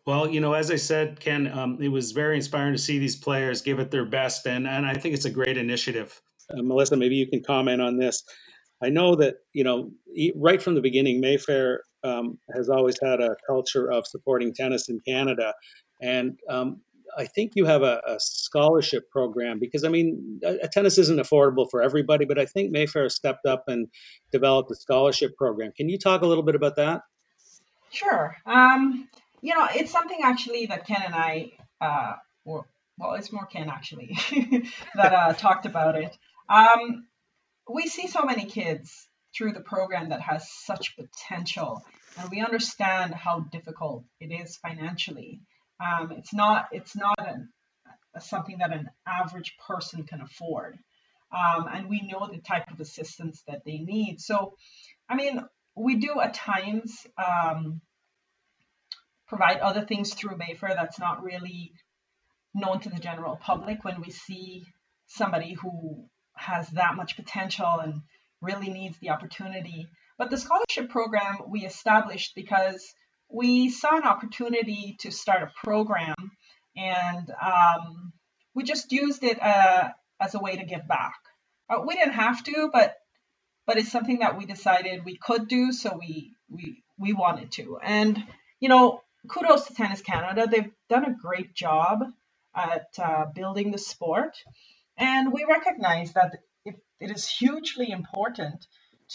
Well, 0.06 0.30
you 0.30 0.40
know, 0.40 0.54
as 0.54 0.70
I 0.70 0.76
said, 0.76 1.20
Ken, 1.20 1.48
um, 1.52 1.80
it 1.82 1.88
was 1.88 2.12
very 2.12 2.36
inspiring 2.36 2.74
to 2.74 2.80
see 2.80 3.00
these 3.00 3.16
players 3.16 3.62
give 3.64 3.80
it 3.80 3.90
their 3.90 4.06
best, 4.06 4.46
and 4.46 4.68
and 4.68 4.86
I 4.86 4.94
think 4.94 5.16
it's 5.16 5.26
a 5.26 5.32
great 5.32 5.58
initiative. 5.58 6.22
Uh, 6.52 6.62
Melissa, 6.62 6.96
maybe 6.96 7.16
you 7.16 7.28
can 7.28 7.44
comment 7.44 7.82
on 7.82 7.98
this. 7.98 8.24
I 8.84 8.90
know 8.90 9.16
that 9.16 9.38
you 9.54 9.64
know 9.64 9.92
right 10.36 10.62
from 10.62 10.76
the 10.76 10.82
beginning, 10.82 11.20
Mayfair 11.20 11.82
um, 12.04 12.38
has 12.56 12.70
always 12.70 12.98
had 13.02 13.20
a 13.20 13.36
culture 13.48 13.92
of 13.92 14.06
supporting 14.06 14.54
tennis 14.54 14.90
in 14.90 15.00
Canada, 15.08 15.56
and 16.02 16.38
um, 16.50 16.82
I 17.18 17.26
think 17.26 17.54
you 17.56 17.66
have 17.66 17.82
a, 17.82 18.02
a, 18.08 18.20
scholarship 18.20 19.10
program 19.10 19.58
because 19.58 19.84
I 19.84 19.90
mean, 19.90 20.40
a, 20.44 20.58
a 20.64 20.68
tennis 20.68 21.00
isn't 21.00 21.20
affordable 21.20 21.68
for 21.70 21.82
everybody, 21.82 22.26
but 22.26 22.38
I 22.38 22.46
think 22.46 22.72
Mayfair 22.72 23.10
stepped 23.10 23.48
up 23.48 23.64
and 23.68 23.88
developed 24.32 24.70
a 24.70 24.76
scholarship 24.76 25.36
program. 25.36 25.72
Can 25.76 25.90
you 25.90 25.98
talk 25.98 26.22
a 26.22 26.28
little 26.28 26.44
bit 26.44 26.54
about 26.54 26.76
that? 26.76 27.02
Sure. 27.92 28.36
Um, 28.46 29.08
you 29.46 29.54
know, 29.54 29.68
it's 29.76 29.92
something 29.92 30.22
actually 30.24 30.66
that 30.66 30.88
Ken 30.88 31.04
and 31.06 31.14
I, 31.14 31.52
uh, 31.80 32.14
were, 32.46 32.66
well, 32.98 33.14
it's 33.14 33.32
more 33.32 33.46
Ken 33.46 33.70
actually 33.70 34.18
that 34.96 35.14
uh, 35.14 35.34
talked 35.34 35.68
about 35.68 35.96
it. 35.96 36.18
Um, 36.50 37.06
we 37.72 37.84
see 37.84 38.08
so 38.08 38.24
many 38.24 38.46
kids 38.46 39.08
through 39.38 39.52
the 39.52 39.60
program 39.62 40.10
that 40.10 40.22
has 40.22 40.50
such 40.50 40.98
potential, 40.98 41.84
and 42.18 42.32
we 42.32 42.42
understand 42.42 43.14
how 43.14 43.42
difficult 43.42 44.04
it 44.20 44.32
is 44.32 44.56
financially. 44.56 45.42
Um, 45.80 46.12
it's 46.14 46.34
not 46.34 46.70
it's 46.72 46.96
not 46.96 47.16
an, 47.20 47.50
something 48.20 48.58
that 48.58 48.74
an 48.74 48.90
average 49.06 49.58
person 49.68 50.06
can 50.06 50.22
afford, 50.22 50.80
um, 51.32 51.68
and 51.72 51.88
we 51.88 52.02
know 52.02 52.28
the 52.32 52.40
type 52.40 52.72
of 52.72 52.80
assistance 52.80 53.44
that 53.48 53.62
they 53.64 53.78
need. 53.78 54.22
So, 54.22 54.56
I 55.08 55.16
mean, 55.16 55.40
we 55.76 55.98
do 55.98 56.20
at 56.20 56.34
times 56.34 57.06
um, 57.18 57.82
provide 59.28 59.60
other 59.60 59.86
things 59.86 60.14
through 60.14 60.38
Mayfair 60.38 60.74
that's 60.76 61.00
not 61.00 61.24
really 61.24 61.72
known 62.54 62.80
to 62.82 62.90
the 62.90 63.00
general 63.00 63.36
public 63.36 63.84
when 63.84 64.02
we 64.02 64.12
see 64.12 64.66
somebody 65.08 65.54
who 65.54 66.06
has 66.36 66.68
that 66.70 66.96
much 66.96 67.16
potential 67.16 67.80
and 67.82 68.02
really 68.42 68.70
needs 68.70 68.98
the 69.00 69.10
opportunity. 69.10 69.88
But 70.18 70.30
the 70.30 70.38
scholarship 70.38 70.90
program 70.90 71.38
we 71.50 71.66
established 71.66 72.34
because 72.36 72.94
we 73.30 73.70
saw 73.70 73.98
an 73.98 74.04
opportunity 74.04 74.96
to 75.00 75.12
start 75.12 75.44
a 75.44 75.52
program 75.66 76.16
and 76.78 77.32
um, 77.42 78.14
we 78.54 78.64
just 78.64 78.92
used 78.92 79.24
it 79.24 79.42
uh, 79.42 79.90
as 80.20 80.36
a 80.36 80.40
way 80.40 80.56
to 80.56 80.66
give 80.66 80.88
back. 80.88 81.16
Uh, 81.70 81.82
we 81.86 81.96
didn't 81.96 82.14
have 82.14 82.44
to, 82.44 82.70
but 82.72 82.96
but 83.66 83.78
it's 83.78 83.92
something 83.92 84.20
that 84.20 84.38
we 84.38 84.46
decided 84.46 85.04
we 85.04 85.18
could 85.18 85.48
do, 85.48 85.72
so 85.72 85.98
we 85.98 86.36
we 86.50 86.84
we 86.98 87.14
wanted 87.14 87.52
to. 87.54 87.80
And 87.82 88.24
you 88.60 88.70
know, 88.70 89.02
kudos 89.28 89.66
to 89.66 89.74
Tennis 89.74 90.02
Canada. 90.02 90.48
They've 90.50 90.72
done 90.90 91.06
a 91.06 91.14
great 91.14 91.54
job 91.54 92.04
at 92.56 92.88
uh, 93.02 93.26
building 93.34 93.72
the 93.72 93.78
sport. 93.78 94.38
And 94.98 95.34
we 95.34 95.46
recognize 95.48 96.14
that 96.14 96.32
it, 96.64 96.76
it 97.00 97.12
is 97.12 97.28
hugely 97.28 97.92
important 97.92 98.66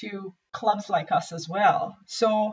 to 0.01 0.35
clubs 0.53 0.89
like 0.89 1.11
us 1.11 1.33
as 1.33 1.49
well. 1.49 1.97
So 2.07 2.53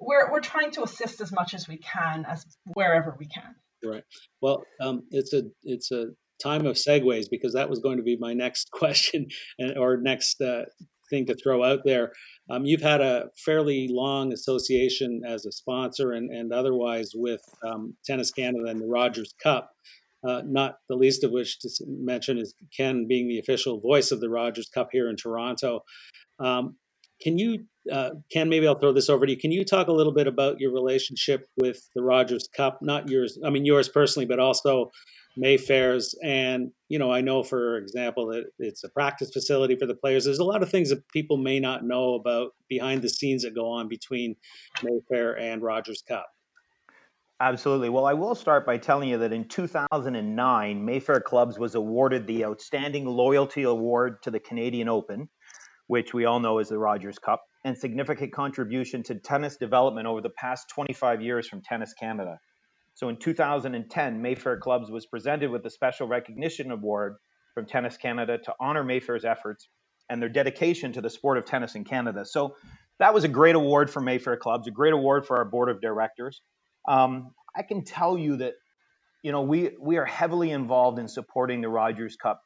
we're, 0.00 0.30
we're 0.30 0.40
trying 0.40 0.70
to 0.72 0.82
assist 0.82 1.20
as 1.20 1.32
much 1.32 1.54
as 1.54 1.68
we 1.68 1.78
can 1.78 2.24
as 2.28 2.44
wherever 2.72 3.16
we 3.18 3.26
can. 3.26 3.54
Right. 3.84 4.04
Well, 4.40 4.64
um, 4.80 5.02
it's 5.10 5.34
a 5.34 5.42
it's 5.62 5.92
a 5.92 6.06
time 6.42 6.66
of 6.66 6.76
segues 6.76 7.26
because 7.30 7.52
that 7.52 7.68
was 7.68 7.80
going 7.80 7.98
to 7.98 8.02
be 8.02 8.16
my 8.16 8.32
next 8.32 8.70
question 8.72 9.26
and, 9.58 9.76
or 9.76 9.98
next 9.98 10.40
uh, 10.40 10.64
thing 11.14 11.26
to 11.26 11.34
throw 11.34 11.62
out 11.62 11.80
there. 11.84 12.12
Um, 12.50 12.64
you've 12.64 12.82
had 12.82 13.00
a 13.00 13.28
fairly 13.44 13.88
long 13.90 14.32
association 14.32 15.22
as 15.26 15.46
a 15.46 15.52
sponsor 15.52 16.12
and, 16.12 16.30
and 16.30 16.52
otherwise 16.52 17.12
with 17.14 17.42
um, 17.66 17.94
Tennis 18.04 18.30
Canada 18.30 18.66
and 18.68 18.80
the 18.80 18.86
Rogers 18.86 19.34
Cup. 19.42 19.70
Uh, 20.26 20.42
not 20.46 20.76
the 20.88 20.96
least 20.96 21.22
of 21.22 21.30
which 21.30 21.60
to 21.60 21.68
mention 21.86 22.38
is 22.38 22.54
Ken 22.74 23.06
being 23.06 23.28
the 23.28 23.38
official 23.38 23.80
voice 23.80 24.10
of 24.10 24.20
the 24.20 24.30
Rogers 24.30 24.70
Cup 24.74 24.88
here 24.90 25.10
in 25.10 25.16
Toronto. 25.16 25.80
Um, 26.40 26.76
can 27.20 27.38
you, 27.38 27.64
uh, 27.90 28.10
Ken, 28.32 28.48
maybe 28.48 28.66
I'll 28.66 28.78
throw 28.78 28.92
this 28.92 29.08
over 29.08 29.26
to 29.26 29.32
you. 29.32 29.38
Can 29.38 29.52
you 29.52 29.64
talk 29.64 29.88
a 29.88 29.92
little 29.92 30.12
bit 30.12 30.26
about 30.26 30.60
your 30.60 30.72
relationship 30.72 31.46
with 31.56 31.88
the 31.94 32.02
Rogers 32.02 32.48
Cup? 32.56 32.78
Not 32.82 33.08
yours, 33.08 33.38
I 33.44 33.50
mean, 33.50 33.64
yours 33.64 33.88
personally, 33.88 34.26
but 34.26 34.38
also 34.38 34.90
Mayfair's. 35.36 36.14
And, 36.22 36.70
you 36.88 36.98
know, 36.98 37.12
I 37.12 37.20
know, 37.20 37.42
for 37.42 37.76
example, 37.76 38.26
that 38.28 38.44
it's 38.58 38.84
a 38.84 38.88
practice 38.90 39.30
facility 39.32 39.76
for 39.76 39.86
the 39.86 39.94
players. 39.94 40.24
There's 40.24 40.38
a 40.38 40.44
lot 40.44 40.62
of 40.62 40.70
things 40.70 40.90
that 40.90 41.06
people 41.08 41.36
may 41.36 41.60
not 41.60 41.84
know 41.84 42.14
about 42.14 42.50
behind 42.68 43.02
the 43.02 43.08
scenes 43.08 43.42
that 43.42 43.54
go 43.54 43.68
on 43.68 43.88
between 43.88 44.36
Mayfair 44.82 45.38
and 45.38 45.62
Rogers 45.62 46.02
Cup. 46.06 46.26
Absolutely. 47.40 47.88
Well, 47.88 48.06
I 48.06 48.14
will 48.14 48.36
start 48.36 48.64
by 48.64 48.78
telling 48.78 49.08
you 49.08 49.18
that 49.18 49.32
in 49.32 49.48
2009, 49.48 50.84
Mayfair 50.84 51.20
Clubs 51.20 51.58
was 51.58 51.74
awarded 51.74 52.26
the 52.26 52.44
Outstanding 52.44 53.06
Loyalty 53.06 53.64
Award 53.64 54.22
to 54.22 54.30
the 54.30 54.38
Canadian 54.38 54.88
Open, 54.88 55.28
which 55.86 56.14
we 56.14 56.24
all 56.24 56.40
know 56.40 56.58
is 56.58 56.68
the 56.68 56.78
Rogers 56.78 57.18
Cup, 57.18 57.42
and 57.64 57.76
significant 57.76 58.32
contribution 58.32 59.02
to 59.04 59.14
tennis 59.14 59.56
development 59.56 60.06
over 60.06 60.20
the 60.20 60.30
past 60.30 60.68
25 60.74 61.22
years 61.22 61.48
from 61.48 61.62
Tennis 61.62 61.92
Canada. 61.94 62.38
So 62.94 63.08
in 63.08 63.16
2010, 63.16 64.22
Mayfair 64.22 64.58
Clubs 64.58 64.90
was 64.90 65.06
presented 65.06 65.50
with 65.50 65.62
the 65.62 65.70
Special 65.70 66.06
Recognition 66.06 66.70
Award 66.70 67.16
from 67.54 67.66
Tennis 67.66 67.96
Canada 67.96 68.38
to 68.38 68.54
honor 68.60 68.84
Mayfair's 68.84 69.24
efforts 69.24 69.68
and 70.08 70.20
their 70.20 70.28
dedication 70.28 70.92
to 70.92 71.00
the 71.00 71.10
sport 71.10 71.38
of 71.38 71.44
tennis 71.44 71.74
in 71.74 71.84
Canada. 71.84 72.24
So 72.24 72.56
that 72.98 73.14
was 73.14 73.24
a 73.24 73.28
great 73.28 73.56
award 73.56 73.90
for 73.90 74.00
Mayfair 74.00 74.36
Clubs, 74.36 74.68
a 74.68 74.70
great 74.70 74.92
award 74.92 75.26
for 75.26 75.38
our 75.38 75.44
board 75.44 75.68
of 75.68 75.80
directors. 75.80 76.40
Um, 76.86 77.30
I 77.56 77.62
can 77.62 77.84
tell 77.84 78.18
you 78.18 78.36
that 78.38 78.54
you 79.22 79.32
know 79.32 79.42
we 79.42 79.70
we 79.80 79.96
are 79.96 80.04
heavily 80.04 80.50
involved 80.50 80.98
in 80.98 81.08
supporting 81.08 81.60
the 81.60 81.68
Rogers 81.68 82.16
Cup. 82.16 82.40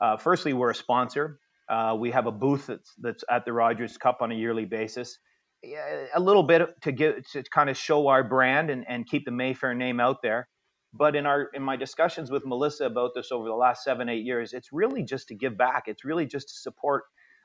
Uh, 0.00 0.16
firstly, 0.16 0.52
we're 0.52 0.70
a 0.70 0.74
sponsor. 0.74 1.38
Uh, 1.68 1.96
we 1.98 2.10
have 2.10 2.26
a 2.26 2.32
booth 2.32 2.66
that's 2.66 2.94
that's 2.98 3.24
at 3.30 3.44
the 3.44 3.52
Rogers 3.52 3.96
Cup 3.96 4.18
on 4.20 4.32
a 4.32 4.34
yearly 4.34 4.64
basis. 4.64 5.18
A 6.14 6.20
little 6.20 6.42
bit 6.42 6.62
to 6.82 6.92
to 6.92 7.42
kind 7.50 7.68
of 7.68 7.76
show 7.76 8.08
our 8.08 8.24
brand 8.24 8.70
and, 8.70 8.84
and 8.88 9.06
keep 9.06 9.24
the 9.24 9.30
Mayfair 9.30 9.74
name 9.74 10.00
out 10.00 10.22
there. 10.22 10.48
But 10.94 11.14
in 11.14 11.26
our 11.26 11.50
in 11.54 11.62
my 11.62 11.76
discussions 11.76 12.30
with 12.30 12.46
Melissa 12.46 12.86
about 12.86 13.10
this 13.14 13.30
over 13.30 13.46
the 13.46 13.54
last 13.54 13.84
seven 13.84 14.08
eight 14.08 14.24
years, 14.24 14.52
it's 14.52 14.72
really 14.72 15.02
just 15.02 15.28
to 15.28 15.34
give 15.34 15.58
back. 15.58 15.84
It's 15.86 16.04
really 16.04 16.26
just 16.26 16.48
to 16.48 16.54
support 16.54 17.04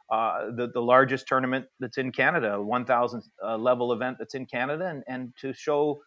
uh, 0.09 0.51
the 0.55 0.69
the 0.73 0.81
largest 0.81 1.27
tournament 1.27 1.65
that's 1.79 1.97
in 1.97 2.11
Canada, 2.11 2.61
1,000 2.61 3.23
uh, 3.43 3.57
level 3.57 3.91
event 3.93 4.17
that's 4.19 4.35
in 4.35 4.45
Canada, 4.45 4.87
and 4.87 5.03
and 5.07 5.33
to 5.41 5.53
show 5.53 6.01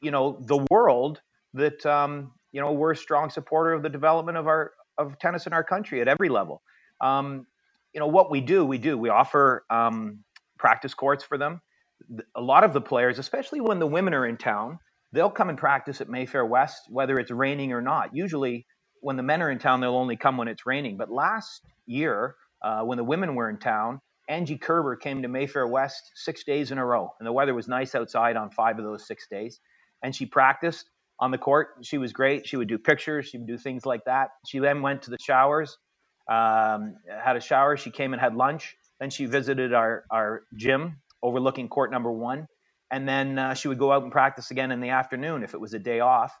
you 0.00 0.10
know 0.10 0.38
the 0.46 0.64
world 0.70 1.20
that 1.52 1.84
um, 1.84 2.32
you 2.52 2.60
know 2.60 2.72
we're 2.72 2.92
a 2.92 2.96
strong 2.96 3.28
supporter 3.28 3.72
of 3.72 3.82
the 3.82 3.88
development 3.88 4.38
of 4.38 4.46
our 4.46 4.72
of 4.98 5.18
tennis 5.18 5.46
in 5.46 5.52
our 5.52 5.64
country 5.64 6.00
at 6.00 6.08
every 6.08 6.28
level. 6.28 6.62
Um, 7.04 7.46
you 7.94 8.00
know 8.00 8.08
what 8.08 8.30
we 8.32 8.42
do, 8.42 8.66
we 8.66 8.78
do. 8.78 8.98
We 8.98 9.10
offer 9.10 9.64
um, 9.70 10.24
practice 10.58 10.94
courts 10.94 11.24
for 11.24 11.38
them. 11.38 11.62
A 12.36 12.42
lot 12.42 12.64
of 12.64 12.74
the 12.74 12.82
players, 12.82 13.20
especially 13.20 13.60
when 13.62 13.80
the 13.80 13.88
women 13.88 14.14
are 14.14 14.26
in 14.26 14.38
town, 14.38 14.80
they'll 15.12 15.30
come 15.30 15.50
and 15.50 15.58
practice 15.58 16.02
at 16.02 16.10
Mayfair 16.10 16.46
West, 16.46 16.82
whether 16.90 17.18
it's 17.20 17.32
raining 17.32 17.72
or 17.72 17.82
not. 17.82 18.16
Usually, 18.16 18.66
when 19.02 19.16
the 19.16 19.24
men 19.24 19.42
are 19.42 19.50
in 19.50 19.60
town, 19.60 19.80
they'll 19.80 19.96
only 19.96 20.16
come 20.16 20.38
when 20.38 20.48
it's 20.48 20.66
raining. 20.66 20.98
But 20.98 21.10
last 21.12 21.62
year, 21.86 22.36
uh, 22.64 22.82
when 22.82 22.98
the 22.98 23.04
women 23.04 23.36
were 23.36 23.50
in 23.50 23.58
town, 23.58 24.00
Angie 24.28 24.58
Kerber 24.58 24.96
came 24.96 25.22
to 25.22 25.28
Mayfair 25.28 25.68
West 25.68 26.02
six 26.16 26.44
days 26.44 26.72
in 26.72 26.78
a 26.78 26.86
row, 26.86 27.10
and 27.20 27.26
the 27.26 27.32
weather 27.32 27.54
was 27.54 27.68
nice 27.68 27.96
outside 27.96 28.36
on 28.36 28.50
five 28.50 28.78
of 28.78 28.84
those 28.86 29.06
six 29.08 29.28
days 29.30 29.60
and 30.02 30.16
she 30.16 30.26
practiced 30.26 30.90
on 31.20 31.32
the 31.32 31.38
court. 31.38 31.68
She 31.82 31.98
was 31.98 32.12
great. 32.14 32.48
She 32.48 32.56
would 32.58 32.68
do 32.68 32.78
pictures. 32.78 33.28
She 33.28 33.38
would 33.38 33.48
do 33.48 33.58
things 33.58 33.86
like 33.86 34.04
that. 34.06 34.30
She 34.48 34.60
then 34.60 34.82
went 34.82 35.02
to 35.04 35.10
the 35.10 35.18
showers, 35.20 35.78
um, 36.28 36.96
had 37.08 37.36
a 37.36 37.40
shower. 37.40 37.76
She 37.76 37.90
came 37.90 38.12
and 38.12 38.20
had 38.20 38.34
lunch. 38.34 38.76
Then 39.00 39.10
she 39.10 39.26
visited 39.26 39.72
our, 39.72 40.04
our 40.10 40.42
gym 40.54 41.00
overlooking 41.22 41.68
court 41.68 41.90
number 41.90 42.12
one. 42.12 42.46
And 42.90 43.08
then 43.08 43.38
uh, 43.38 43.54
she 43.54 43.68
would 43.68 43.78
go 43.78 43.92
out 43.92 44.02
and 44.02 44.12
practice 44.12 44.50
again 44.50 44.70
in 44.70 44.80
the 44.80 44.90
afternoon 44.90 45.42
if 45.42 45.54
it 45.54 45.60
was 45.60 45.74
a 45.74 45.78
day 45.78 46.00
off. 46.00 46.32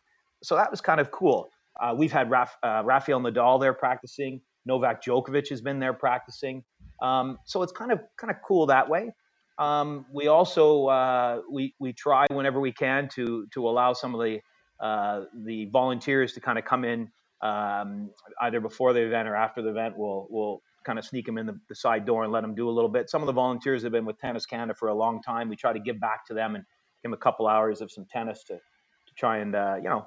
So 0.42 0.56
that 0.56 0.70
was 0.70 0.80
kind 0.80 1.00
of 1.00 1.10
cool. 1.10 1.50
Uh, 1.80 1.94
we've 1.96 2.12
had 2.12 2.30
Raf, 2.30 2.56
uh, 2.62 2.82
Rafael 2.84 3.20
Nadal 3.20 3.60
there 3.60 3.72
practicing. 3.74 4.40
Novak 4.66 5.02
Djokovic 5.02 5.48
has 5.48 5.60
been 5.60 5.80
there 5.80 5.92
practicing. 5.92 6.62
Um, 7.02 7.38
so 7.44 7.62
it's 7.62 7.72
kind 7.72 7.92
of 7.92 8.00
kind 8.16 8.30
of 8.30 8.36
cool 8.46 8.66
that 8.66 8.88
way. 8.88 9.12
Um, 9.58 10.06
we 10.12 10.28
also 10.28 10.86
uh, 10.86 11.40
we 11.50 11.74
we 11.78 11.92
try 11.92 12.26
whenever 12.30 12.60
we 12.60 12.72
can 12.72 13.08
to 13.14 13.46
to 13.52 13.68
allow 13.68 13.92
some 13.92 14.14
of 14.14 14.20
the 14.20 14.40
uh, 14.80 15.24
the 15.44 15.66
volunteers 15.66 16.32
to 16.34 16.40
kind 16.40 16.58
of 16.58 16.64
come 16.64 16.84
in 16.84 17.10
um, 17.44 18.10
either 18.40 18.58
before 18.58 18.92
the 18.94 19.00
event 19.00 19.28
or 19.28 19.36
after 19.36 19.62
the 19.62 19.68
event. 19.68 19.94
We'll 19.96 20.26
we'll 20.30 20.62
kind 20.84 20.98
of 20.98 21.04
sneak 21.04 21.26
them 21.26 21.38
in 21.38 21.46
the, 21.46 21.58
the, 21.68 21.74
side 21.74 22.04
door 22.04 22.24
and 22.24 22.32
let 22.32 22.42
them 22.42 22.54
do 22.54 22.68
a 22.68 22.72
little 22.72 22.90
bit. 22.90 23.08
Some 23.08 23.22
of 23.22 23.26
the 23.26 23.32
volunteers 23.32 23.82
have 23.84 23.92
been 23.92 24.04
with 24.04 24.18
Tennis 24.18 24.44
Canada 24.44 24.74
for 24.74 24.88
a 24.88 24.94
long 24.94 25.22
time. 25.22 25.48
We 25.48 25.56
try 25.56 25.72
to 25.72 25.78
give 25.78 25.98
back 25.98 26.26
to 26.26 26.34
them 26.34 26.56
and 26.56 26.64
give 27.02 27.10
them 27.10 27.12
a 27.14 27.18
couple 27.18 27.46
hours 27.46 27.80
of 27.80 27.90
some 27.90 28.06
tennis 28.10 28.44
to, 28.44 28.54
to 28.54 29.14
try 29.16 29.38
and 29.38 29.54
uh, 29.54 29.76
you 29.76 29.88
know 29.88 30.06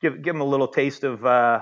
give 0.00 0.22
give 0.22 0.34
him 0.34 0.42
a 0.42 0.46
little 0.46 0.68
taste 0.68 1.04
of 1.04 1.24
uh, 1.24 1.60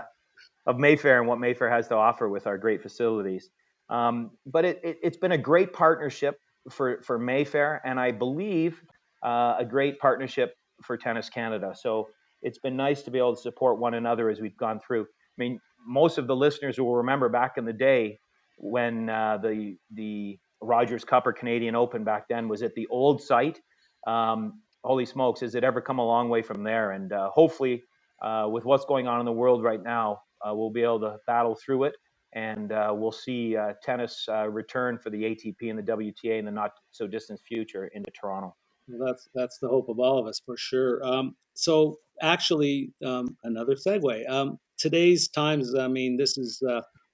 of 0.67 0.79
Mayfair 0.79 1.21
and 1.21 1.29
what 1.29 1.39
Mayfair 1.39 1.71
has 1.71 1.89
to 1.89 1.95
offer 1.95 2.29
with 2.29 2.47
our 2.47 2.59
great 2.59 2.83
facilities. 2.83 3.49
Um, 3.89 4.33
but 4.47 4.65
it, 4.65 4.81
it, 4.83 4.99
has 5.05 5.17
been 5.17 5.33
a 5.33 5.39
great 5.39 5.73
partnership 5.73 6.39
for 6.71 7.01
for 7.03 7.19
Mayfair, 7.19 7.81
and 7.85 8.01
I 8.01 8.11
believe 8.11 8.83
uh, 9.25 9.57
a 9.59 9.65
great 9.65 10.01
partnership 10.01 10.55
for 10.83 10.97
Tennis 10.97 11.31
Canada. 11.31 11.75
So 11.77 12.09
it's 12.43 12.59
been 12.59 12.77
nice 12.77 13.03
to 13.03 13.11
be 13.11 13.19
able 13.19 13.35
to 13.35 13.41
support 13.41 13.79
one 13.79 13.95
another 13.95 14.29
as 14.29 14.41
we've 14.41 14.57
gone 14.57 14.81
through. 14.85 15.03
I 15.03 15.39
mean, 15.39 15.61
most 15.87 16.19
of 16.19 16.27
the 16.27 16.37
listeners 16.37 16.79
will 16.79 16.97
remember 16.97 17.29
back 17.29 17.53
in 17.57 17.65
the 17.65 17.73
day 17.73 18.19
when 18.59 19.09
uh, 19.09 19.39
the 19.43 19.77
the 19.95 20.39
Rogers 20.61 21.05
Cup 21.05 21.27
or 21.27 21.33
Canadian 21.33 21.75
Open 21.75 22.05
back 22.05 22.29
then 22.29 22.49
was 22.49 22.63
at 22.63 22.75
the 22.75 22.87
old 22.89 23.23
site. 23.23 23.61
Um, 24.07 24.61
holy 24.85 25.07
smokes, 25.07 25.41
has 25.41 25.55
it 25.55 25.65
ever 25.65 25.81
come 25.81 25.99
a 25.99 26.07
long 26.07 26.29
way 26.29 26.43
from 26.43 26.63
there? 26.63 26.93
And 26.93 27.13
uh, 27.13 27.31
hopefully, 27.31 27.83
uh, 28.23 28.47
with 28.49 28.65
what's 28.65 28.85
going 28.85 29.07
on 29.07 29.21
in 29.21 29.27
the 29.27 29.33
world 29.33 29.65
right 29.65 29.83
now, 29.83 30.21
uh, 30.47 30.55
we'll 30.55 30.71
be 30.71 30.83
able 30.83 31.01
to 31.01 31.17
battle 31.27 31.57
through 31.65 31.85
it, 31.85 31.95
and 32.35 32.73
uh, 32.73 32.93
we'll 32.95 33.13
see 33.13 33.57
uh, 33.57 33.73
tennis 33.83 34.27
return 34.49 34.99
for 34.99 35.11
the 35.11 35.23
ATP 35.23 35.71
and 35.71 35.79
the 35.79 35.83
WTA 35.83 36.39
in 36.39 36.45
the 36.45 36.51
not 36.51 36.71
so 36.91 37.07
distant 37.07 37.41
future 37.47 37.87
into 37.95 38.11
Toronto. 38.11 38.55
Well, 38.89 39.07
that's 39.07 39.29
that's 39.35 39.59
the 39.59 39.69
hope 39.69 39.89
of 39.89 39.99
all 39.99 40.19
of 40.19 40.27
us 40.27 40.41
for 40.45 40.57
sure. 40.57 41.05
Um, 41.05 41.37
so 41.55 41.99
actually, 42.23 42.93
um, 43.05 43.37
another 43.45 43.75
segue. 43.75 44.31
Um, 44.31 44.59
today's 44.79 45.29
times. 45.29 45.75
I 45.75 45.89
mean, 45.89 46.17
this 46.17 46.39
is 46.39 46.63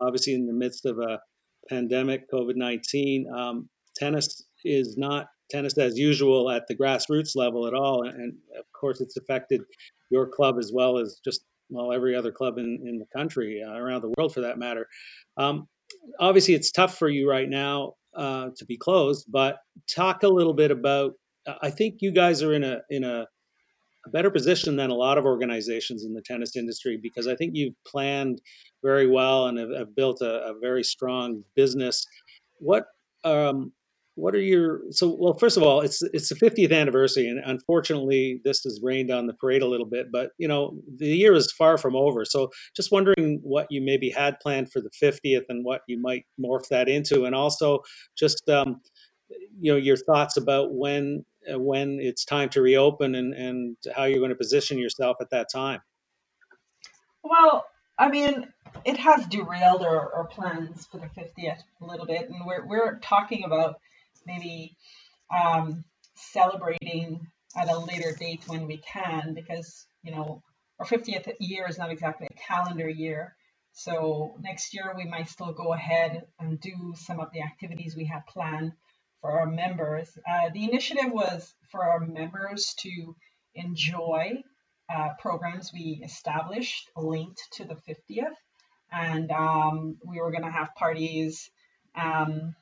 obviously 0.01 0.35
in 0.35 0.47
the 0.47 0.53
midst 0.53 0.87
of 0.87 0.99
a 0.99 1.19
pandemic, 1.69 2.31
COVID 2.31 2.57
19, 2.57 3.27
um, 3.35 3.69
tennis 3.97 4.45
is 4.65 4.97
not 4.97 5.27
tennis 5.51 5.77
as 5.79 5.99
usual 5.99 6.51
at 6.51 6.67
the 6.69 6.77
grassroots 6.77 7.35
level 7.35 7.67
at 7.67 7.75
all. 7.75 8.03
And 8.07 8.35
of 8.59 8.65
course, 8.79 9.01
it's 9.01 9.17
affected 9.17 9.63
your 10.11 10.27
club 10.27 10.57
as 10.59 10.73
well 10.73 10.99
as 10.99 11.21
just, 11.25 11.43
well, 11.71 11.93
every 11.93 12.15
other 12.15 12.33
club 12.33 12.59
in, 12.59 12.81
in 12.85 12.99
the 12.99 13.07
country, 13.17 13.63
uh, 13.67 13.75
around 13.75 14.03
the 14.03 14.13
world 14.17 14.35
for 14.35 14.41
that 14.41 14.59
matter. 14.59 14.87
Um, 15.37 15.69
obviously, 16.19 16.55
it's 16.55 16.71
tough 16.71 16.97
for 16.97 17.09
you 17.09 17.29
right 17.29 17.49
now 17.49 17.95
uh, 18.15 18.49
to 18.57 18.65
be 18.65 18.77
closed, 18.77 19.27
but 19.31 19.59
talk 19.89 20.23
a 20.23 20.29
little 20.29 20.55
bit 20.55 20.71
about. 20.71 21.13
I 21.63 21.71
think 21.71 21.97
you 22.01 22.11
guys 22.13 22.43
are 22.43 22.53
in 22.53 22.63
a 22.63 22.81
in 22.91 23.05
a 23.05 23.27
a 24.07 24.11
better 24.11 24.31
position 24.31 24.77
than 24.77 24.91
a 24.91 24.95
lot 24.95 25.19
of 25.19 25.25
organizations 25.25 26.05
in 26.05 26.15
the 26.15 26.23
tennis 26.23 26.57
industry 26.57 26.99
because 27.01 27.27
I 27.27 27.35
think 27.35 27.53
you've 27.55 27.75
planned 27.87 28.41
very 28.83 29.07
well 29.07 29.47
and 29.47 29.59
have, 29.59 29.71
have 29.77 29.97
built 29.97 30.21
a, 30.21 30.51
a, 30.51 30.55
very 30.61 30.85
strong 30.85 31.43
business. 31.57 32.07
What 32.59 32.87
um, 33.25 33.73
what 34.15 34.35
are 34.35 34.41
your 34.41 34.81
so 34.91 35.17
well? 35.19 35.35
First 35.35 35.57
of 35.57 35.63
all, 35.63 35.81
it's 35.81 36.03
it's 36.13 36.29
the 36.29 36.35
50th 36.35 36.73
anniversary, 36.73 37.29
and 37.29 37.41
unfortunately, 37.45 38.41
this 38.45 38.63
has 38.65 38.81
rained 38.83 39.13
on 39.13 39.27
the 39.27 39.35
parade 39.35 39.63
a 39.63 39.69
little 39.69 39.87
bit. 39.87 40.11
But 40.11 40.31
you 40.39 40.49
know, 40.49 40.77
the 40.97 41.07
year 41.07 41.35
is 41.35 41.53
far 41.53 41.79
from 41.79 41.95
over. 41.95 42.25
So, 42.25 42.51
just 42.75 42.91
wondering 42.91 43.39
what 43.43 43.69
you 43.71 43.81
maybe 43.81 44.11
had 44.11 44.41
planned 44.41 44.73
for 44.73 44.81
the 44.81 44.91
50th, 45.01 45.45
and 45.49 45.65
what 45.65 45.83
you 45.87 46.01
might 46.01 46.25
morph 46.41 46.67
that 46.71 46.89
into, 46.89 47.27
and 47.27 47.35
also 47.35 47.81
just 48.17 48.49
um, 48.49 48.81
you 49.61 49.73
know 49.73 49.79
your 49.79 49.97
thoughts 49.97 50.37
about 50.37 50.75
when 50.75 51.25
uh, 51.53 51.59
when 51.59 51.99
it's 52.01 52.25
time 52.25 52.49
to 52.51 52.61
reopen 52.61 53.15
and, 53.15 53.35
and 53.35 53.77
how 53.95 54.05
you're 54.05 54.19
going 54.19 54.31
to 54.31 54.37
position 54.37 54.79
yourself 54.79 55.17
at 55.21 55.31
that 55.31 55.49
time? 55.51 55.81
Well, 57.23 57.67
I 57.99 58.09
mean, 58.09 58.47
it 58.85 58.97
has 58.97 59.27
derailed 59.27 59.83
our, 59.83 60.13
our 60.15 60.25
plans 60.27 60.87
for 60.87 60.99
the 60.99 61.07
50th 61.07 61.63
a 61.81 61.85
little 61.85 62.07
bit, 62.07 62.29
and 62.29 62.47
we're, 62.47 62.67
we're 62.67 62.99
talking 62.99 63.45
about 63.45 63.81
maybe 64.27 64.77
um, 65.35 65.85
celebrating 66.15 67.27
at 67.57 67.69
a 67.69 67.79
later 67.79 68.15
date 68.19 68.45
when 68.47 68.67
we 68.67 68.79
can, 68.79 69.35
because, 69.35 69.87
you 70.03 70.13
know, 70.13 70.43
our 70.79 70.87
50th 70.87 71.33
year 71.41 71.67
is 71.69 71.79
not 71.79 71.91
exactly 71.91 72.29
a 72.31 72.35
calendar 72.35 72.89
year. 72.89 73.35
So 73.73 74.37
next 74.41 74.75
year 74.75 74.95
we 74.97 75.05
might 75.05 75.29
still 75.29 75.53
go 75.53 75.73
ahead 75.73 76.27
and 76.39 76.61
do 76.61 76.95
some 76.97 77.21
of 77.21 77.33
the 77.33 77.43
activities 77.43 77.97
we 77.97 78.05
had 78.05 78.27
planned 78.27 78.73
for 79.21 79.41
our 79.41 79.47
members. 79.47 80.17
Uh, 80.29 80.51
the 80.53 80.65
initiative 80.65 81.11
was 81.13 81.55
for 81.71 81.85
our 81.85 82.01
members 82.01 82.75
to 82.81 83.17
enjoy 83.55 84.43
uh, 84.93 85.11
programs 85.21 85.73
we 85.73 86.01
established 86.05 86.89
linked 86.97 87.41
to 87.53 87.65
the 87.65 87.75
50th. 87.75 88.35
And 88.91 89.31
um, 89.31 89.99
we 90.05 90.21
were 90.21 90.31
going 90.31 90.45
to 90.45 90.51
have 90.51 90.75
parties. 90.75 91.51
Um, 91.95 92.55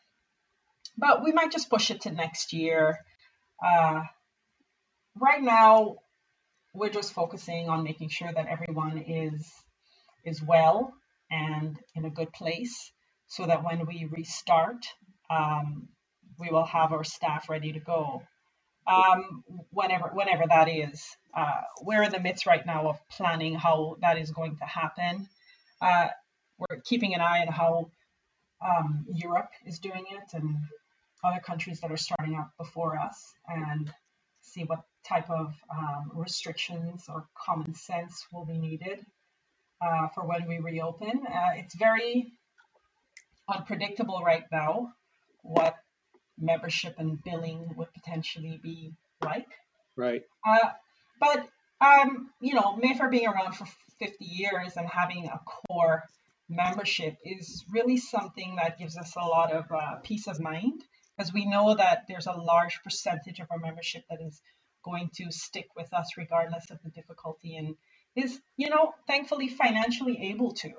but 0.99 1.23
we 1.23 1.33
might 1.33 1.53
just 1.53 1.71
push 1.71 1.91
it 1.91 2.03
to 2.03 2.11
next 2.11 2.53
year. 2.53 2.99
Uh, 3.65 4.03
right 5.15 5.43
now, 5.43 5.97
we're 6.75 6.91
just 6.91 7.13
focusing 7.13 7.69
on 7.69 7.85
making 7.85 8.09
sure 8.09 8.33
that 8.33 8.47
everyone 8.47 8.99
is 8.99 9.51
is 10.25 10.43
well 10.43 10.93
and 11.31 11.79
in 11.95 12.05
a 12.05 12.11
good 12.11 12.33
place 12.33 12.91
so 13.29 13.47
that 13.47 13.65
when 13.65 13.87
we 13.87 14.09
restart 14.11 14.85
um, 15.31 15.89
we 16.39 16.49
will 16.51 16.65
have 16.65 16.93
our 16.93 17.05
staff 17.05 17.49
ready 17.49 17.73
to 17.73 17.81
go 17.81 18.23
um, 18.87 19.45
whenever 19.71 20.09
whenever 20.13 20.45
that 20.49 20.69
is. 20.69 21.05
Uh, 21.35 21.61
we're 21.83 22.03
in 22.03 22.13
the 22.13 22.21
midst 22.21 22.47
right 22.47 22.65
now 22.65 22.89
of 22.89 22.99
planning 23.11 23.55
how 23.55 23.97
that 24.01 24.19
is 24.19 24.31
going 24.31 24.57
to 24.57 24.65
happen. 24.65 25.29
Uh, 25.81 26.09
we're 26.59 26.81
keeping 26.85 27.15
an 27.15 27.21
eye 27.21 27.41
on 27.41 27.49
how 27.49 27.91
um, 28.65 29.05
Europe 29.13 29.51
is 29.67 29.79
doing 29.79 30.05
it 30.11 30.33
and 30.33 30.57
other 31.23 31.41
countries 31.41 31.81
that 31.81 31.91
are 31.91 31.97
starting 31.97 32.37
up 32.37 32.51
before 32.59 32.99
us, 32.99 33.35
and 33.49 33.93
see 34.41 34.63
what 34.63 34.83
type 35.07 35.29
of 35.31 35.55
um, 35.71 36.11
restrictions 36.15 37.05
or 37.09 37.27
common 37.37 37.75
sense 37.75 38.27
will 38.33 38.45
be 38.45 38.59
needed 38.59 39.05
uh, 39.85 40.09
for 40.15 40.27
when 40.27 40.47
we 40.49 40.59
reopen. 40.59 41.23
Uh, 41.27 41.51
it's 41.55 41.75
very 41.75 42.33
unpredictable 43.49 44.23
right 44.25 44.45
now 44.51 44.93
what 45.43 45.77
membership 46.39 46.95
and 46.99 47.23
billing 47.23 47.75
would 47.77 47.93
potentially 47.93 48.59
be 48.63 48.93
like. 49.23 49.49
Right. 49.97 50.23
Uh, 50.47 50.71
but 51.21 51.47
um, 51.81 52.31
you 52.41 52.55
know, 52.55 52.77
Mayfair 52.77 53.11
being 53.11 53.27
around 53.27 53.53
for 53.55 53.67
50 53.99 54.25
years 54.25 54.77
and 54.77 54.87
having 54.89 55.27
a 55.27 55.41
core 55.69 56.05
membership 56.49 57.17
is 57.25 57.65
really 57.71 57.97
something 57.97 58.57
that 58.57 58.79
gives 58.79 58.97
us 58.97 59.15
a 59.17 59.25
lot 59.25 59.53
of 59.53 59.71
uh, 59.71 59.97
peace 60.03 60.27
of 60.27 60.41
mind 60.41 60.83
because 61.17 61.33
we 61.33 61.45
know 61.47 61.75
that 61.75 62.05
there's 62.09 62.27
a 62.27 62.33
large 62.33 62.81
percentage 62.83 63.41
of 63.41 63.49
our 63.51 63.59
membership 63.59 64.05
that 64.11 64.21
is 64.21 64.41
going 64.85 65.11
to 65.15 65.31
stick 65.33 65.67
with 65.77 65.93
us 65.93 66.13
regardless 66.17 66.71
of 66.71 66.79
the 66.85 66.91
difficulty 66.91 67.57
and 67.57 67.75
is, 68.15 68.39
you 68.57 68.71
know, 68.71 68.95
thankfully 69.07 69.49
financially 69.49 70.31
able 70.31 70.53
to. 70.53 70.71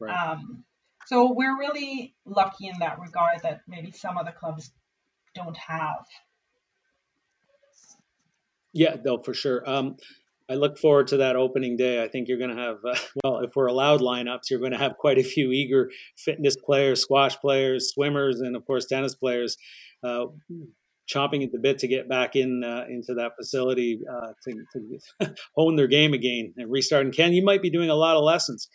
Right. 0.00 0.12
Um, 0.12 0.64
so 1.06 1.32
we're 1.32 1.58
really 1.58 2.14
lucky 2.24 2.66
in 2.66 2.78
that 2.80 2.98
regard 2.98 3.42
that 3.42 3.60
maybe 3.68 3.92
some 3.92 4.18
other 4.18 4.32
clubs 4.32 4.70
don't 5.34 5.56
have. 5.56 6.04
Yeah, 8.72 8.96
no, 9.04 9.22
for 9.22 9.34
sure. 9.34 9.68
Um, 9.68 9.96
I 10.50 10.54
look 10.54 10.78
forward 10.78 11.06
to 11.08 11.16
that 11.18 11.36
opening 11.36 11.76
day. 11.76 12.02
I 12.02 12.08
think 12.08 12.28
you're 12.28 12.38
going 12.38 12.54
to 12.54 12.62
have, 12.62 12.76
uh, 12.84 12.96
well, 13.24 13.38
if 13.40 13.56
we're 13.56 13.66
allowed 13.66 14.00
lineups, 14.00 14.50
you're 14.50 14.60
going 14.60 14.72
to 14.72 14.78
have 14.78 14.96
quite 14.98 15.18
a 15.18 15.22
few 15.22 15.52
eager 15.52 15.90
fitness 16.18 16.56
players, 16.56 17.00
squash 17.00 17.36
players, 17.36 17.90
swimmers, 17.92 18.40
and 18.40 18.56
of 18.56 18.66
course 18.66 18.86
tennis 18.86 19.14
players, 19.14 19.56
uh, 20.02 20.26
chomping 21.08 21.44
at 21.44 21.52
the 21.52 21.58
bit 21.58 21.78
to 21.78 21.88
get 21.88 22.08
back 22.08 22.34
in 22.34 22.62
uh, 22.64 22.84
into 22.88 23.14
that 23.14 23.32
facility 23.38 24.00
uh, 24.10 24.32
to, 24.42 24.64
to 25.20 25.34
hone 25.54 25.76
their 25.76 25.86
game 25.86 26.12
again 26.12 26.52
and 26.56 26.70
restart. 26.70 27.04
And 27.04 27.14
Ken, 27.14 27.32
you 27.32 27.44
might 27.44 27.62
be 27.62 27.70
doing 27.70 27.90
a 27.90 27.94
lot 27.94 28.16
of 28.16 28.24
lessons. 28.24 28.68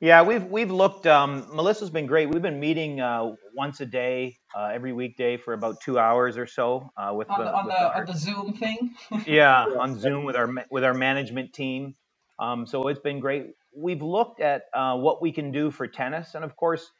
Yeah, 0.00 0.22
we've 0.22 0.44
we've 0.44 0.70
looked. 0.70 1.06
Um, 1.06 1.46
Melissa's 1.54 1.90
been 1.90 2.06
great. 2.06 2.30
We've 2.30 2.40
been 2.40 2.58
meeting 2.58 3.02
uh, 3.02 3.32
once 3.54 3.82
a 3.82 3.86
day, 3.86 4.38
uh, 4.56 4.70
every 4.72 4.94
weekday 4.94 5.36
for 5.36 5.52
about 5.52 5.82
two 5.82 5.98
hours 5.98 6.38
or 6.38 6.46
so 6.46 6.90
uh, 6.96 7.12
with, 7.12 7.28
on 7.28 7.44
the, 7.44 7.54
on, 7.54 7.66
with 7.66 7.74
the, 7.74 7.82
our, 7.82 7.94
on 7.96 8.06
the 8.06 8.16
Zoom 8.16 8.54
thing. 8.54 8.94
yeah, 9.26 9.66
on 9.78 9.98
Zoom 10.00 10.24
with 10.24 10.36
our 10.36 10.50
with 10.70 10.84
our 10.84 10.94
management 10.94 11.52
team. 11.52 11.94
Um, 12.38 12.66
so 12.66 12.88
it's 12.88 13.00
been 13.00 13.20
great. 13.20 13.48
We've 13.76 14.00
looked 14.00 14.40
at 14.40 14.62
uh, 14.72 14.96
what 14.96 15.20
we 15.20 15.32
can 15.32 15.52
do 15.52 15.70
for 15.70 15.86
tennis, 15.86 16.34
and 16.34 16.44
of 16.44 16.56
course, 16.56 16.90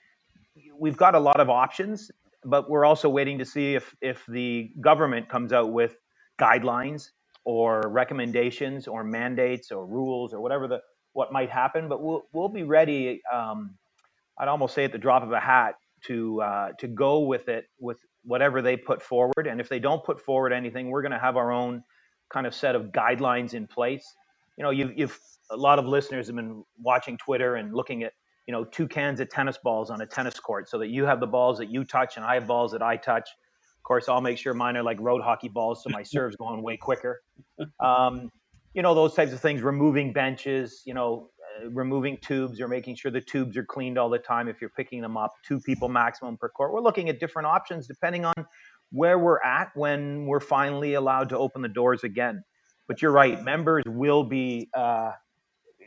we've 0.79 0.99
got 0.99 1.15
a 1.15 1.21
lot 1.21 1.41
of 1.41 1.49
options. 1.49 2.11
But 2.45 2.69
we're 2.69 2.85
also 2.85 3.09
waiting 3.09 3.39
to 3.39 3.47
see 3.47 3.77
if 3.77 3.95
if 4.03 4.27
the 4.29 4.73
government 4.79 5.31
comes 5.31 5.55
out 5.55 5.73
with 5.73 5.97
guidelines 6.39 7.09
or 7.47 7.81
recommendations 7.89 8.87
or 8.87 9.05
mandates 9.05 9.73
or 9.73 9.87
rules 9.87 10.35
or 10.35 10.43
whatever 10.43 10.69
the 10.69 10.81
what 11.13 11.33
might 11.33 11.51
happen, 11.51 11.89
but 11.89 12.03
we'll 12.03 12.23
we'll 12.33 12.49
be 12.49 12.63
ready. 12.63 13.21
Um, 13.33 13.77
I'd 14.39 14.49
almost 14.49 14.75
say 14.75 14.85
at 14.85 14.93
the 14.93 14.99
drop 14.99 15.23
of 15.23 15.33
a 15.33 15.41
hat 15.41 15.75
to 16.07 16.41
uh, 16.43 16.69
to 16.79 16.89
go 16.89 17.21
with 17.21 17.49
it 17.49 17.67
with 17.79 17.99
whatever 18.25 18.63
they 18.63 18.77
put 18.77 19.03
forward. 19.03 19.47
And 19.47 19.61
if 19.61 19.69
they 19.69 19.79
don't 19.79 20.05
put 20.05 20.21
forward 20.21 20.53
anything, 20.53 20.91
we're 20.91 21.03
going 21.03 21.13
to 21.13 21.19
have 21.19 21.37
our 21.37 21.53
own 21.53 21.83
kind 22.33 22.47
of 22.47 22.55
set 22.55 22.75
of 22.75 22.87
guidelines 22.87 23.55
in 23.55 23.67
place. 23.67 24.05
You 24.57 24.65
know, 24.65 24.71
you've, 24.71 24.97
you've 24.97 25.19
a 25.51 25.57
lot 25.57 25.79
of 25.79 25.87
listeners 25.87 26.27
have 26.27 26.37
been 26.37 26.65
watching 26.79 27.17
Twitter 27.17 27.57
and 27.57 27.75
looking 27.75 28.03
at 28.03 28.13
you 28.47 28.53
know 28.53 28.65
two 28.65 28.89
cans 28.89 29.21
of 29.21 29.29
tennis 29.31 29.59
balls 29.63 29.91
on 29.91 30.01
a 30.01 30.07
tennis 30.07 30.39
court, 30.39 30.69
so 30.69 30.79
that 30.79 30.89
you 30.89 31.05
have 31.05 31.21
the 31.21 31.27
balls 31.27 31.59
that 31.59 31.71
you 31.71 31.85
touch 31.85 32.17
and 32.17 32.25
I 32.25 32.35
have 32.35 32.47
balls 32.47 32.73
that 32.73 32.83
I 32.83 32.97
touch. 32.97 33.29
Of 33.79 33.85
course, 33.85 34.09
I'll 34.09 34.21
make 34.21 34.39
sure 34.39 34.55
mine 34.55 34.77
are 34.77 34.83
like 34.83 34.99
road 35.01 35.23
hockey 35.23 35.49
balls, 35.49 35.83
so 35.83 35.91
my 35.91 36.03
serve's 36.05 36.37
going 36.37 36.63
way 36.63 36.77
quicker. 36.77 37.21
Um, 37.79 38.31
you 38.75 38.83
know, 38.83 38.95
those 38.95 39.15
types 39.15 39.33
of 39.33 39.41
things. 39.41 39.63
Removing 39.63 40.13
benches, 40.13 40.83
you 40.87 40.95
know, 40.95 41.31
uh, 41.61 41.71
removing 41.71 42.19
tubes 42.23 42.61
or 42.61 42.69
making 42.69 42.97
sure 42.97 43.11
the 43.11 43.21
tubes 43.21 43.57
are 43.57 43.65
cleaned 43.65 43.99
all 43.99 44.09
the 44.09 44.19
time 44.19 44.49
if 44.49 44.61
you're 44.61 44.71
picking 44.71 45.01
them 45.03 45.17
up. 45.17 45.33
Two 45.47 45.61
people 45.61 45.89
maximum 45.89 46.37
per 46.37 46.49
court. 46.49 46.73
We're 46.73 46.81
looking 46.81 47.09
at 47.09 47.21
different 47.21 47.47
options 47.47 47.87
depending 47.87 48.25
on 48.25 48.35
where 48.93 49.19
we're 49.19 49.41
at 49.43 49.71
when 49.75 50.27
we're 50.27 50.41
finally 50.41 50.95
allowed 50.95 51.31
to 51.31 51.39
open 51.39 51.63
the 51.63 51.69
doors 51.69 52.05
again. 52.05 52.43
But 52.89 53.03
you're 53.03 53.13
right, 53.13 53.43
members 53.43 53.85
will 53.87 54.25
be, 54.25 54.69
uh, 54.75 55.13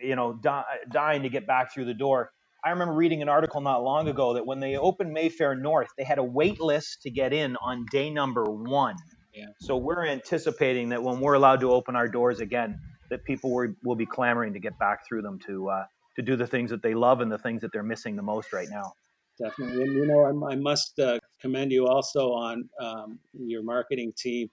you 0.01 0.15
know, 0.15 0.33
di- 0.33 0.63
dying 0.89 1.23
to 1.23 1.29
get 1.29 1.45
back 1.45 1.73
through 1.73 1.85
the 1.85 1.93
door. 1.93 2.31
I 2.65 2.69
remember 2.69 2.93
reading 2.93 3.21
an 3.21 3.27
article 3.27 3.59
not 3.59 3.83
long 3.83 4.07
ago 4.07 4.35
that 4.35 4.45
when 4.45 4.61
they 4.61 4.77
opened 4.77 5.11
Mayfair 5.11 5.53
North, 5.53 5.89
they 5.97 6.05
had 6.05 6.17
a 6.17 6.23
wait 6.23 6.61
list 6.61 7.01
to 7.01 7.11
get 7.11 7.33
in 7.33 7.57
on 7.57 7.85
day 7.91 8.09
number 8.09 8.45
one. 8.45 8.95
Yeah. 9.33 9.45
So 9.59 9.77
we're 9.77 10.05
anticipating 10.05 10.89
that 10.89 11.01
when 11.01 11.19
we're 11.19 11.33
allowed 11.33 11.59
to 11.61 11.71
open 11.71 11.95
our 11.95 12.07
doors 12.07 12.39
again, 12.39 12.79
that 13.09 13.23
people 13.23 13.53
will, 13.53 13.73
will 13.83 13.95
be 13.95 14.05
clamoring 14.05 14.53
to 14.53 14.59
get 14.59 14.77
back 14.79 15.07
through 15.07 15.23
them 15.23 15.39
to 15.47 15.69
uh, 15.69 15.85
to 16.15 16.21
do 16.21 16.35
the 16.35 16.45
things 16.45 16.69
that 16.69 16.83
they 16.83 16.93
love 16.93 17.21
and 17.21 17.31
the 17.31 17.37
things 17.37 17.61
that 17.61 17.71
they're 17.71 17.83
missing 17.83 18.15
the 18.15 18.21
most 18.21 18.53
right 18.53 18.67
now. 18.69 18.93
Definitely, 19.39 19.83
and 19.83 19.93
you 19.93 20.05
know, 20.05 20.21
I, 20.21 20.53
I 20.53 20.55
must 20.55 20.99
uh, 20.99 21.17
commend 21.41 21.71
you 21.71 21.87
also 21.87 22.31
on 22.31 22.69
um, 22.79 23.19
your 23.33 23.63
marketing 23.63 24.13
team. 24.15 24.49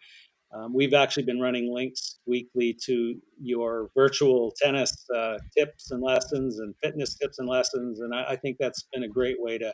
Um, 0.53 0.73
we've 0.75 0.95
actually 0.95 1.25
been 1.25 1.39
running 1.39 1.73
links 1.73 2.19
weekly 2.27 2.77
to 2.87 3.15
your 3.41 3.91
virtual 3.95 4.53
tennis 4.61 5.07
uh, 5.15 5.39
tips 5.57 5.91
and 5.91 6.03
lessons 6.03 6.59
and 6.59 6.75
fitness 6.83 7.15
tips 7.15 7.39
and 7.39 7.49
lessons, 7.49 8.01
and 8.01 8.15
I, 8.15 8.31
I, 8.31 8.37
think 8.37 8.57
that's 8.59 8.89
been 8.93 9.05
a 9.05 9.09
great 9.09 9.37
way 9.39 9.59
to 9.59 9.73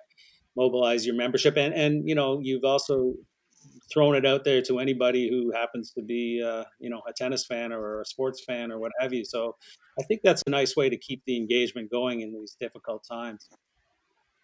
mobilize 0.55 1.07
your 1.07 1.15
membership. 1.15 1.57
And 1.57 1.73
and 1.73 2.07
you 2.07 2.15
know, 2.15 2.41
you've 2.43 2.65
also 2.65 3.15
thrown 3.93 4.17
it 4.17 4.27
out 4.27 4.45
there 4.45 4.63
to 4.63 4.79
anybody 4.79 5.29
who 5.29 5.53
happens 5.53 5.93
to 5.93 6.03
be 6.03 6.43
uh, 6.45 6.65
you 6.81 6.91
know 6.91 7.03
a 7.09 7.13
tennis 7.13 7.45
fan 7.45 7.73
or 7.73 8.01
a 8.01 8.05
sports 8.05 8.43
fan 8.45 8.71
or 8.73 8.79
what 8.79 8.93
have 9.01 9.13
you. 9.13 9.25
So 9.25 9.57
I 9.99 10.03
think 10.05 10.21
that's 10.23 10.43
a 10.47 10.51
nice 10.51 10.77
way 10.77 10.89
to 10.89 10.97
keep 10.97 11.23
the 11.27 11.37
engagement 11.37 11.91
going 11.91 12.21
in 12.21 12.33
these 12.33 12.57
difficult 12.61 13.05
times. 13.09 13.49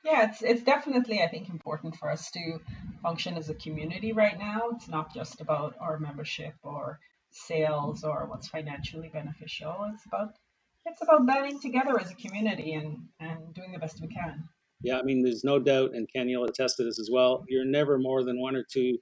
Yeah, 0.04 0.28
it's 0.28 0.42
it's 0.42 0.62
definitely 0.62 1.22
I 1.22 1.28
think 1.28 1.48
important 1.48 1.96
for 1.96 2.10
us 2.10 2.30
to 2.32 2.60
function 3.02 3.36
as 3.36 3.48
a 3.48 3.54
community 3.54 4.12
right 4.12 4.38
now. 4.38 4.70
It's 4.72 4.88
not 4.88 5.14
just 5.14 5.40
about 5.40 5.74
our 5.80 5.98
membership 5.98 6.54
or 6.62 6.98
sales 7.30 8.04
or 8.04 8.26
what's 8.26 8.48
financially 8.48 9.08
beneficial. 9.08 9.90
It's 9.94 10.04
about 10.06 10.34
it's 10.84 11.02
about 11.02 11.26
banding 11.26 11.60
together 11.60 11.98
as 12.00 12.10
a 12.10 12.14
community 12.16 12.74
and 12.74 13.08
and 13.20 13.54
doing 13.54 13.72
the 13.72 13.78
best 13.78 14.00
we 14.00 14.08
can. 14.08 14.48
Yeah, 14.82 14.98
I 14.98 15.02
mean, 15.02 15.22
there's 15.22 15.44
no 15.44 15.58
doubt, 15.58 15.92
and 15.94 16.08
Ken, 16.12 16.28
you'll 16.28 16.44
attest 16.44 16.76
to 16.78 16.84
this 16.84 16.98
as 16.98 17.10
well. 17.12 17.44
You're 17.48 17.64
never 17.64 17.98
more 17.98 18.24
than 18.24 18.40
one 18.40 18.56
or 18.56 18.64
two 18.64 18.98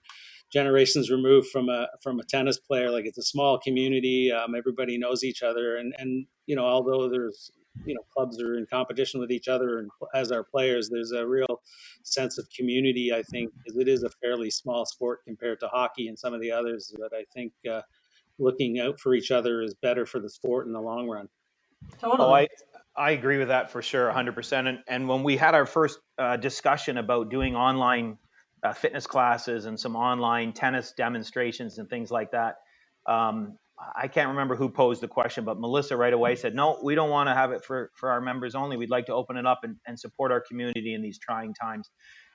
generations 0.53 1.11
removed 1.11 1.49
from 1.49 1.68
a 1.68 1.89
from 2.03 2.20
a 2.20 2.24
tennis 2.24 2.59
player. 2.59 2.91
Like 2.91 3.07
it's 3.07 3.18
a 3.18 3.22
small 3.22 3.59
community. 3.59 4.33
Um, 4.33 4.55
everybody 4.55 4.99
knows 4.99 5.24
each 5.24 5.43
other, 5.43 5.76
and 5.76 5.95
and 5.99 6.26
you 6.47 6.57
know, 6.57 6.64
although 6.64 7.09
there's 7.09 7.51
you 7.85 7.95
know 7.95 8.01
clubs 8.12 8.41
are 8.41 8.55
in 8.55 8.66
competition 8.66 9.20
with 9.20 9.31
each 9.31 9.49
other 9.49 9.78
and 9.78 9.91
as 10.14 10.33
our 10.33 10.43
players 10.43 10.91
there's 10.91 11.12
a 11.12 11.26
real 11.26 11.62
sense 12.03 12.37
of 12.39 12.47
community 12.55 13.12
i 13.12 13.22
think 13.22 13.51
because 13.57 13.78
it 13.78 13.89
is 13.89 14.03
a 14.03 14.11
fairly 14.20 14.51
small 14.51 14.85
sport 14.85 15.20
compared 15.24 15.61
to 15.61 15.68
hockey 15.68 16.09
and 16.09 16.18
some 16.18 16.35
of 16.35 16.41
the 16.41 16.51
others 16.51 16.95
but 16.99 17.12
i 17.16 17.24
think 17.33 17.53
uh, 17.70 17.81
looking 18.39 18.81
out 18.81 18.99
for 18.99 19.14
each 19.14 19.31
other 19.31 19.62
is 19.62 19.74
better 19.74 20.05
for 20.05 20.18
the 20.18 20.28
sport 20.28 20.66
in 20.66 20.72
the 20.72 20.81
long 20.81 21.09
run 21.09 21.28
totally 22.01 22.28
oh, 22.28 22.35
I, 22.35 22.49
I 23.01 23.12
agree 23.12 23.38
with 23.38 23.48
that 23.48 23.70
for 23.70 23.80
sure 23.80 24.12
100% 24.12 24.68
and, 24.68 24.78
and 24.86 25.09
when 25.09 25.22
we 25.22 25.36
had 25.36 25.55
our 25.55 25.66
first 25.66 25.98
uh, 26.18 26.36
discussion 26.36 26.98
about 26.98 27.30
doing 27.30 27.57
online 27.57 28.18
uh, 28.62 28.74
fitness 28.74 29.07
classes 29.07 29.64
and 29.64 29.80
some 29.80 29.96
online 29.96 30.53
tennis 30.53 30.92
demonstrations 30.92 31.78
and 31.78 31.88
things 31.88 32.11
like 32.11 32.32
that 32.32 32.57
um, 33.07 33.57
I 33.96 34.09
can't 34.09 34.28
remember 34.28 34.57
who 34.57 34.68
posed 34.68 35.01
the 35.01 35.09
question, 35.09 35.44
but 35.44 35.59
Melissa 35.59 35.96
right 35.96 36.12
away 36.12 36.36
said, 36.36 36.55
no, 36.55 36.78
we 36.82 36.94
don't 36.94 37.11
want 37.11 37.28
to 37.28 37.34
have 37.34 37.53
it 37.53 37.64
for, 37.64 37.90
for 37.94 38.11
our 38.11 38.20
members 38.20 38.55
only. 38.55 38.76
We'd 38.76 38.90
like 38.90 39.07
to 39.07 39.14
open 39.14 39.36
it 39.36 39.46
up 39.46 39.61
and, 39.62 39.76
and 39.86 39.98
support 39.98 40.32
our 40.32 40.40
community 40.40 40.92
in 40.92 41.03
these 41.03 41.18
trying 41.18 41.55
times. 41.55 41.88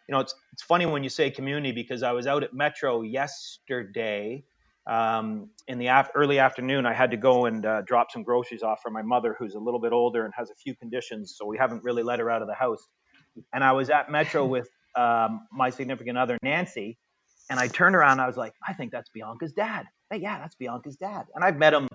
You 0.09 0.13
know, 0.13 0.21
it's, 0.21 0.33
it's 0.53 0.63
funny 0.63 0.85
when 0.85 1.03
you 1.03 1.09
say 1.09 1.29
community 1.29 1.71
because 1.71 2.03
I 2.03 2.13
was 2.13 2.25
out 2.25 2.43
at 2.43 2.53
Metro 2.53 3.01
yesterday 3.01 4.43
um, 4.87 5.49
in 5.67 5.77
the 5.79 5.87
af- 5.87 6.11
early 6.15 6.39
afternoon. 6.39 6.85
I 6.85 6.93
had 6.93 7.11
to 7.11 7.17
go 7.17 7.45
and 7.45 7.65
uh, 7.65 7.81
drop 7.81 8.11
some 8.11 8.23
groceries 8.23 8.63
off 8.63 8.81
for 8.81 8.91
my 8.91 9.01
mother, 9.01 9.35
who's 9.37 9.55
a 9.55 9.59
little 9.59 9.79
bit 9.79 9.91
older 9.91 10.25
and 10.25 10.33
has 10.37 10.49
a 10.49 10.55
few 10.55 10.75
conditions. 10.75 11.35
So 11.37 11.45
we 11.45 11.57
haven't 11.57 11.83
really 11.83 12.03
let 12.03 12.19
her 12.19 12.29
out 12.29 12.41
of 12.41 12.47
the 12.47 12.53
house. 12.53 12.87
And 13.53 13.63
I 13.63 13.71
was 13.71 13.89
at 13.89 14.09
Metro 14.09 14.45
with 14.55 14.69
um, 14.95 15.47
my 15.51 15.69
significant 15.69 16.17
other, 16.17 16.37
Nancy, 16.41 16.97
and 17.49 17.59
I 17.59 17.67
turned 17.67 17.95
around 17.95 18.13
and 18.13 18.21
I 18.21 18.27
was 18.27 18.37
like, 18.37 18.53
I 18.67 18.73
think 18.73 18.91
that's 18.91 19.09
Bianca's 19.09 19.53
dad 19.53 19.85
hey, 20.11 20.19
yeah, 20.21 20.39
that's 20.39 20.55
Bianca's 20.55 20.97
dad. 20.97 21.25
And 21.35 21.43
I've 21.43 21.57
met 21.57 21.73
him 21.73 21.87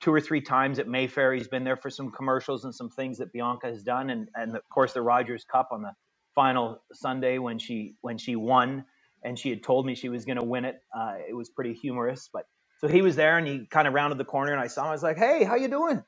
two 0.00 0.12
or 0.12 0.20
three 0.20 0.40
times 0.40 0.78
at 0.78 0.88
Mayfair. 0.88 1.32
He's 1.34 1.48
been 1.48 1.64
there 1.64 1.76
for 1.76 1.90
some 1.90 2.10
commercials 2.10 2.64
and 2.64 2.74
some 2.74 2.90
things 2.90 3.18
that 3.18 3.32
Bianca 3.32 3.66
has 3.68 3.82
done, 3.82 4.10
and 4.10 4.28
and 4.34 4.56
of 4.56 4.62
course 4.72 4.92
the 4.92 5.02
Rogers 5.02 5.44
Cup 5.44 5.68
on 5.72 5.82
the 5.82 5.92
final 6.34 6.82
Sunday 6.92 7.38
when 7.38 7.58
she 7.58 7.94
when 8.00 8.18
she 8.18 8.36
won, 8.36 8.84
and 9.22 9.38
she 9.38 9.50
had 9.50 9.62
told 9.62 9.86
me 9.86 9.94
she 9.94 10.08
was 10.08 10.24
going 10.24 10.38
to 10.38 10.44
win 10.44 10.64
it. 10.64 10.76
Uh, 10.96 11.14
it 11.28 11.34
was 11.34 11.48
pretty 11.48 11.74
humorous, 11.74 12.28
but 12.32 12.44
so 12.80 12.88
he 12.88 13.02
was 13.02 13.16
there 13.16 13.38
and 13.38 13.46
he 13.46 13.66
kind 13.66 13.88
of 13.88 13.94
rounded 13.94 14.18
the 14.18 14.24
corner 14.24 14.52
and 14.52 14.60
I 14.60 14.68
saw 14.68 14.82
him. 14.82 14.88
I 14.88 14.92
was 14.92 15.02
like, 15.02 15.16
hey, 15.16 15.44
how 15.44 15.56
you 15.56 15.68
doing? 15.68 16.02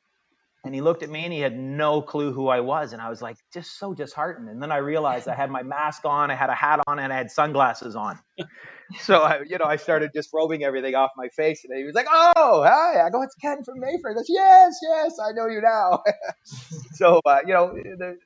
And 0.65 0.75
he 0.75 0.83
looked 0.83 1.03
at 1.03 1.09
me 1.09 1.25
and 1.25 1.33
he 1.33 1.41
had 1.41 1.59
no 1.59 2.03
clue 2.03 2.33
who 2.33 2.49
I 2.49 2.61
was, 2.61 2.93
and 2.93 3.01
I 3.01 3.09
was 3.09 3.23
like, 3.23 3.37
just 3.51 3.79
so 3.79 3.95
disheartened. 3.95 4.51
And 4.51 4.63
then 4.63 4.71
I 4.71 4.77
realized 4.77 5.27
I 5.27 5.35
had 5.35 5.51
my 5.51 5.63
mask 5.63 6.05
on, 6.05 6.31
I 6.31 6.35
had 6.35 6.51
a 6.51 6.55
hat 6.55 6.81
on, 6.87 6.99
and 6.99 7.11
I 7.11 7.17
had 7.17 7.31
sunglasses 7.31 7.97
on 7.97 8.19
so 9.01 9.23
I, 9.23 9.41
you 9.47 9.59
know, 9.59 9.65
I 9.65 9.77
started 9.77 10.11
just 10.15 10.31
disrobing 10.31 10.65
everything 10.65 10.95
off 10.95 11.11
my 11.17 11.29
face, 11.29 11.65
and 11.65 11.77
he 11.77 11.85
was 11.85 11.95
like, 11.95 12.07
"Oh, 12.11 12.63
hi!" 12.65 13.05
I 13.05 13.11
go, 13.11 13.23
"It's 13.23 13.35
Ken 13.37 13.63
from 13.65 13.81
Mayfair." 13.81 14.11
He 14.11 14.15
goes, 14.15 14.27
"Yes, 14.29 14.75
yes, 14.83 15.19
I 15.23 15.33
know 15.33 15.47
you 15.47 15.61
now." 15.61 16.03
so, 16.95 17.21
uh, 17.25 17.41
you 17.47 17.55
know, 17.55 17.73
the, 17.73 18.19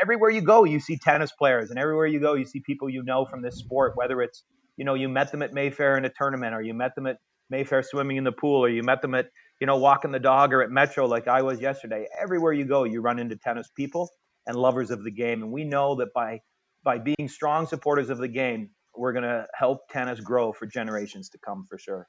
everywhere 0.00 0.30
you 0.30 0.42
go, 0.42 0.64
you 0.64 0.80
see 0.80 0.96
tennis 0.96 1.32
players, 1.32 1.70
and 1.70 1.78
everywhere 1.78 2.06
you 2.06 2.20
go, 2.20 2.34
you 2.34 2.44
see 2.44 2.60
people 2.60 2.88
you 2.88 3.02
know 3.02 3.24
from 3.24 3.42
this 3.42 3.56
sport. 3.56 3.92
Whether 3.96 4.22
it's, 4.22 4.42
you 4.76 4.84
know, 4.84 4.94
you 4.94 5.08
met 5.08 5.30
them 5.30 5.42
at 5.42 5.52
Mayfair 5.52 5.96
in 5.96 6.04
a 6.04 6.10
tournament, 6.10 6.54
or 6.54 6.62
you 6.62 6.74
met 6.74 6.94
them 6.94 7.06
at 7.06 7.18
Mayfair 7.50 7.82
swimming 7.82 8.16
in 8.16 8.24
the 8.24 8.32
pool, 8.32 8.64
or 8.64 8.68
you 8.68 8.82
met 8.82 9.02
them 9.02 9.14
at, 9.14 9.26
you 9.60 9.66
know, 9.66 9.76
walking 9.76 10.12
the 10.12 10.18
dog, 10.18 10.52
or 10.52 10.62
at 10.62 10.70
Metro 10.70 11.06
like 11.06 11.28
I 11.28 11.42
was 11.42 11.60
yesterday. 11.60 12.06
Everywhere 12.20 12.52
you 12.52 12.64
go, 12.64 12.84
you 12.84 13.00
run 13.00 13.18
into 13.18 13.36
tennis 13.36 13.68
people 13.76 14.10
and 14.46 14.56
lovers 14.56 14.90
of 14.90 15.04
the 15.04 15.10
game, 15.10 15.42
and 15.42 15.52
we 15.52 15.64
know 15.64 15.96
that 15.96 16.12
by 16.14 16.40
by 16.84 16.98
being 16.98 17.28
strong 17.28 17.66
supporters 17.66 18.10
of 18.10 18.18
the 18.18 18.28
game, 18.28 18.70
we're 18.96 19.12
going 19.12 19.24
to 19.24 19.46
help 19.54 19.88
tennis 19.88 20.20
grow 20.20 20.52
for 20.52 20.66
generations 20.66 21.28
to 21.30 21.38
come 21.38 21.66
for 21.68 21.78
sure. 21.78 22.08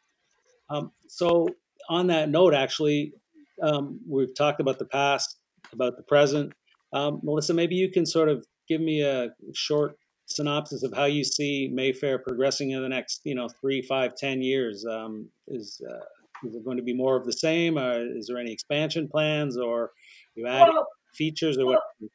Um, 0.69 0.91
so, 1.07 1.47
on 1.89 2.07
that 2.07 2.29
note, 2.29 2.53
actually, 2.53 3.13
um, 3.61 3.99
we've 4.07 4.34
talked 4.36 4.59
about 4.59 4.79
the 4.79 4.86
past, 4.86 5.38
about 5.71 5.97
the 5.97 6.03
present. 6.03 6.53
Um, 6.94 7.20
Melissa, 7.24 7.54
maybe 7.54 7.76
you 7.76 7.91
can 7.91 8.06
sort 8.06 8.30
of 8.30 8.46
give 8.68 8.82
me 8.82 9.02
a 9.02 9.30
short 9.54 9.98
synopsis 10.26 10.84
of 10.84 10.94
how 10.94 11.06
you 11.06 11.24
see 11.24 11.70
Mayfair 11.72 12.20
progressing 12.20 12.72
in 12.72 12.82
the 12.82 12.89
next, 12.89 13.22
you 13.24 13.36
know, 13.36 13.50
three, 13.62 13.82
five, 13.82 14.16
ten 14.16 14.41
years. 14.41 14.86
Um, 14.86 15.30
is 15.48 15.82
uh, 15.89 16.06
is 16.48 16.56
it 16.56 16.66
going 16.66 16.78
to 16.78 16.84
be 16.84 16.94
more 16.94 17.16
of 17.16 17.26
the 17.26 17.34
same? 17.34 17.78
Or 17.78 18.00
is 18.00 18.28
there 18.28 18.38
any 18.38 18.52
expansion 18.52 19.08
plans, 19.08 19.58
or 19.58 19.91
you 20.36 20.48
add 20.48 20.70
well, 20.70 20.88
features, 21.14 21.58
or 21.58 21.66
well, 21.66 21.82
what? 22.00 22.12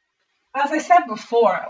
As 0.65 0.73
I 0.73 0.79
said 0.79 1.07
before, 1.09 1.61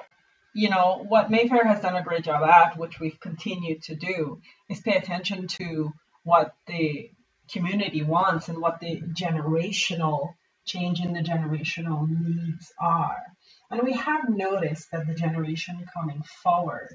you 0.55 0.71
know, 0.71 1.05
what 1.09 1.31
Mayfair 1.31 1.65
has 1.67 1.81
done 1.81 1.97
a 1.97 2.03
great 2.03 2.25
job 2.25 2.43
at, 2.49 2.79
which 2.79 3.01
we've 3.01 3.19
continued 3.21 3.83
to 3.85 3.95
do, 3.95 4.41
is 4.69 4.81
pay 4.81 4.97
attention 4.97 5.47
to 5.49 5.93
what 6.25 6.55
the 6.67 7.11
community 7.51 8.03
wants 8.03 8.49
and 8.49 8.61
what 8.61 8.81
the 8.81 9.01
generational 9.01 10.35
change 10.69 11.01
in 11.01 11.13
the 11.13 11.21
generational 11.21 12.07
needs 12.09 12.73
are. 12.81 13.23
And 13.71 13.83
we 13.83 13.95
have 13.95 14.29
noticed 14.29 14.91
that 14.93 15.07
the 15.07 15.15
generation 15.15 15.85
coming 15.93 16.23
forward 16.43 16.95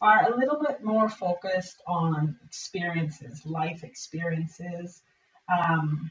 are 0.00 0.32
a 0.32 0.36
little 0.36 0.60
bit 0.60 0.82
more 0.82 1.08
focused 1.08 1.82
on 1.86 2.36
experiences, 2.44 3.44
life 3.44 3.82
experiences, 3.82 5.02
um, 5.48 6.10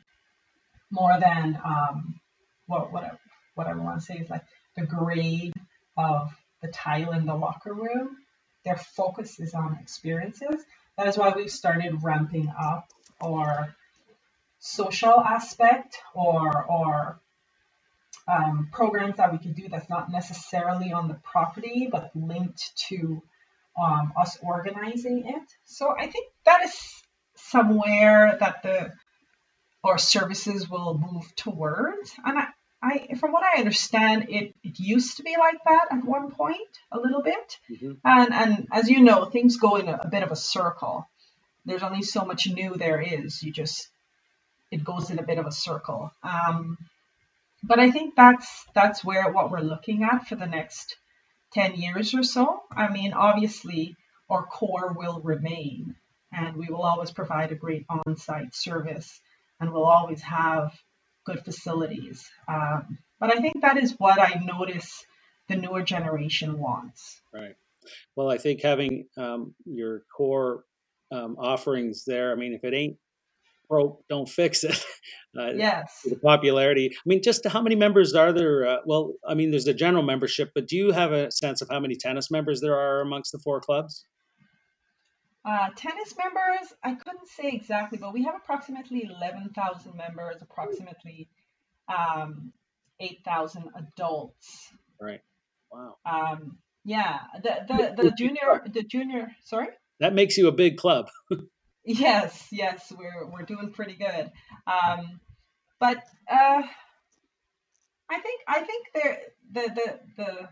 more 0.91 1.19
than 1.19 1.59
um, 1.63 2.19
what 2.67 2.91
what 2.91 3.03
I, 3.03 3.11
what 3.55 3.67
I 3.67 3.73
want 3.75 3.99
to 3.99 4.05
say 4.05 4.15
is 4.15 4.29
like 4.29 4.45
the 4.75 4.85
grade 4.85 5.53
of 5.97 6.31
the 6.61 6.69
tile 6.69 7.11
in 7.11 7.25
the 7.25 7.35
locker 7.35 7.73
room. 7.73 8.17
Their 8.65 8.77
focus 8.77 9.39
is 9.39 9.53
on 9.53 9.77
experiences. 9.81 10.63
That 10.97 11.07
is 11.07 11.17
why 11.17 11.33
we've 11.35 11.51
started 11.51 12.03
ramping 12.03 12.51
up 12.59 12.87
our 13.21 13.75
social 14.65 15.19
aspect 15.19 15.97
or 16.15 16.65
or 16.65 17.19
um, 18.27 18.69
programs 18.71 19.17
that 19.17 19.31
we 19.33 19.37
could 19.37 19.55
do 19.55 19.67
that's 19.67 19.89
not 19.89 20.09
necessarily 20.09 20.93
on 20.93 21.09
the 21.09 21.15
property 21.15 21.89
but 21.91 22.11
linked 22.15 22.71
to 22.87 23.21
um, 23.77 24.13
us 24.17 24.37
organizing 24.41 25.25
it. 25.27 25.43
So 25.65 25.93
I 25.99 26.07
think 26.07 26.27
that 26.45 26.63
is 26.63 26.73
somewhere 27.35 28.37
that 28.39 28.63
the 28.63 28.93
our 29.83 29.97
services 29.97 30.69
will 30.69 30.97
move 30.97 31.35
towards. 31.35 32.13
And 32.23 32.39
I, 32.39 32.47
I, 32.81 33.15
from 33.15 33.33
what 33.33 33.43
I 33.43 33.59
understand, 33.59 34.27
it, 34.29 34.55
it 34.63 34.79
used 34.79 35.17
to 35.17 35.23
be 35.23 35.35
like 35.37 35.57
that 35.65 35.87
at 35.91 36.05
one 36.05 36.31
point, 36.31 36.59
a 36.89 36.99
little 36.99 37.21
bit. 37.21 37.59
Mm-hmm. 37.69 37.91
And, 38.05 38.33
and 38.33 38.67
as 38.71 38.89
you 38.89 39.01
know, 39.01 39.25
things 39.25 39.57
go 39.57 39.75
in 39.75 39.89
a, 39.89 39.99
a, 40.03 40.07
bit 40.07 40.23
of 40.23 40.31
a 40.31 40.37
circle. 40.37 41.05
There's 41.65 41.83
only 41.83 42.01
so 42.01 42.23
much 42.23 42.47
new 42.47 42.75
there 42.75 43.01
is. 43.01 43.43
You 43.43 43.51
just, 43.51 43.89
it 44.73 44.83
goes 44.83 45.11
in 45.11 45.19
a 45.19 45.23
bit 45.23 45.37
of 45.37 45.45
a 45.45 45.51
circle. 45.51 46.11
Um, 46.23 46.77
but 47.61 47.79
I 47.79 47.91
think 47.91 48.15
that's 48.15 48.65
that's 48.73 49.05
where 49.05 49.31
what 49.31 49.51
we're 49.51 49.59
looking 49.59 50.03
at 50.03 50.27
for 50.27 50.35
the 50.35 50.47
next 50.47 50.97
10 51.53 51.75
years 51.75 52.13
or 52.13 52.23
so. 52.23 52.63
I 52.75 52.91
mean, 52.91 53.13
obviously, 53.13 53.95
our 54.29 54.43
core 54.43 54.93
will 54.97 55.21
remain, 55.21 55.95
and 56.31 56.57
we 56.57 56.67
will 56.67 56.81
always 56.81 57.11
provide 57.11 57.51
a 57.51 57.55
great 57.55 57.85
on 57.87 58.17
site 58.17 58.55
service, 58.55 59.21
and 59.59 59.71
we'll 59.71 59.85
always 59.85 60.21
have 60.23 60.73
good 61.25 61.45
facilities. 61.45 62.27
Um, 62.47 62.97
but 63.19 63.31
I 63.31 63.39
think 63.39 63.61
that 63.61 63.77
is 63.77 63.93
what 63.99 64.19
I 64.19 64.41
notice 64.43 65.05
the 65.47 65.55
newer 65.55 65.83
generation 65.83 66.59
wants. 66.59 67.21
Right. 67.31 67.55
Well, 68.15 68.31
I 68.31 68.37
think 68.39 68.61
having 68.61 69.05
um, 69.17 69.53
your 69.65 70.03
core 70.17 70.63
um, 71.11 71.37
offerings 71.37 72.05
there, 72.05 72.31
I 72.31 72.35
mean, 72.35 72.53
if 72.53 72.63
it 72.63 72.73
ain't 72.73 72.97
broke, 73.67 74.07
don't 74.07 74.29
fix 74.29 74.63
it. 74.63 74.83
Uh, 75.35 75.49
yes. 75.55 76.01
The 76.05 76.15
popularity. 76.15 76.91
I 76.95 77.01
mean, 77.07 77.23
just 77.23 77.47
how 77.47 77.59
many 77.59 77.75
members 77.75 78.13
are 78.13 78.31
there? 78.31 78.67
Uh, 78.67 78.77
well, 78.85 79.13
I 79.27 79.33
mean, 79.33 79.49
there's 79.49 79.65
the 79.65 79.73
general 79.73 80.03
membership, 80.03 80.51
but 80.53 80.67
do 80.67 80.77
you 80.77 80.91
have 80.91 81.11
a 81.11 81.31
sense 81.31 81.59
of 81.59 81.69
how 81.69 81.79
many 81.79 81.95
tennis 81.95 82.29
members 82.29 82.61
there 82.61 82.75
are 82.75 83.01
amongst 83.01 83.31
the 83.31 83.39
four 83.39 83.59
clubs? 83.59 84.05
Uh, 85.43 85.69
tennis 85.75 86.13
members, 86.19 86.73
I 86.83 86.93
couldn't 86.93 87.27
say 87.27 87.49
exactly, 87.49 87.97
but 87.97 88.13
we 88.13 88.23
have 88.25 88.35
approximately 88.35 89.09
11,000 89.09 89.95
members, 89.95 90.35
approximately 90.41 91.27
um, 91.89 92.53
8,000 92.99 93.69
adults. 93.75 94.69
Right. 95.01 95.21
Wow. 95.71 95.97
Um, 96.05 96.59
yeah. 96.85 97.21
The, 97.41 97.65
the, 97.67 98.03
the 98.03 98.11
junior, 98.11 98.63
the 98.71 98.83
junior, 98.83 99.31
sorry? 99.43 99.69
That 99.99 100.13
makes 100.13 100.37
you 100.37 100.47
a 100.47 100.51
big 100.51 100.77
club. 100.77 101.09
yes, 101.85 102.47
yes, 102.51 102.91
we're, 102.97 103.25
we're 103.29 103.45
doing 103.45 103.71
pretty 103.71 103.95
good. 103.95 104.31
Um, 104.67 105.19
but 105.79 105.97
uh, 106.31 106.61
I 108.09 108.19
think, 108.19 108.41
I 108.47 108.61
think 108.61 108.87
there, 108.93 109.19
the, 109.51 109.73
the, 109.75 110.23
the 110.23 110.49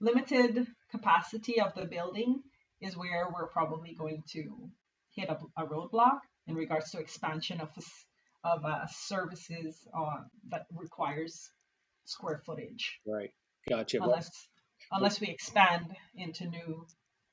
limited 0.00 0.66
capacity 0.90 1.60
of 1.60 1.74
the 1.74 1.86
building 1.86 2.42
is 2.80 2.96
where 2.96 3.28
we're 3.32 3.48
probably 3.48 3.94
going 3.94 4.22
to 4.32 4.70
hit 5.14 5.28
a, 5.28 5.38
a 5.56 5.66
roadblock 5.66 6.18
in 6.46 6.54
regards 6.54 6.90
to 6.90 6.98
expansion 6.98 7.60
of 7.60 7.68
of 8.44 8.64
uh, 8.64 8.86
services 8.88 9.86
uh, 9.96 10.16
that 10.50 10.66
requires 10.74 11.48
square 12.04 12.42
footage. 12.44 12.98
Right. 13.06 13.30
Gotcha. 13.68 13.98
Unless 14.02 14.30
unless 14.90 15.20
we 15.20 15.28
expand 15.28 15.86
into 16.16 16.46
new 16.46 16.86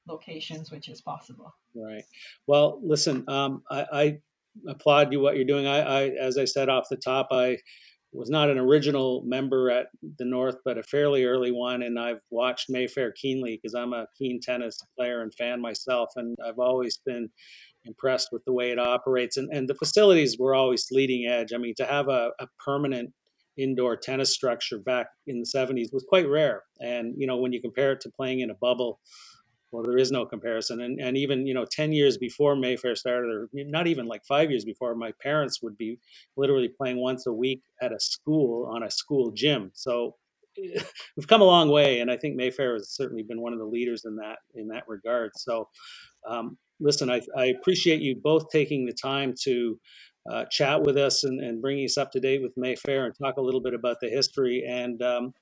locations, 0.07 0.71
which 0.71 0.87
is 0.87 1.01
possible. 1.01 1.51
Right. 1.75 2.03
Well, 2.47 2.79
listen, 2.83 3.23
um, 3.27 3.63
I, 3.69 3.85
I, 3.91 4.17
applaud 4.67 5.13
you 5.13 5.19
what 5.21 5.35
you're 5.35 5.45
doing. 5.45 5.67
I, 5.67 5.79
I, 5.79 6.03
as 6.19 6.37
I 6.37 6.43
said 6.43 6.69
off 6.69 6.89
the 6.89 6.97
top, 6.97 7.27
I 7.31 7.57
was 8.11 8.29
not 8.29 8.49
an 8.49 8.57
original 8.57 9.23
member 9.25 9.69
at 9.69 9.87
the 10.17 10.25
North, 10.25 10.57
but 10.65 10.77
a 10.77 10.83
fairly 10.83 11.25
early 11.25 11.51
one. 11.51 11.83
And 11.83 11.99
I've 11.99 12.21
watched 12.31 12.69
Mayfair 12.69 13.11
keenly 13.11 13.59
because 13.61 13.75
I'm 13.75 13.93
a 13.93 14.07
keen 14.17 14.39
tennis 14.41 14.79
player 14.97 15.21
and 15.21 15.33
fan 15.33 15.61
myself. 15.61 16.09
And 16.15 16.35
I've 16.43 16.59
always 16.59 16.99
been 17.05 17.29
impressed 17.85 18.29
with 18.31 18.43
the 18.45 18.53
way 18.53 18.71
it 18.71 18.79
operates. 18.79 19.37
And, 19.37 19.49
and 19.53 19.69
the 19.69 19.75
facilities 19.75 20.37
were 20.39 20.55
always 20.55 20.87
leading 20.91 21.27
edge. 21.27 21.53
I 21.53 21.57
mean, 21.57 21.75
to 21.77 21.85
have 21.85 22.09
a, 22.09 22.31
a 22.39 22.47
permanent 22.63 23.13
indoor 23.57 23.95
tennis 23.95 24.33
structure 24.33 24.79
back 24.79 25.07
in 25.27 25.39
the 25.39 25.45
70s 25.45 25.93
was 25.93 26.05
quite 26.07 26.27
rare. 26.27 26.63
And, 26.79 27.13
you 27.17 27.27
know, 27.27 27.37
when 27.37 27.53
you 27.53 27.61
compare 27.61 27.91
it 27.91 28.01
to 28.01 28.09
playing 28.09 28.39
in 28.39 28.49
a 28.49 28.55
bubble, 28.55 28.99
well, 29.71 29.83
there 29.83 29.97
is 29.97 30.11
no 30.11 30.25
comparison. 30.25 30.81
And, 30.81 30.99
and 30.99 31.17
even, 31.17 31.45
you 31.45 31.53
know, 31.53 31.65
10 31.69 31.91
years 31.91 32.17
before 32.17 32.55
Mayfair 32.55 32.95
started, 32.95 33.29
or 33.29 33.49
not 33.53 33.87
even 33.87 34.07
like 34.07 34.25
five 34.25 34.49
years 34.49 34.65
before, 34.65 34.95
my 34.95 35.11
parents 35.21 35.61
would 35.61 35.77
be 35.77 35.99
literally 36.35 36.69
playing 36.69 36.97
once 36.97 37.27
a 37.27 37.33
week 37.33 37.61
at 37.81 37.91
a 37.91 37.99
school 37.99 38.69
on 38.71 38.83
a 38.83 38.91
school 38.91 39.31
gym. 39.31 39.71
So 39.73 40.15
we've 40.57 41.27
come 41.27 41.41
a 41.41 41.45
long 41.45 41.69
way. 41.69 41.99
And 41.99 42.09
I 42.09 42.17
think 42.17 42.35
Mayfair 42.35 42.73
has 42.73 42.89
certainly 42.89 43.23
been 43.23 43.41
one 43.41 43.53
of 43.53 43.59
the 43.59 43.65
leaders 43.65 44.05
in 44.05 44.15
that, 44.17 44.39
in 44.55 44.67
that 44.69 44.83
regard. 44.87 45.31
So, 45.35 45.67
um, 46.27 46.57
listen, 46.79 47.09
I, 47.09 47.21
I 47.37 47.45
appreciate 47.47 48.01
you 48.01 48.15
both 48.15 48.49
taking 48.51 48.85
the 48.85 48.93
time 48.93 49.33
to 49.43 49.79
uh, 50.29 50.45
chat 50.51 50.81
with 50.81 50.97
us 50.97 51.23
and, 51.23 51.39
and 51.41 51.61
bringing 51.61 51.85
us 51.85 51.97
up 51.97 52.11
to 52.11 52.19
date 52.19 52.41
with 52.41 52.51
Mayfair 52.57 53.05
and 53.05 53.15
talk 53.15 53.37
a 53.37 53.41
little 53.41 53.61
bit 53.61 53.73
about 53.73 53.97
the 54.01 54.09
history. 54.09 54.65
And, 54.67 55.01
um, 55.01 55.33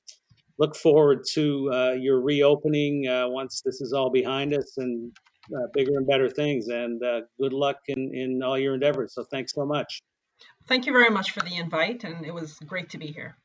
look 0.58 0.76
forward 0.76 1.24
to 1.34 1.70
uh, 1.72 1.92
your 1.92 2.20
reopening 2.20 3.06
uh, 3.08 3.28
once 3.28 3.62
this 3.64 3.80
is 3.80 3.92
all 3.92 4.10
behind 4.10 4.54
us 4.54 4.74
and 4.76 5.12
uh, 5.54 5.66
bigger 5.72 5.96
and 5.96 6.06
better 6.06 6.28
things. 6.28 6.68
And 6.68 7.02
uh, 7.02 7.22
good 7.40 7.52
luck 7.52 7.76
in, 7.88 8.10
in 8.14 8.42
all 8.42 8.58
your 8.58 8.74
endeavors. 8.74 9.14
So 9.14 9.24
thanks 9.30 9.52
so 9.54 9.64
much. 9.64 10.02
Thank 10.66 10.86
you 10.86 10.92
very 10.92 11.10
much 11.10 11.30
for 11.30 11.40
the 11.40 11.56
invite, 11.56 12.04
and 12.04 12.26
it 12.26 12.34
was 12.34 12.58
great 12.66 12.90
to 12.90 12.98
be 12.98 13.06
here. 13.06 13.36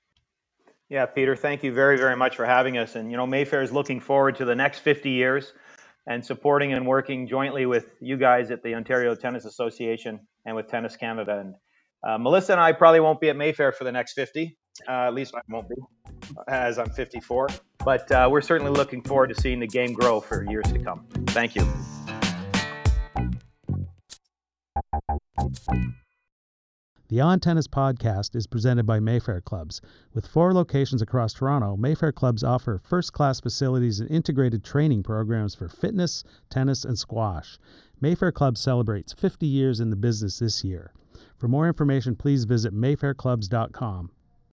Yeah, 0.90 1.06
Peter, 1.06 1.36
thank 1.36 1.64
you 1.64 1.74
very, 1.74 1.98
very 1.98 2.16
much 2.16 2.36
for 2.36 2.46
having 2.46 2.78
us. 2.78 2.96
And, 2.96 3.10
you 3.10 3.18
know, 3.18 3.26
Mayfair 3.26 3.64
is 3.64 3.72
looking 3.72 4.00
forward 4.00 4.36
to 4.36 4.46
the 4.46 4.54
next 4.54 4.80
50 4.80 5.10
years 5.10 5.54
and 6.06 6.24
supporting 6.24 6.74
and 6.74 6.86
working 6.86 7.28
jointly 7.28 7.66
with 7.66 7.86
you 8.02 8.18
guys 8.18 8.52
at 8.52 8.62
the 8.62 8.76
Ontario 8.76 9.16
Tennis 9.16 9.46
Association 9.46 10.20
and 10.46 10.56
with 10.56 10.68
Tennis 10.68 10.98
Canada. 10.98 11.40
And 11.40 11.56
uh, 12.08 12.18
Melissa 12.18 12.52
and 12.52 12.62
I 12.62 12.74
probably 12.74 13.00
won't 13.00 13.22
be 13.22 13.30
at 13.30 13.38
Mayfair 13.38 13.72
for 13.72 13.86
the 13.86 13.92
next 13.92 14.14
50. 14.14 14.58
Uh, 14.88 14.92
at 14.92 15.14
least 15.14 15.34
I 15.34 15.40
won't 15.50 15.70
be, 15.70 15.76
as 16.48 16.78
I'm 16.78 16.90
54. 16.90 17.50
But 17.84 18.12
uh, 18.12 18.28
we're 18.32 18.42
certainly 18.42 18.72
looking 18.72 19.02
forward 19.02 19.28
to 19.28 19.36
seeing 19.36 19.60
the 19.60 19.68
game 19.68 19.94
grow 19.94 20.20
for 20.20 20.44
years 20.50 20.66
to 20.72 20.80
come. 20.80 21.06
Thank 21.28 21.56
you. 21.56 21.68
The 27.10 27.22
On 27.22 27.40
Tennis 27.40 27.68
podcast 27.68 28.36
is 28.36 28.48
presented 28.48 28.88
by 28.88 29.00
Mayfair 29.00 29.40
Clubs. 29.40 29.82
With 30.16 30.26
four 30.26 30.52
locations 30.52 31.00
across 31.00 31.34
Toronto, 31.34 31.78
Mayfair 31.78 32.12
Clubs 32.12 32.44
offer 32.44 32.80
first 32.80 33.14
class 33.14 33.40
facilities 33.40 34.00
and 34.00 34.10
integrated 34.10 34.64
training 34.64 35.04
programs 35.04 35.54
for 35.54 35.70
fitness, 35.70 36.24
tennis, 36.50 36.84
and 36.84 36.98
squash. 36.98 37.60
Mayfair 38.02 38.32
Clubs 38.32 38.62
celebrates 38.62 39.14
50 39.14 39.46
years 39.46 39.80
in 39.80 39.92
the 39.92 39.96
business 39.96 40.40
this 40.40 40.64
year. 40.64 40.92
For 41.38 41.48
more 41.48 41.68
information, 41.68 42.16
please 42.16 42.46
visit 42.46 42.74
mayfairclubs.com. 42.74 44.10